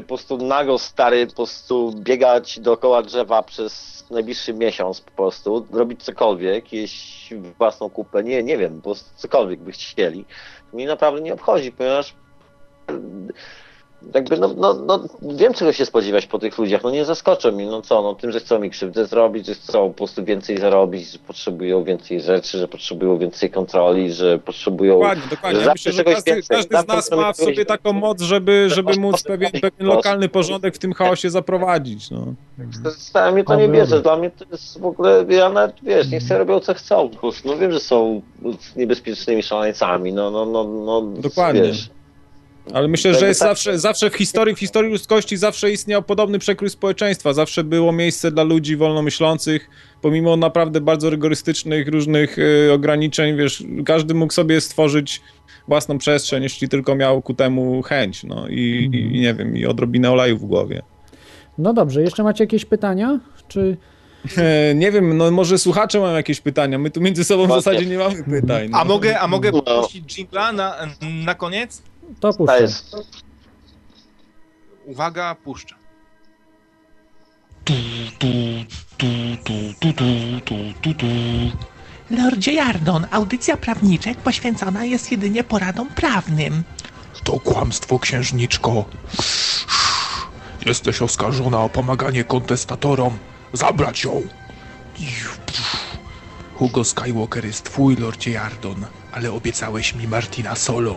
[0.00, 6.02] po prostu nago stary po prostu biegać dookoła drzewa przez najbliższy miesiąc po prostu, robić
[6.02, 10.24] cokolwiek, jeść własną kupę, nie, nie wiem, po prostu cokolwiek by chcieli.
[10.72, 12.14] Mnie naprawdę nie obchodzi, ponieważ
[14.14, 17.66] jakby, no, no, no, wiem czego się spodziewać po tych ludziach, no nie zaskoczą mi,
[17.66, 21.12] no co, no tym, że chcą mi krzywdę zrobić, że chcą po prostu więcej zarobić,
[21.12, 24.94] że potrzebują więcej rzeczy, że potrzebują więcej kontroli, że potrzebują...
[24.94, 25.58] Dokładnie, dokładnie.
[25.58, 28.20] Ja zawsze myślę, że czegoś każdy, więcej, każdy z nas ma w sobie taką moc,
[28.20, 32.10] żeby, żeby móc pewien, pewien lokalny porządek w tym chaosie zaprowadzić.
[32.10, 32.26] No.
[33.12, 36.22] Dla mnie to nie bierze, dla mnie to jest w ogóle, ja nawet, wiesz, niech
[36.22, 38.22] sobie robią co chcą, po prostu, no wiem, że są
[38.76, 41.62] niebezpiecznymi szaleńcami, no, no, no, no, Dokładnie.
[41.62, 41.90] wiesz.
[42.74, 46.38] Ale myślę, że jest tak- zawsze, zawsze w historii, w historii ludzkości zawsze istniał podobny
[46.38, 47.32] przekrój społeczeństwa.
[47.32, 49.70] Zawsze było miejsce dla ludzi wolnomyślących,
[50.02, 55.20] pomimo naprawdę bardzo rygorystycznych różnych y, ograniczeń, wiesz, każdy mógł sobie stworzyć
[55.68, 58.54] własną przestrzeń, jeśli tylko miał ku temu chęć, no i,
[58.92, 60.82] i, i nie wiem, i odrobinę oleju w głowie.
[61.58, 63.20] No dobrze, jeszcze macie jakieś pytania?
[63.48, 63.76] Czy
[64.36, 67.86] E, Nie wiem, no może słuchacze mają jakieś pytania, my tu między sobą w zasadzie
[67.86, 68.68] nie mamy pytań.
[68.70, 68.78] No.
[68.78, 69.62] A mogę, a mogę No.
[69.62, 70.76] puścić jingla na,
[71.24, 71.82] na koniec?
[72.20, 72.62] To To puszczę.
[72.62, 72.96] jest,
[74.86, 75.74] Uwaga, puszczę.
[82.10, 86.62] Lordzie Jardon, audycja prawniczek poświęcona jest jedynie poradom prawnym.
[87.24, 88.84] To kłamstwo, księżniczko.
[90.66, 93.18] Jesteś oskarżona o pomaganie kontestatorom.
[93.52, 94.22] Zabrać ją.
[96.54, 100.96] Hugo Skywalker jest twój, Lordzie Jardon, ale obiecałeś mi Martina Solo.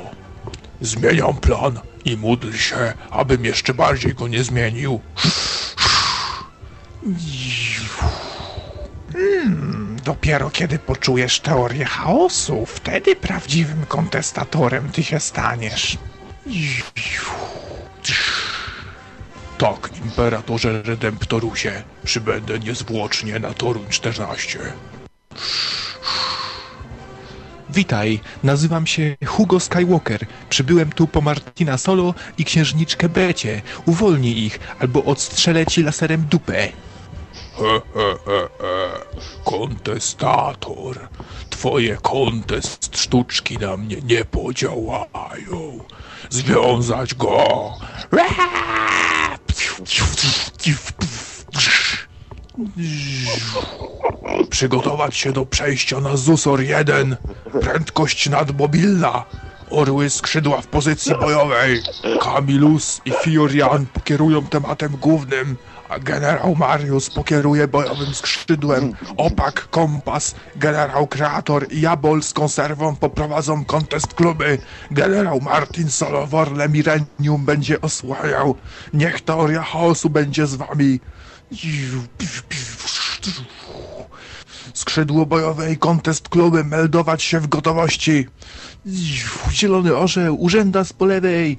[0.82, 5.02] Zmieniam plan i módl się, abym jeszcze bardziej go nie zmienił.
[9.14, 15.98] Hmm, dopiero kiedy poczujesz teorię chaosu, wtedy prawdziwym kontestatorem ty się staniesz.
[19.58, 24.60] Tak, Imperatorze Redemptorusie, przybędę niezwłocznie na Toruń 14.
[27.74, 30.26] Witaj, nazywam się Hugo Skywalker.
[30.50, 33.62] Przybyłem tu po Martina Solo i księżniczkę Becie.
[33.86, 36.68] Uwolnij ich, albo odstrzelę ci laserem dupę.
[37.58, 38.50] He, he, he.
[39.46, 41.10] Kontestator,
[41.50, 45.80] twoje kontest sztuczki na mnie nie podziałają.
[46.30, 47.74] Związać go.
[54.50, 57.18] Przygotować się do przejścia na Zusor 1.
[57.62, 59.26] Prędkość nadmobilna.
[59.70, 61.82] Orły skrzydła w pozycji bojowej.
[62.22, 65.58] Kamilus i Fiorian pokierują tematem głównym,
[65.90, 68.94] a generał Marius pokieruje bojowym skrzydłem.
[69.18, 74.58] Opak, kompas, generał Kreator i Jabol z konserwą poprowadzą kontest kluby.
[74.92, 78.56] Generał Martin Solo w Orle Mirenium będzie osłaniał.
[78.94, 81.00] Niech teoria chaosu będzie z wami.
[84.74, 88.28] Skrzydło bojowe i kontest kluby meldować się w gotowości.
[89.52, 91.58] Zielony orzeł, urzędas po lewej.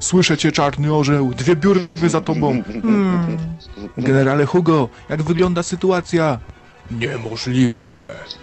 [0.00, 2.62] Słyszę cię, czarny orzeł, dwie biurwy za tobą.
[2.82, 3.38] Hmm.
[3.98, 6.38] Generale Hugo, jak wygląda sytuacja?
[6.90, 7.74] Niemożliwe.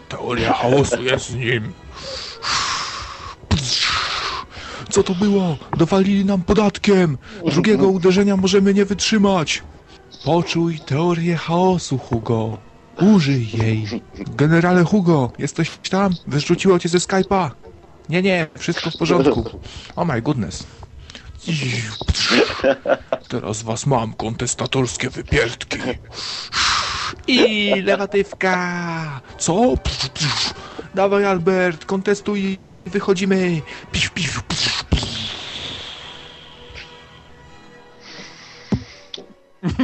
[0.09, 1.73] Teoria chaosu jest z nim.
[4.91, 5.57] Co to było?
[5.77, 7.17] Dowalili nam podatkiem.
[7.45, 9.63] Drugiego uderzenia możemy nie wytrzymać.
[10.25, 12.57] Poczuj teorię chaosu, Hugo.
[13.01, 13.87] Użyj jej.
[14.35, 16.13] Generale Hugo, jesteś tam?
[16.27, 17.49] Wyrzuciło cię ze Skype'a.
[18.09, 19.59] Nie, nie, wszystko w porządku.
[19.95, 20.63] Oh my goodness.
[23.27, 25.77] Teraz was mam, kontestatorskie wypierdki.
[27.27, 29.21] I lewatywka.
[29.37, 29.73] Co?
[30.95, 33.61] Dawaj Albert, kontestuj wychodzimy.
[33.91, 34.60] Piw, piw, piw.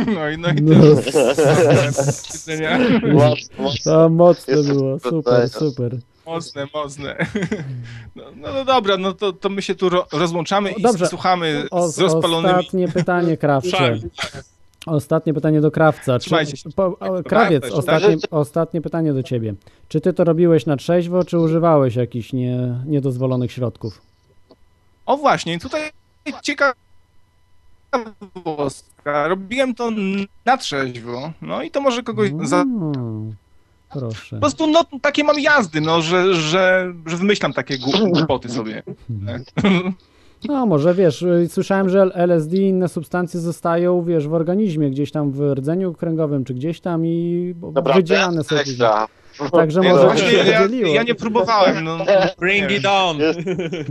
[0.06, 0.76] No i, no i No.
[3.14, 3.94] Mocno, mocno.
[3.94, 5.54] To mocne Jest było, super, super, jest.
[5.58, 5.98] super.
[6.26, 7.16] Mocne, mocne.
[8.16, 11.08] No, no, no dobra, no to, to my się tu ro, rozłączamy i Dobrze.
[11.08, 12.54] słuchamy O, z rozpalonymi...
[12.54, 14.00] ostatnie pytanie, Krawcze.
[14.86, 16.20] Ostatnie pytanie do Krawca.
[16.20, 16.70] Czy, Trzymajcie się.
[16.76, 19.54] po, o, krawiec, Krawca, ostatnie, ostatnie pytanie do ciebie.
[19.88, 24.02] Czy ty to robiłeś na trzeźwo, czy używałeś jakichś nie, niedozwolonych środków?
[25.06, 25.82] O właśnie, tutaj
[27.96, 29.28] ciekawostka.
[29.28, 29.92] Robiłem to
[30.46, 32.62] na trzeźwo, no i to może kogoś za...
[32.62, 33.36] Mm,
[33.90, 34.36] proszę.
[34.36, 38.84] Po prostu no, takie mam jazdy, no, że, że, że wymyślam takie gł- głupoty sobie.
[40.46, 45.12] No, może wiesz, y, słyszałem, że LSD i inne substancje zostają, wiesz, w organizmie, gdzieś
[45.12, 48.88] tam w rdzeniu kręgowym, czy gdzieś tam i Dobra, wydzielane są później.
[49.52, 51.98] Także Nie, może no właśnie, ja, ja nie próbowałem, no.
[52.40, 53.18] Bring it on!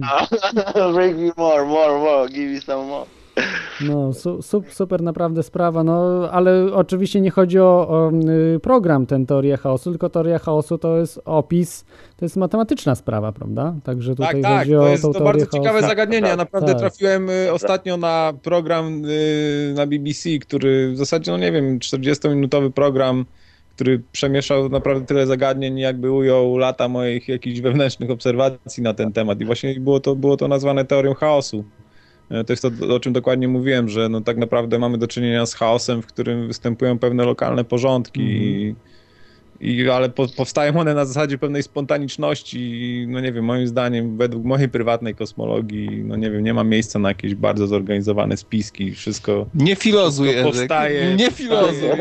[0.95, 3.07] Bring me more, more, more, give me some more.
[3.81, 8.11] No, su, su, super naprawdę sprawa, no ale oczywiście nie chodzi o, o
[8.57, 11.85] y, program ten Teoria Chaosu, tylko Teoria Chaosu to jest opis,
[12.17, 13.75] to jest matematyczna sprawa, prawda?
[13.85, 15.89] Także tutaj Tak, tak, chodzi o to jest to bardzo ciekawe chaosu.
[15.89, 16.29] zagadnienie.
[16.29, 16.79] Ja naprawdę Tak.
[16.79, 22.71] trafiłem y, ostatnio na program y, na BBC, który w zasadzie, no nie wiem, 40-minutowy
[22.71, 23.25] program,
[23.75, 29.41] który przemieszał naprawdę tyle zagadnień, jakby ujął lata moich jakichś wewnętrznych obserwacji na ten temat.
[29.41, 31.65] I właśnie było to, było to nazwane teorią chaosu.
[32.31, 35.47] E, To jest to, o czym dokładnie mówiłem, że no tak naprawdę mamy do czynienia
[35.47, 38.77] z chaosem, w którym występują pewne lokalne porządki i,
[39.61, 44.17] i, ale po, powstają one na zasadzie pewnej spontaniczności i no nie wiem, moim zdaniem,
[44.17, 48.93] według mojej prywatnej kosmologii, no nie wiem, nie ma miejsca na jakieś bardzo zorganizowane spiski,
[48.93, 51.89] wszystko Nie filozuj, wszystko powstaje, Nie filozuj.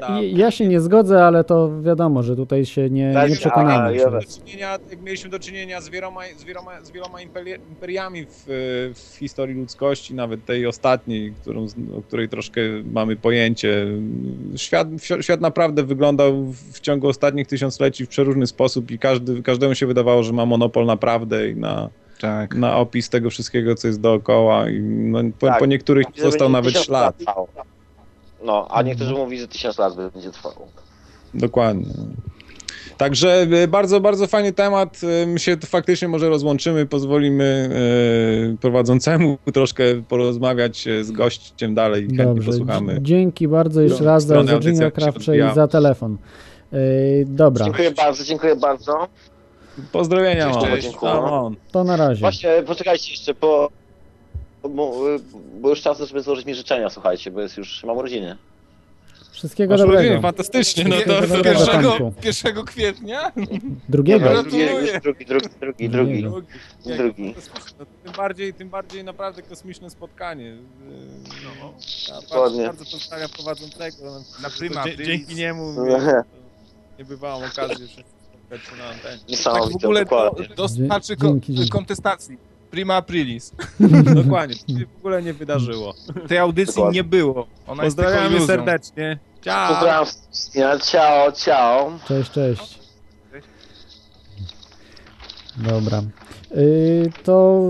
[0.00, 3.38] Ja, ja się nie zgodzę, ale to wiadomo, że tutaj się nie, Tak, nie a,
[3.38, 3.98] przekonamy.
[3.98, 8.44] do czynienia, jak mieliśmy do czynienia z wieloma, z wieloma, z wieloma imperi- imperiami w,
[8.94, 11.66] w historii ludzkości, nawet tej ostatniej, którą,
[11.98, 12.60] o której troszkę
[12.92, 13.86] mamy pojęcie.
[14.56, 14.88] Świat,
[15.20, 20.22] świat naprawdę wyglądał w ciągu ostatnich tysiącleci w przeróżny sposób i każdy, każdemu się wydawało,
[20.22, 21.88] że ma monopol na prawdę i na,
[22.20, 22.54] Tak.
[22.54, 25.58] na opis tego wszystkiego, co jest dookoła i no, po, Tak.
[25.58, 27.16] po niektórych został nawet ślad.
[28.44, 30.68] No, a niektórzy mówi, że tysiąc lat będzie trwało.
[31.34, 31.94] Dokładnie.
[32.96, 35.00] Także y, bardzo, bardzo fajny temat.
[35.22, 37.70] Y, My się faktycznie może rozłączymy, pozwolimy
[38.54, 42.98] y, prowadzącemu troszkę porozmawiać z gościem dalej chętnie Dobrze, posłuchamy.
[43.00, 46.16] dzięki bardzo jeszcze No, raz za się Krawcze i za telefon.
[47.26, 49.08] Dobra, Dziękuję bardzo, dziękuję bardzo.
[49.92, 50.52] Pozdrowienia
[51.72, 52.20] to na razie.
[52.20, 53.68] Właśnie, poczekajcie jeszcze, bo,
[54.70, 54.92] bo,
[55.60, 58.36] bo już czas, żeby złożyć mi życzenia, słuchajcie, bo jest już, mam urodziny.
[59.32, 60.00] Wszystkiego Masz dobrego.
[60.02, 60.84] urodziny, fantastycznie.
[60.84, 62.14] No to, Wszystkiego to dobrego, pierwszego, Tomku.
[62.24, 63.32] 1 kwietnia?
[63.88, 64.28] Drugiego.
[64.28, 65.00] Drugi, Gratuluję.
[65.00, 66.42] drugi, drugi, drugi, drugi, Drugiego.
[66.84, 67.34] drugi.
[67.78, 70.46] No, tym, bardziej, tym bardziej naprawdę kosmiczne spotkanie.
[70.50, 70.56] Y,
[71.60, 71.74] No,
[72.08, 74.20] ja bardzo, bardzo pozdrawiam prowadzącego.
[74.42, 74.84] Na prima.
[75.06, 75.74] Dzięki niemu
[76.98, 77.04] Nie.
[77.04, 79.36] bywałam okazji jeszcze spotkać się na antenie.
[79.44, 80.48] Tak w ogóle do, dokładnie.
[80.56, 80.68] do
[81.16, 81.70] Dzięki, dzięki.
[81.70, 82.38] kontestacji.
[82.72, 83.52] Prima aprilis.
[84.24, 85.94] Dokładnie, to się w ogóle nie wydarzyło.
[86.28, 86.96] Tej audycji Dokładnie.
[87.00, 87.46] nie było.
[87.66, 89.18] Ona Pozdrawiamy serdecznie.
[89.40, 89.74] Ciao!
[89.74, 91.92] Pozdrawiam, ciao, ciao.
[92.08, 92.78] Cześć, cześć.
[95.56, 96.02] Dobra.
[96.50, 97.62] Yy, to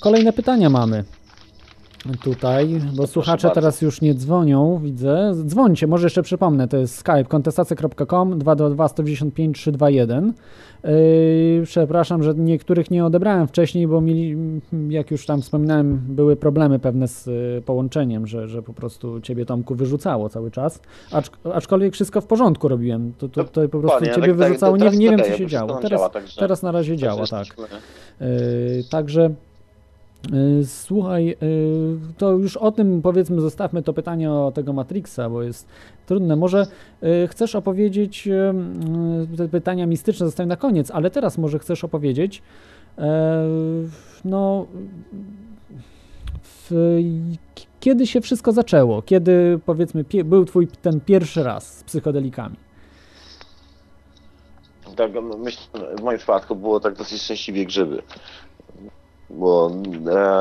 [0.00, 1.04] kolejne pytania mamy
[2.22, 3.54] tutaj, bo słuchacze bardzo.
[3.54, 5.32] teraz już nie dzwonią, widzę.
[5.46, 10.32] Dzwońcie, może jeszcze przypomnę, to jest skype kontestacja.com 222 195 321.
[10.84, 14.36] Yy, przepraszam, że niektórych nie odebrałem wcześniej, bo mieli,
[14.88, 19.46] jak już tam wspominałem, były problemy pewne z y, połączeniem, że, że po prostu ciebie
[19.46, 20.80] Tomku wyrzucało cały czas.
[21.12, 23.12] Acz, aczkolwiek wszystko w porządku robiłem.
[23.18, 24.76] To, to, to po prostu Dokładnie, ciebie tak- tak, wyrzucało.
[24.76, 25.74] Nie, teraz nie wiem, co się działo.
[25.74, 27.46] Teraz, działa, teraz na razie działa, tak.
[28.20, 28.26] Yy,
[28.90, 29.51] Także yy,
[30.64, 31.36] słuchaj, yy,
[32.18, 35.68] to już o tym powiedzmy zostawmy to pytanie o tego Matrixa, bo jest
[36.06, 36.36] trudne.
[36.36, 36.66] Może
[37.02, 38.28] yy, chcesz opowiedzieć,
[39.36, 42.42] te pytania mistyczne zostawię na koniec, ale teraz może chcesz opowiedzieć,
[44.24, 44.66] no,
[46.42, 46.98] w,
[47.80, 49.02] kiedy się wszystko zaczęło?
[49.02, 52.56] Kiedy powiedzmy był twój ten pierwszy raz z psychodelikami?
[54.96, 55.62] Tak, no, myślę,
[55.98, 58.02] w moim przypadku było tak dosyć szczęśliwie grzyby.
[59.32, 59.70] Było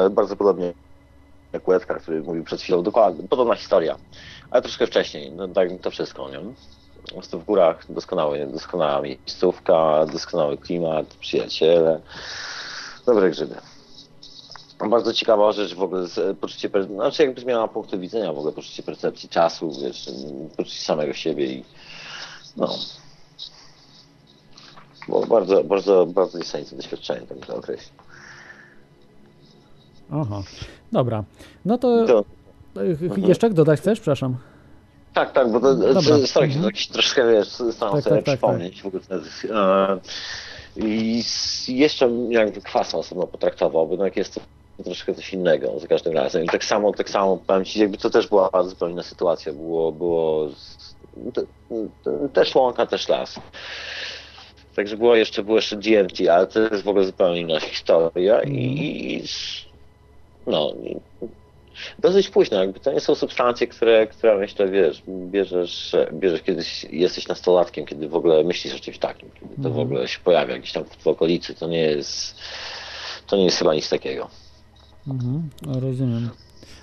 [0.05, 0.73] e, bardzo podobnie
[1.53, 3.97] jak Łebka, który mówił przed chwilą, dokładnie, podobna historia,
[4.51, 6.39] ale troszkę wcześniej, no tak to wszystko, nie?
[7.31, 12.01] Po w górach doskonały, doskonała miejscówka, doskonały klimat, przyjaciele,
[13.05, 13.55] dobre grzyby.
[14.89, 18.83] Bardzo ciekawa rzecz w ogóle, z, poczucie, znaczy jakby zmiana punktu widzenia, w ogóle poczucie
[18.83, 20.09] percepcji czasu, wiesz,
[20.57, 21.65] poczucie samego siebie i
[22.57, 22.75] no,
[25.07, 28.00] było bardzo, bardzo, bardzo niesamowite doświadczenie, tak to określić.
[30.11, 30.41] Aha,
[30.91, 31.23] dobra.
[31.65, 32.05] No to,
[32.73, 32.97] To- yy,
[33.27, 33.99] jeszcze dodać chcesz?
[33.99, 34.37] Przepraszam.
[35.13, 35.93] Tak, tak, bo to Dobra.
[35.93, 36.27] Dobra.
[36.27, 36.73] staram się Mhm.
[36.91, 39.01] troszkę, wiesz, staram Tak, sobie tak, tak, przypomnieć w ogóle.
[39.49, 39.99] E,
[40.75, 41.23] I
[41.67, 44.33] jeszcze jakby kwas osobno potraktował, bo jednak jest
[44.77, 46.43] to troszkę coś innego za każdym razem.
[46.43, 49.53] I tak samo, tak samo powiem Ci, jakby to też była bardzo zupełnie inna sytuacja.
[49.53, 50.47] Było, było
[52.33, 53.39] też łąka, też las.
[54.75, 58.53] Także było jeszcze, było jeszcze DMT, ale to jest w ogóle zupełnie inna historia i,
[58.55, 59.23] i, i
[60.47, 60.73] no,
[61.99, 67.27] dosyć późno, jakby to nie są substancje, które, które myślę, wiesz, bierzesz, bierzesz kiedyś, jesteś
[67.27, 69.79] nastolatkiem, kiedy w ogóle myślisz o czymś takim, kiedy to w Mhm.
[69.87, 72.35] ogóle się pojawia gdzieś tam w okolicy, to nie jest,
[73.27, 74.27] to nie jest chyba nic takiego.
[75.07, 75.49] Mhm,
[75.81, 76.29] rozumiem.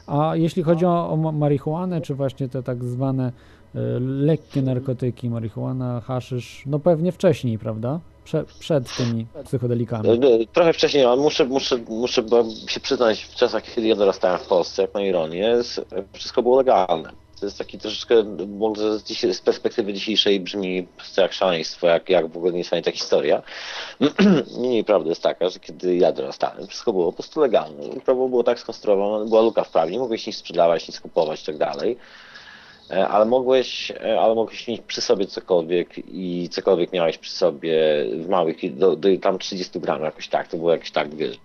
[0.07, 3.27] A jeśli chodzi o, o ma- marihuanę, czy właśnie te tak zwane
[3.75, 8.01] e, lekkie narkotyki, marihuana, haszysz, no pewnie wcześniej, prawda?
[8.29, 10.09] Prze, przed tymi psychodelikami.
[10.11, 12.23] E, Trochę wcześniej, ale muszę, muszę, muszę
[12.69, 15.57] się przyznać, w czasach, kiedy ja dorastałem w Polsce, jak na ironię,
[16.13, 17.11] wszystko było legalne.
[17.41, 18.15] To jest taki troszeczkę,
[18.49, 20.87] może z, perspektywy dzisiejszej brzmi
[21.17, 23.43] jak szaleństwo, jak, jak w ogóle nie ta historia.
[24.59, 27.83] Niemniej prawda jest taka, że kiedy ja dorastałem, wszystko było po prostu legalne.
[28.05, 31.47] Prawo było tak skonstruowane, była luka w prawie, nie mogłeś nic sprzedawać, nic kupować i
[31.47, 31.57] tak
[32.91, 38.29] ale mogłeś, e, ale mogłeś mieć przy sobie cokolwiek i cokolwiek miałeś przy sobie w
[38.29, 41.39] małych, do, do tam 30 gram jakoś tak, to było jakoś tak, wiesz,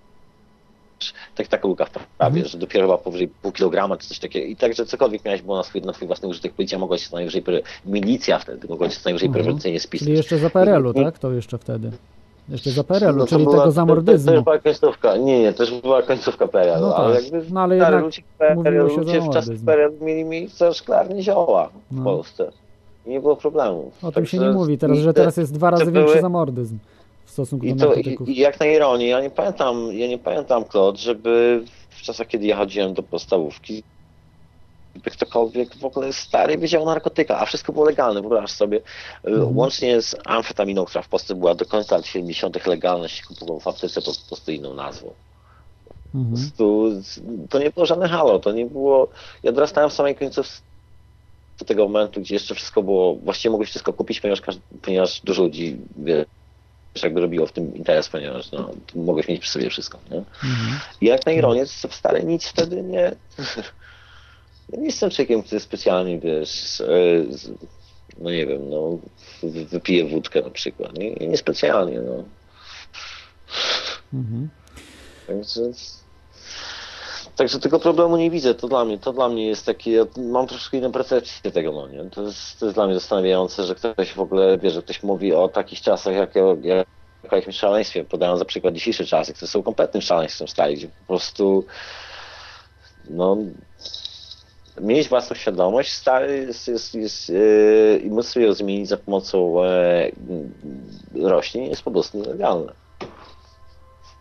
[1.36, 4.56] tak, taka luka w prawie, że dopiero chyba powyżej pół kilograma czy coś takiego i
[4.56, 7.44] także cokolwiek miałeś było na swój, na swój własny użytek, policja mogła się co najwyżej,
[7.86, 9.44] milicja wtedy mogła się co najwyżej Mhm.
[9.44, 10.06] prewencyjnie spisać.
[10.06, 11.20] Czyli jeszcze za PRL-u, tak?
[11.20, 11.92] To jeszcze wtedy.
[12.50, 14.32] Jeszcze za PRL-u, No to czyli była- tego To, zamordyzmu.
[14.34, 17.78] to była końcówka, nie, nie, też była końcówka PRL, No ale tak, jakby no ale
[17.80, 19.56] stary, jednak ludzie PRL, ludzie w czasach.
[19.66, 22.04] PRL mieli miejsce szklarnie zioła w No.
[22.04, 22.52] Polsce
[23.06, 23.92] i nie było problemu.
[24.04, 26.10] O tym się nie mówi teraz, i że te- teraz jest dwa razy to większy
[26.12, 26.78] były- zamordyzm
[27.26, 28.18] w stosunku I, do to, i.
[28.28, 32.46] I jak na ironię, ja nie pamiętam, ja nie pamiętam, Claude, żeby w czasach, kiedy
[32.48, 33.84] ja chodziłem do podstawówki,
[34.96, 38.82] by ktokolwiek w ogóle stary wiedział o narkotykach, a wszystko było legalne, wyobraź sobie.
[39.24, 39.58] Mhm.
[39.58, 42.66] Łącznie z amfetaminą, która w Polsce była do końca lat 70.
[42.66, 45.14] legalna, się kupował w aptece pod po prostu inną nazwą.
[46.16, 46.36] Mhm.
[46.36, 46.92] prostu
[47.50, 49.08] to nie było żadne halo, to nie było...
[49.44, 50.62] Ja dorastałem w samej końcówce
[51.60, 55.44] do tego momentu, gdzie jeszcze wszystko było, właściwie mogłeś wszystko kupić, ponieważ, każdy, ponieważ dużo
[55.44, 60.00] ludzi wiesz, jakby robiło w tym interes, ponieważ no, mogłeś mieć przy sobie wszystko.
[60.12, 60.18] Nie?
[60.18, 60.80] Mhm.
[61.02, 63.16] I jak na ironię, to wcale nic wtedy nie...
[64.74, 66.86] Ja nie jestem człowiekiem, który specjalnie, wiesz, e,
[68.18, 68.98] no nie wiem, no,
[69.44, 70.98] wy- wypije wódkę na przykład.
[70.98, 72.24] Nie, nie specjalnie, no.
[74.14, 74.50] Mhm.
[75.28, 75.62] Także,
[77.36, 78.56] także tego problemu nie widzę.
[78.56, 81.88] To dla mnie, to dla mnie jest takie, ja mam troszkę inną percepcję tego, no
[81.88, 82.10] nie?
[82.10, 85.34] To jest, to jest dla mnie zastanawiające, że ktoś w ogóle, wie, że ktoś mówi
[85.34, 86.88] o takich czasach, jak, jak
[87.32, 91.06] o jakimś szaleństwie, podając za przykład dzisiejsze czasy, które są kompletnym szaleństwem stali, gdzie po
[91.06, 91.66] prostu
[93.10, 93.38] no
[94.82, 96.48] mieć własną świadomość stary
[97.30, 100.12] yy, i móc ją zmienić za pomocą e,
[101.16, 102.74] roślin jest po prostu nielegalne.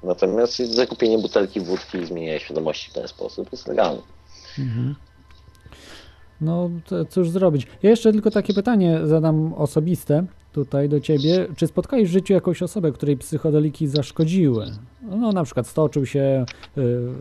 [0.03, 4.03] Natomiast zakupienie butelki wódki i zmienianie świadomości w ten sposób jest legalne.
[4.59, 4.95] Mhm.
[6.41, 6.70] No,
[7.09, 7.66] cóż zrobić.
[7.83, 11.47] Ja jeszcze tylko takie pytanie zadam osobiste tutaj do ciebie.
[11.57, 14.66] Czy spotkałeś w życiu jakąś osobę, której psychodeliki zaszkodziły?
[15.03, 16.45] No, na przykład stoczył się,
[16.77, 17.12] yy,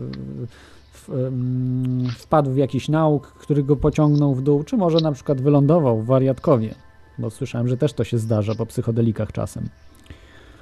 [2.18, 6.06] wpadł w jakiś nauk, który go pociągnął w dół, czy może na przykład wylądował w
[6.06, 6.74] wariatkowie?
[7.18, 9.68] Bo słyszałem, że też to się zdarza po psychodelikach czasem.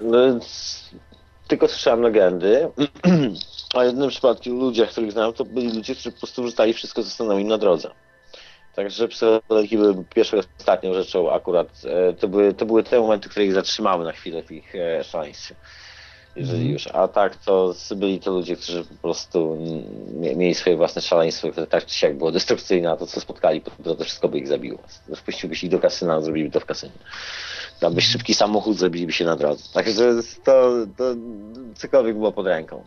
[0.01, 0.19] No,
[1.49, 2.69] tylko słyszałem legendy,
[3.75, 7.03] a w jednym przypadku ludzie, których znam, to byli ludzie, którzy po prostu rzucali wszystko,
[7.03, 7.91] co stanęło na drodze.
[8.75, 11.69] Także psychodeliki były pierwszą i ostatnią rzeczą akurat.
[11.85, 15.05] e, To były, to były te momenty, które ich zatrzymały na chwilę w ich e,
[15.05, 15.55] szaleństwie.
[16.37, 16.73] Jeżeli Mhm.
[16.73, 16.87] już.
[16.87, 19.57] A tak to byli to ludzie, którzy po prostu
[20.21, 23.61] mie- mieli swoje własne szaleństwo, które tak czy siak było destrukcyjne, a to co spotkali
[23.61, 24.79] po drodze wszystko by ich zabiło.
[25.17, 26.93] Wpuściłbyś ich do kasyna, zrobiliby to w kasynie.
[27.81, 29.65] Dałbyś szybki samochód, zrobiliby się na drodze.
[29.75, 31.05] Także to, to
[31.75, 32.85] cokolwiek było pod ręką.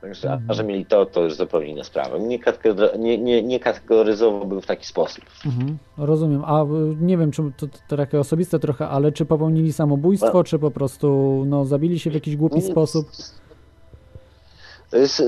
[0.00, 2.18] Także, a że mieli to, to już zupełnie inna sprawa.
[2.18, 5.24] Nie, kategor- nie, nie, nie kategoryzowałbym w taki sposób.
[5.46, 6.42] Mhm, rozumiem.
[6.46, 6.66] A y,
[7.00, 11.42] nie wiem, czy to, to takie osobiste trochę, ale czy popełnili samobójstwo, czy po prostu
[11.46, 13.08] no, zabili się w jakiś głupi sposób?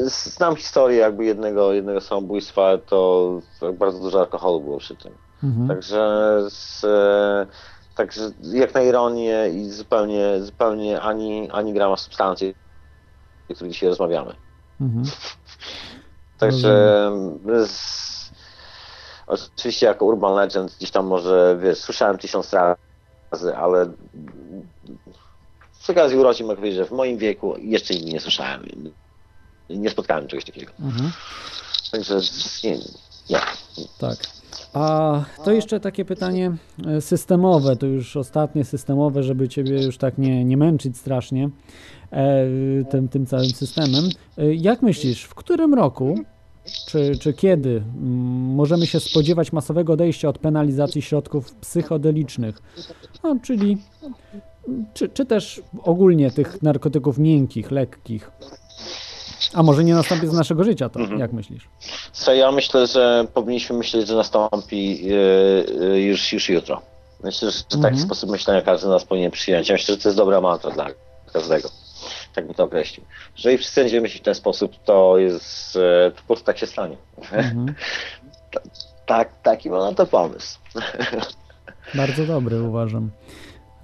[0.08, 5.12] Znam historię jakby jednego, jednego samobójstwa, to to bardzo dużo alkoholu było przy tym.
[5.44, 5.68] Mhm.
[5.68, 6.86] Także, z,
[7.96, 12.54] także jak na ironię i zupełnie, zupełnie ani, ani grama substancji,
[13.50, 14.34] o której dzisiaj rozmawiamy.
[14.82, 15.04] Mhm.
[16.38, 17.10] Także
[17.66, 18.30] z,
[19.26, 23.92] oczywiście jako urban legend gdzieś tam może, wiesz, słyszałem tysiąc razy, ale
[25.80, 28.66] przy okazji urodzin mogę powiedzieć, że w moim wieku jeszcze nigdy nie słyszałem.
[29.70, 30.72] Nie spotkałem czegoś takiego.
[30.80, 31.12] Mhm.
[31.92, 32.20] Także
[32.64, 32.78] nie,
[33.30, 33.40] nie.
[33.98, 34.41] Tak.
[34.72, 36.52] A to jeszcze takie pytanie
[36.86, 41.50] e, systemowe, to już ostatnie systemowe, żeby ciebie już tak nie, nie męczyć strasznie
[42.12, 42.46] e,
[42.90, 44.04] tym, tym całym systemem.
[44.38, 46.18] E, Jak myślisz, w którym roku,
[46.86, 52.62] czy, czy kiedy mm, możemy się spodziewać masowego odejścia od penalizacji środków psychodelicznych?
[53.24, 53.78] No, czyli
[54.94, 58.30] czy, czy też ogólnie tych narkotyków miękkich, lekkich?
[59.54, 61.68] A może nie nastąpi z naszego życia to, jak myślisz?
[62.12, 66.80] Co ja myślę, że powinniśmy myśleć, że nastąpi yy, yy, już, już jutro.
[67.24, 67.98] Myślę, że taki Mhm.
[67.98, 69.68] sposób myślenia każdy z nas powinien przyjąć.
[69.68, 70.86] Ja myślę, że to jest dobra mantra dla
[71.32, 71.68] każdego.
[72.34, 73.06] Tak bym to określił.
[73.36, 75.72] Jeżeli wszyscy będziemy myśleć w ten sposób, to jest,
[76.14, 76.96] to po prostu tak się stanie.
[77.32, 77.74] Mhm.
[79.06, 80.58] Tak, taki mam na to pomysł.
[81.94, 83.10] Bardzo dobry uważam.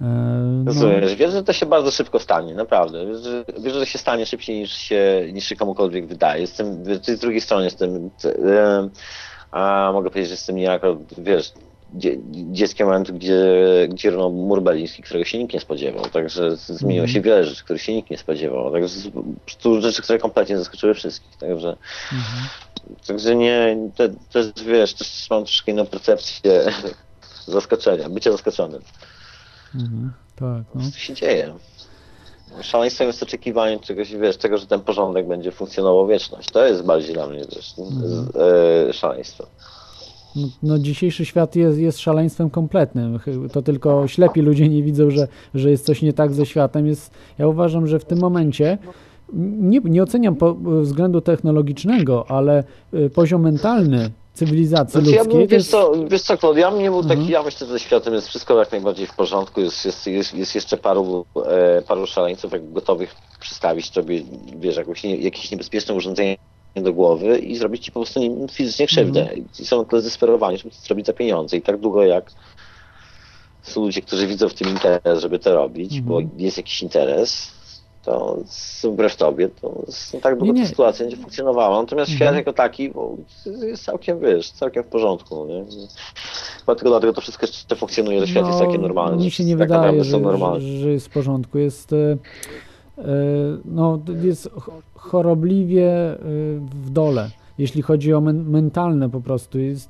[0.01, 3.05] E, no, Rozumiesz, wiesz, że to się bardzo szybko stanie, naprawdę.
[3.05, 6.41] Wiesz, że, wiesz, że się stanie szybciej niż się, niż się komukolwiek wydaje.
[6.41, 8.09] Jestem, z drugiej strony jestem,
[9.51, 11.53] a mogę powiedzieć, że jestem niejako, wiesz,
[11.93, 13.43] dzie, dzieckiem momentu, gdzie,
[13.89, 16.05] gdzie runął mur berliński, którego się nikt nie spodziewał.
[16.05, 18.71] Także zmieniło się wiele rzeczy, których się nikt nie spodziewał.
[18.71, 19.11] Także
[19.45, 21.37] prostu rzeczy, które kompletnie zaskoczyły wszystkich.
[21.37, 21.77] Także,
[23.07, 26.65] także nie, to, to jest, wiesz, też mam troszkę inną percepcję
[27.47, 28.81] zaskoczenia, bycia zaskoczonym.
[29.75, 30.81] Mhm, tak, no.
[30.91, 31.53] Co się dzieje?
[32.61, 36.49] Szaleństwem jest oczekiwanie czegoś, wiesz, tego, że ten porządek będzie funkcjonował wieczność.
[36.49, 38.35] To jest bardziej dla mnie wiesz, z,
[38.89, 39.47] e, szaleństwo.
[40.35, 43.19] No, no dzisiejszy świat jest, jest szaleństwem kompletnym.
[43.51, 46.87] To tylko ślepi ludzie nie widzą, że, że jest coś nie tak ze światem.
[46.87, 48.77] Jest, ja uważam, że w tym momencie
[49.59, 52.63] nie, nie oceniam po względu technologicznego, ale
[52.93, 55.71] y, poziom mentalny cywilizacji Znaczy, ja ludzkiej bym, to wiesz jest...
[55.71, 57.29] co, wiesz co, ja bym nie był taki, Mhm.
[57.31, 60.55] ja myślę, że ze światem jest wszystko jak najbardziej w porządku, jest, jest, jest, jest
[60.55, 64.21] jeszcze paru, e, paru szaleńców gotowych przystawić sobie,
[64.59, 66.37] wiesz, jakieś, nie, jakieś niebezpieczne urządzenie
[66.75, 69.21] do głowy i zrobić ci po prostu nim fizycznie krzywdę.
[69.21, 69.45] Mhm.
[69.59, 72.31] I są tyle zdesperowani, żeby to zrobić za pieniądze i tak długo jak
[73.63, 76.05] są ludzie, którzy widzą w tym interes, żeby to robić, Mhm.
[76.05, 77.47] bo jest jakiś interes,
[78.03, 78.37] to
[78.83, 80.65] wbrew tobie, to z- tak długo Nie, nie.
[80.65, 81.81] ta sytuacja będzie funkcjonowała.
[81.81, 82.35] Natomiast świat Mhm.
[82.37, 83.15] jako taki bo
[83.67, 85.45] jest całkiem, wiesz, całkiem w porządku.
[85.45, 85.65] Nie?
[86.59, 89.23] Chyba tylko dlatego to wszystko jeszcze funkcjonuje, że świat jest całkiem normalny.
[89.23, 90.19] Mi się nie tak wydaje, że,
[90.59, 91.57] że, jest w porządku.
[91.57, 91.97] Jest, e,
[92.97, 93.03] e,
[93.65, 96.17] no, jest ch- chorobliwie e,
[96.83, 99.59] w dole, jeśli chodzi o men, mentalne po prostu.
[99.59, 99.89] Jest,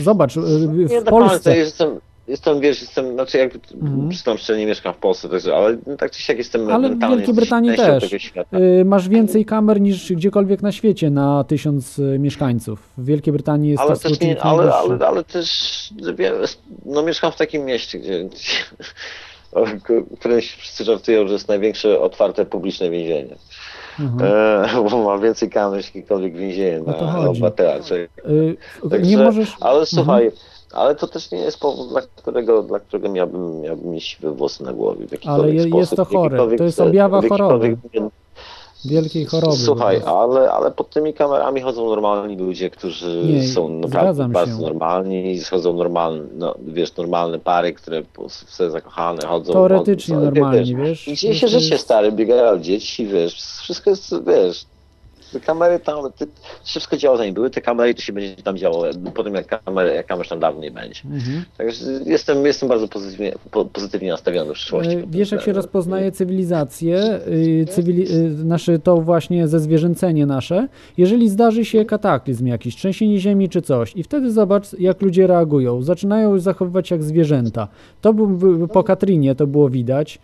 [0.00, 1.56] zobacz, w Nie, Polsce...
[1.56, 4.08] jestem, jestem, wiesz, jestem, znaczy jak Mhm.
[4.08, 7.16] przyznam szczerze, nie mieszkam w Polsce, także, ale tak czy siak jestem Ale w mentalnie
[7.16, 8.12] Wielkiej Brytanii też.
[8.12, 12.88] Y, Masz więcej kamer niż gdziekolwiek na świecie na tysiąc y, mieszkańców.
[12.98, 15.48] W Wielkiej Brytanii jest Ale to też, nie, ale, ale, ale też
[16.86, 18.28] no, mieszkam w takim mieście, gdzie,
[20.18, 23.36] którym się wszyscy żartują, że jest największe otwarte publiczne więzienie.
[24.00, 24.32] Mhm.
[24.32, 27.76] E, bo ma więcej kamer niż jakiekolwiek więzienie na obywatela.
[27.76, 28.08] Y,
[28.90, 29.56] Także, Nie możesz...
[29.60, 30.42] Ale słuchaj, Mhm.
[30.72, 34.62] Ale to też nie jest powód, dla którego, dla którego miałbym, miałbym mieć siwe włosy
[34.64, 35.06] na głowie.
[35.06, 36.56] W Ale jakikolwiek je- sposób, jest to chore.
[36.58, 37.76] To jest objawa jakikolwiek-
[38.84, 39.56] Wielkiej choroby.
[39.56, 44.62] Słuchaj, ale, ale pod tymi kamerami chodzą normalni ludzie, którzy Nie, są naprawdę bardzo się.
[44.62, 49.52] normalni, chodzą normalne, no, wiesz, normalne pary, które sobie zakochane chodzą.
[49.52, 51.08] Teoretycznie chodzą, normalni, wiesz?
[51.08, 54.64] I dzieje się jest- życie stary, biegają dzieci, wiesz, wszystko jest, wiesz,
[55.46, 55.98] kamery tam,
[56.64, 58.84] wszystko działo zanim były te kamery, to się będzie tam działo
[59.14, 61.00] po tym, jak kamery, jak kamer tam dawno nie będzie.
[61.04, 61.44] Mhm.
[61.58, 64.96] Także jestem, jestem bardzo pozytywnie, po, pozytywnie nastawiony do przyszłości.
[64.96, 68.06] E, Wiesz, jak się rozpoznaje cywilizację, y, cywili,
[68.44, 74.02] nasze, to właśnie zezwierzęcenie nasze, jeżeli zdarzy się kataklizm jakiś, trzęsienie ziemi czy coś i
[74.02, 75.82] wtedy zobacz, jak ludzie reagują.
[75.82, 77.68] Zaczynają zachowywać jak zwierzęta.
[78.00, 80.18] To był, w- po Katrinie to było widać.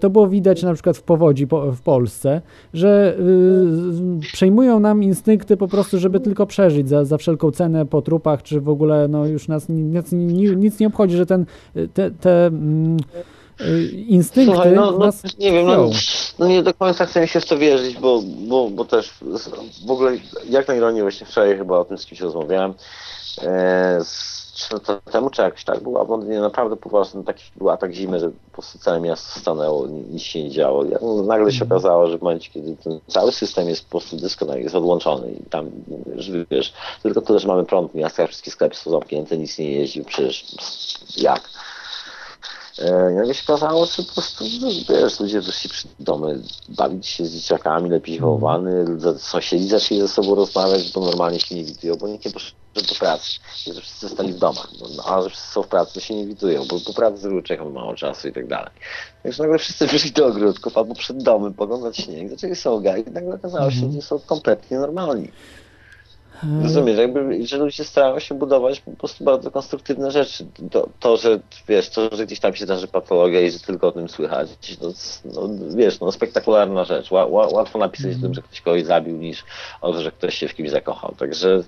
[0.00, 2.40] To było widać na przykład w powodzi po, w Polsce,
[2.74, 8.02] że y, przejmują nam instynkty po prostu, żeby tylko przeżyć za, za wszelką cenę po
[8.02, 11.46] trupach, czy w ogóle no już nas ni- nic, ni- nic nie obchodzi, że ten,
[11.94, 12.96] te, te mm,
[13.60, 15.90] y, instynkty Słuchaj, no, no nas nie wiem, no,
[16.38, 19.14] no nie do końca chcę mi się w to wierzyć, bo, bo, bo też
[19.86, 20.12] w ogóle
[20.50, 22.74] jak na ironię właśnie wczoraj chyba o tym z kimś rozmawiałem.
[23.42, 27.44] E, z trzy lata temu czy jakoś tak było, a w Londynie naprawdę poważny taki
[27.56, 30.84] był atak zimy, że po prostu całe miasto stanęło, ni- nic się nie działo.
[31.02, 34.62] No, nagle się okazało, że w momencie, kiedy ten cały system jest po prostu dyskonalnie,
[34.62, 35.70] jest odłączony i tam,
[36.50, 36.72] wiesz,
[37.02, 40.44] tylko tyle, że mamy prąd w miastach, wszystkie sklepy są zamknięte, nic nie jeździ, przecież
[41.16, 41.50] jak?
[43.14, 47.32] Nagle się okazało, że po prostu, no, wiesz, ludzie wyszli przed domy bawić się z
[47.32, 52.08] dzieciakami, lepić wołowany, za- sąsiedzi zaczęli ze sobą rozmawiać, bo normalnie się nie widują, bo
[52.08, 53.30] nikt nie poszedł do pracy,
[53.66, 56.14] że wszyscy zostali w domach, no, no, a że wszyscy są w pracy, to się
[56.14, 58.70] nie widują, bo po pracy z czekam mało czasu i tak dalej.
[59.22, 63.34] Także nagle wszyscy wyszli do ogródków albo przed domy, poglądać śnieg, zaczęli sobie i nagle
[63.34, 65.32] okazało się, że są kompletnie normalni.
[66.62, 70.46] Rozumiesz, jakby, że ludzie starają się budować po prostu bardzo konstruktywne rzeczy.
[70.70, 73.92] To, to, że wiesz, to, że gdzieś tam się zdarzy patologia i że tylko o
[73.92, 74.48] tym słychać,
[74.82, 74.88] no,
[75.24, 77.10] no wiesz, no spektakularna rzecz.
[77.10, 79.44] Ła, ła, łatwo napisać o tym, że ktoś kogoś zabił, niż
[79.80, 81.14] o to, że ktoś się w kimś zakochał.
[81.18, 81.62] Także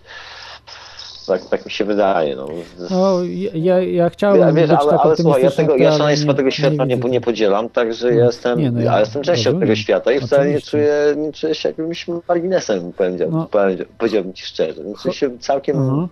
[1.29, 2.37] tak, tak mi się wydaje.
[2.37, 2.49] No.
[2.91, 3.19] No,
[3.55, 6.51] ja, ja chciałem wiesz, być ale, tak ale słuchaj, ja, tego, ja szaleństwa nie- tego
[6.51, 9.51] świata nie, widzę nie, podzielam, także No, ja jestem, nie, no ja ja jestem częścią
[9.51, 9.61] rozumiem.
[9.69, 13.47] tego świata i wcale nie czuję, nie czuję się jakimś marginesem, powiedział, No.
[13.51, 14.83] powiedział, powiedziałbym ci szczerze.
[15.03, 16.09] Czuję się całkiem Mhm.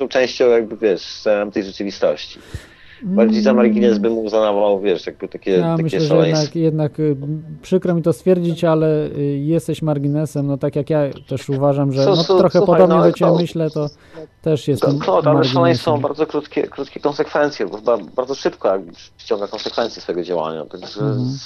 [0.00, 1.22] no, częścią jakby, wiesz,
[1.52, 2.38] tej rzeczywistości.
[3.02, 6.40] Bardziej za margines bym uznawał, wiesz, jakby takie, Ja takie myślę, że szaleństwo.
[6.40, 7.16] jednak, jednak y,
[7.62, 12.04] przykro mi to stwierdzić, ale y, jesteś marginesem, no tak jak ja też uważam, że
[12.06, 13.86] no, trochę słuchaj, podobnie no, do Ciebie to- myślę, to
[14.42, 18.78] też jestem To, to, ale szaleństwo są bardzo krótkie, krótkie konsekwencje, bo ba- bardzo szybko
[19.18, 21.38] ściąga konsekwencje swojego działania, także Mhm.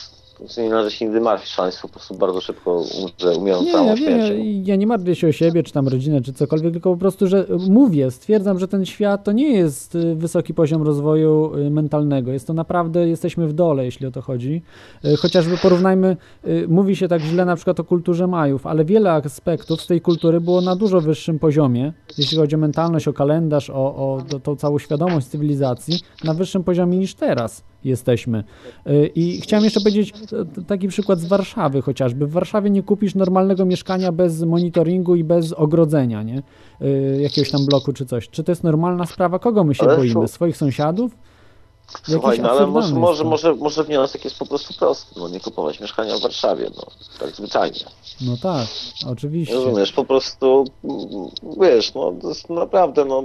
[0.59, 4.34] Nie należy się nigdy martwić, szaleństwo po prostu bardzo szybko umrze, umierając Nie, wiem, śmiercią.
[4.34, 7.26] ja, ja nie martwię się o siebie, czy tam rodzinę, czy cokolwiek, tylko po prostu,
[7.26, 12.32] że mówię, stwierdzam, że ten świat to nie jest y, wysoki poziom rozwoju y, mentalnego.
[12.32, 14.62] Jest to naprawdę, jesteśmy w dole, jeśli o to chodzi.
[15.04, 16.16] Y, Chociażby porównajmy,
[16.68, 20.40] mówi się tak źle na przykład o kulturze Majów, ale wiele aspektów z tej kultury
[20.40, 24.78] było na dużo wyższym poziomie, jeśli chodzi o mentalność, o kalendarz, o, o tą całą
[24.78, 28.44] świadomość cywilizacji, na wyższym poziomie niż teraz jesteśmy.
[28.86, 32.26] Y, I chciałem jeszcze powiedzieć t- taki przykład z Warszawy chociażby.
[32.26, 36.42] W Warszawie nie kupisz normalnego mieszkania bez monitoringu i bez ogrodzenia, nie?
[36.82, 38.28] Y, Jakiegoś tam bloku czy coś.
[38.28, 39.38] Czy to jest normalna sprawa?
[39.38, 40.28] Kogo my się Ale boimy?
[40.28, 41.12] Swoich sąsiadów?
[42.02, 45.80] Słuchaj, no ale może, może, może, może wniosek jest po prostu prosty, no nie kupować
[45.80, 46.82] mieszkania w Warszawie, no
[47.20, 47.80] tak zwyczajnie.
[48.20, 48.66] No tak,
[49.06, 49.54] oczywiście.
[49.54, 51.00] Rozumiesz, po prostu, mm,
[51.60, 53.24] wiesz, no to jest naprawdę, no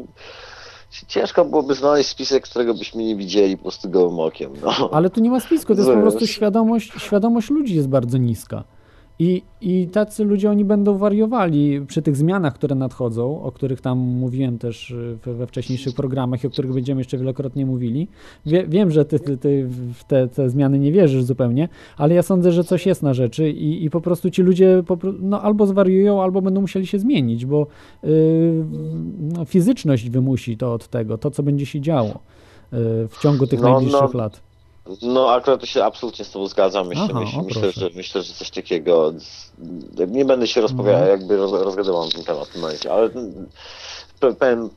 [1.07, 4.89] ciężko byłoby znaleźć spisek, którego byśmy nie widzieli po prostu gołym okiem, no.
[4.93, 8.63] Ale tu nie ma spisku, to jest po prostu świadomość, świadomość ludzi jest bardzo niska.
[9.19, 13.97] I, I tacy ludzie, oni będą wariowali przy tych zmianach, które nadchodzą, o których tam
[13.97, 18.07] mówiłem też y, we, wcześniejszych programach i o których będziemy jeszcze wielokrotnie mówili.
[18.45, 22.23] Wie, wiem, że ty, ty, ty w te, te zmiany nie wierzysz zupełnie, ale ja
[22.23, 25.65] sądzę, że coś jest na rzeczy i, i po prostu ci ludzie po, no, albo
[25.65, 27.67] zwariują, albo będą musieli się zmienić, bo
[28.03, 28.63] y,
[29.19, 32.17] no, fizyczność wymusi to od tego, to co będzie się działo y,
[33.07, 34.46] w ciągu tych No, najbliższych no, lat.
[35.01, 36.87] No akurat się absolutnie z tobą zgadzam.
[36.87, 39.13] Myślę, Aha, myślę, że, myślę, że coś takiego.
[40.07, 41.19] Nie będę się rozpowiadał, Mhm.
[41.19, 43.09] jakby roz, rozgadywał na ten temat w tym momencie, ale
[44.19, 44.69] pe- pewien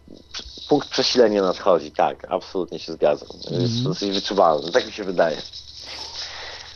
[0.69, 3.29] punkt przesilenia nadchodzi, tak, absolutnie się zgadzam.
[3.37, 3.85] Jest Mhm.
[3.85, 5.37] dosyć wyczuwalny, tak mi się wydaje.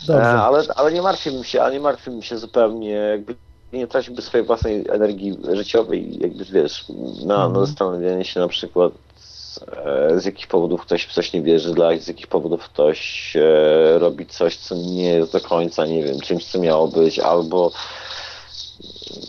[0.07, 0.23] Dobrze.
[0.23, 3.37] E, ale, ale nie martwiłbym się, ale nie martwiłbym się zupełnie, jakby
[3.73, 6.85] nie traciłby swojej własnej energii życiowej, jakby wiesz,
[7.25, 8.93] na, na zastanowienie się na przykład
[10.17, 14.27] z jakich powodów ktoś w coś nie wierzy, dla z jakich powodów ktoś e, robi
[14.27, 17.73] coś, co nie jest do końca, nie wiem, czymś, co miało być, albo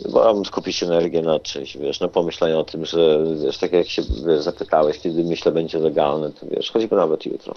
[0.06, 4.02] wolałbym skupić energię na czymś, wiesz, na pomyśleniu o tym, że wiesz, tak jak się
[4.28, 7.54] wiesz, zapytałeś, kiedy myślę będzie legalne, to wiesz, choćby nawet jutro.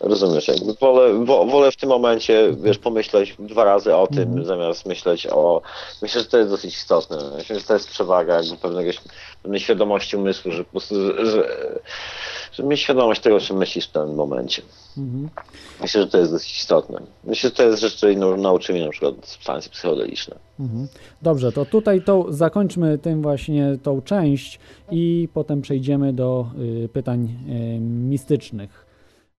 [0.00, 4.86] Rozumiesz, jakby wolę, wo, wolę w tym momencie, wiesz, pomyśleć dwa razy o tym, zamiast
[4.86, 5.62] myśleć o...
[6.02, 7.18] Myślę, że to jest dosyć istotne.
[7.36, 8.90] Myślę, że to jest przewaga jakby pewnego,
[9.46, 11.48] pewnej świadomości umysłu, że po prostu, że, że,
[12.52, 14.62] że mieć świadomość tego, o czym myślisz w danym momencie.
[14.98, 15.28] Mhm.
[15.82, 17.00] Myślę, że to jest dosyć istotne.
[17.24, 20.36] Myślę, że to jest rzecz, której nau- nauczy mnie na przykład substancje psychodeliczne.
[20.60, 20.88] Mhm.
[21.22, 24.58] Dobrze, to tutaj tą, zakończmy tym właśnie tą część
[24.90, 26.46] i potem przejdziemy do
[26.84, 28.85] y, pytań y, mistycznych.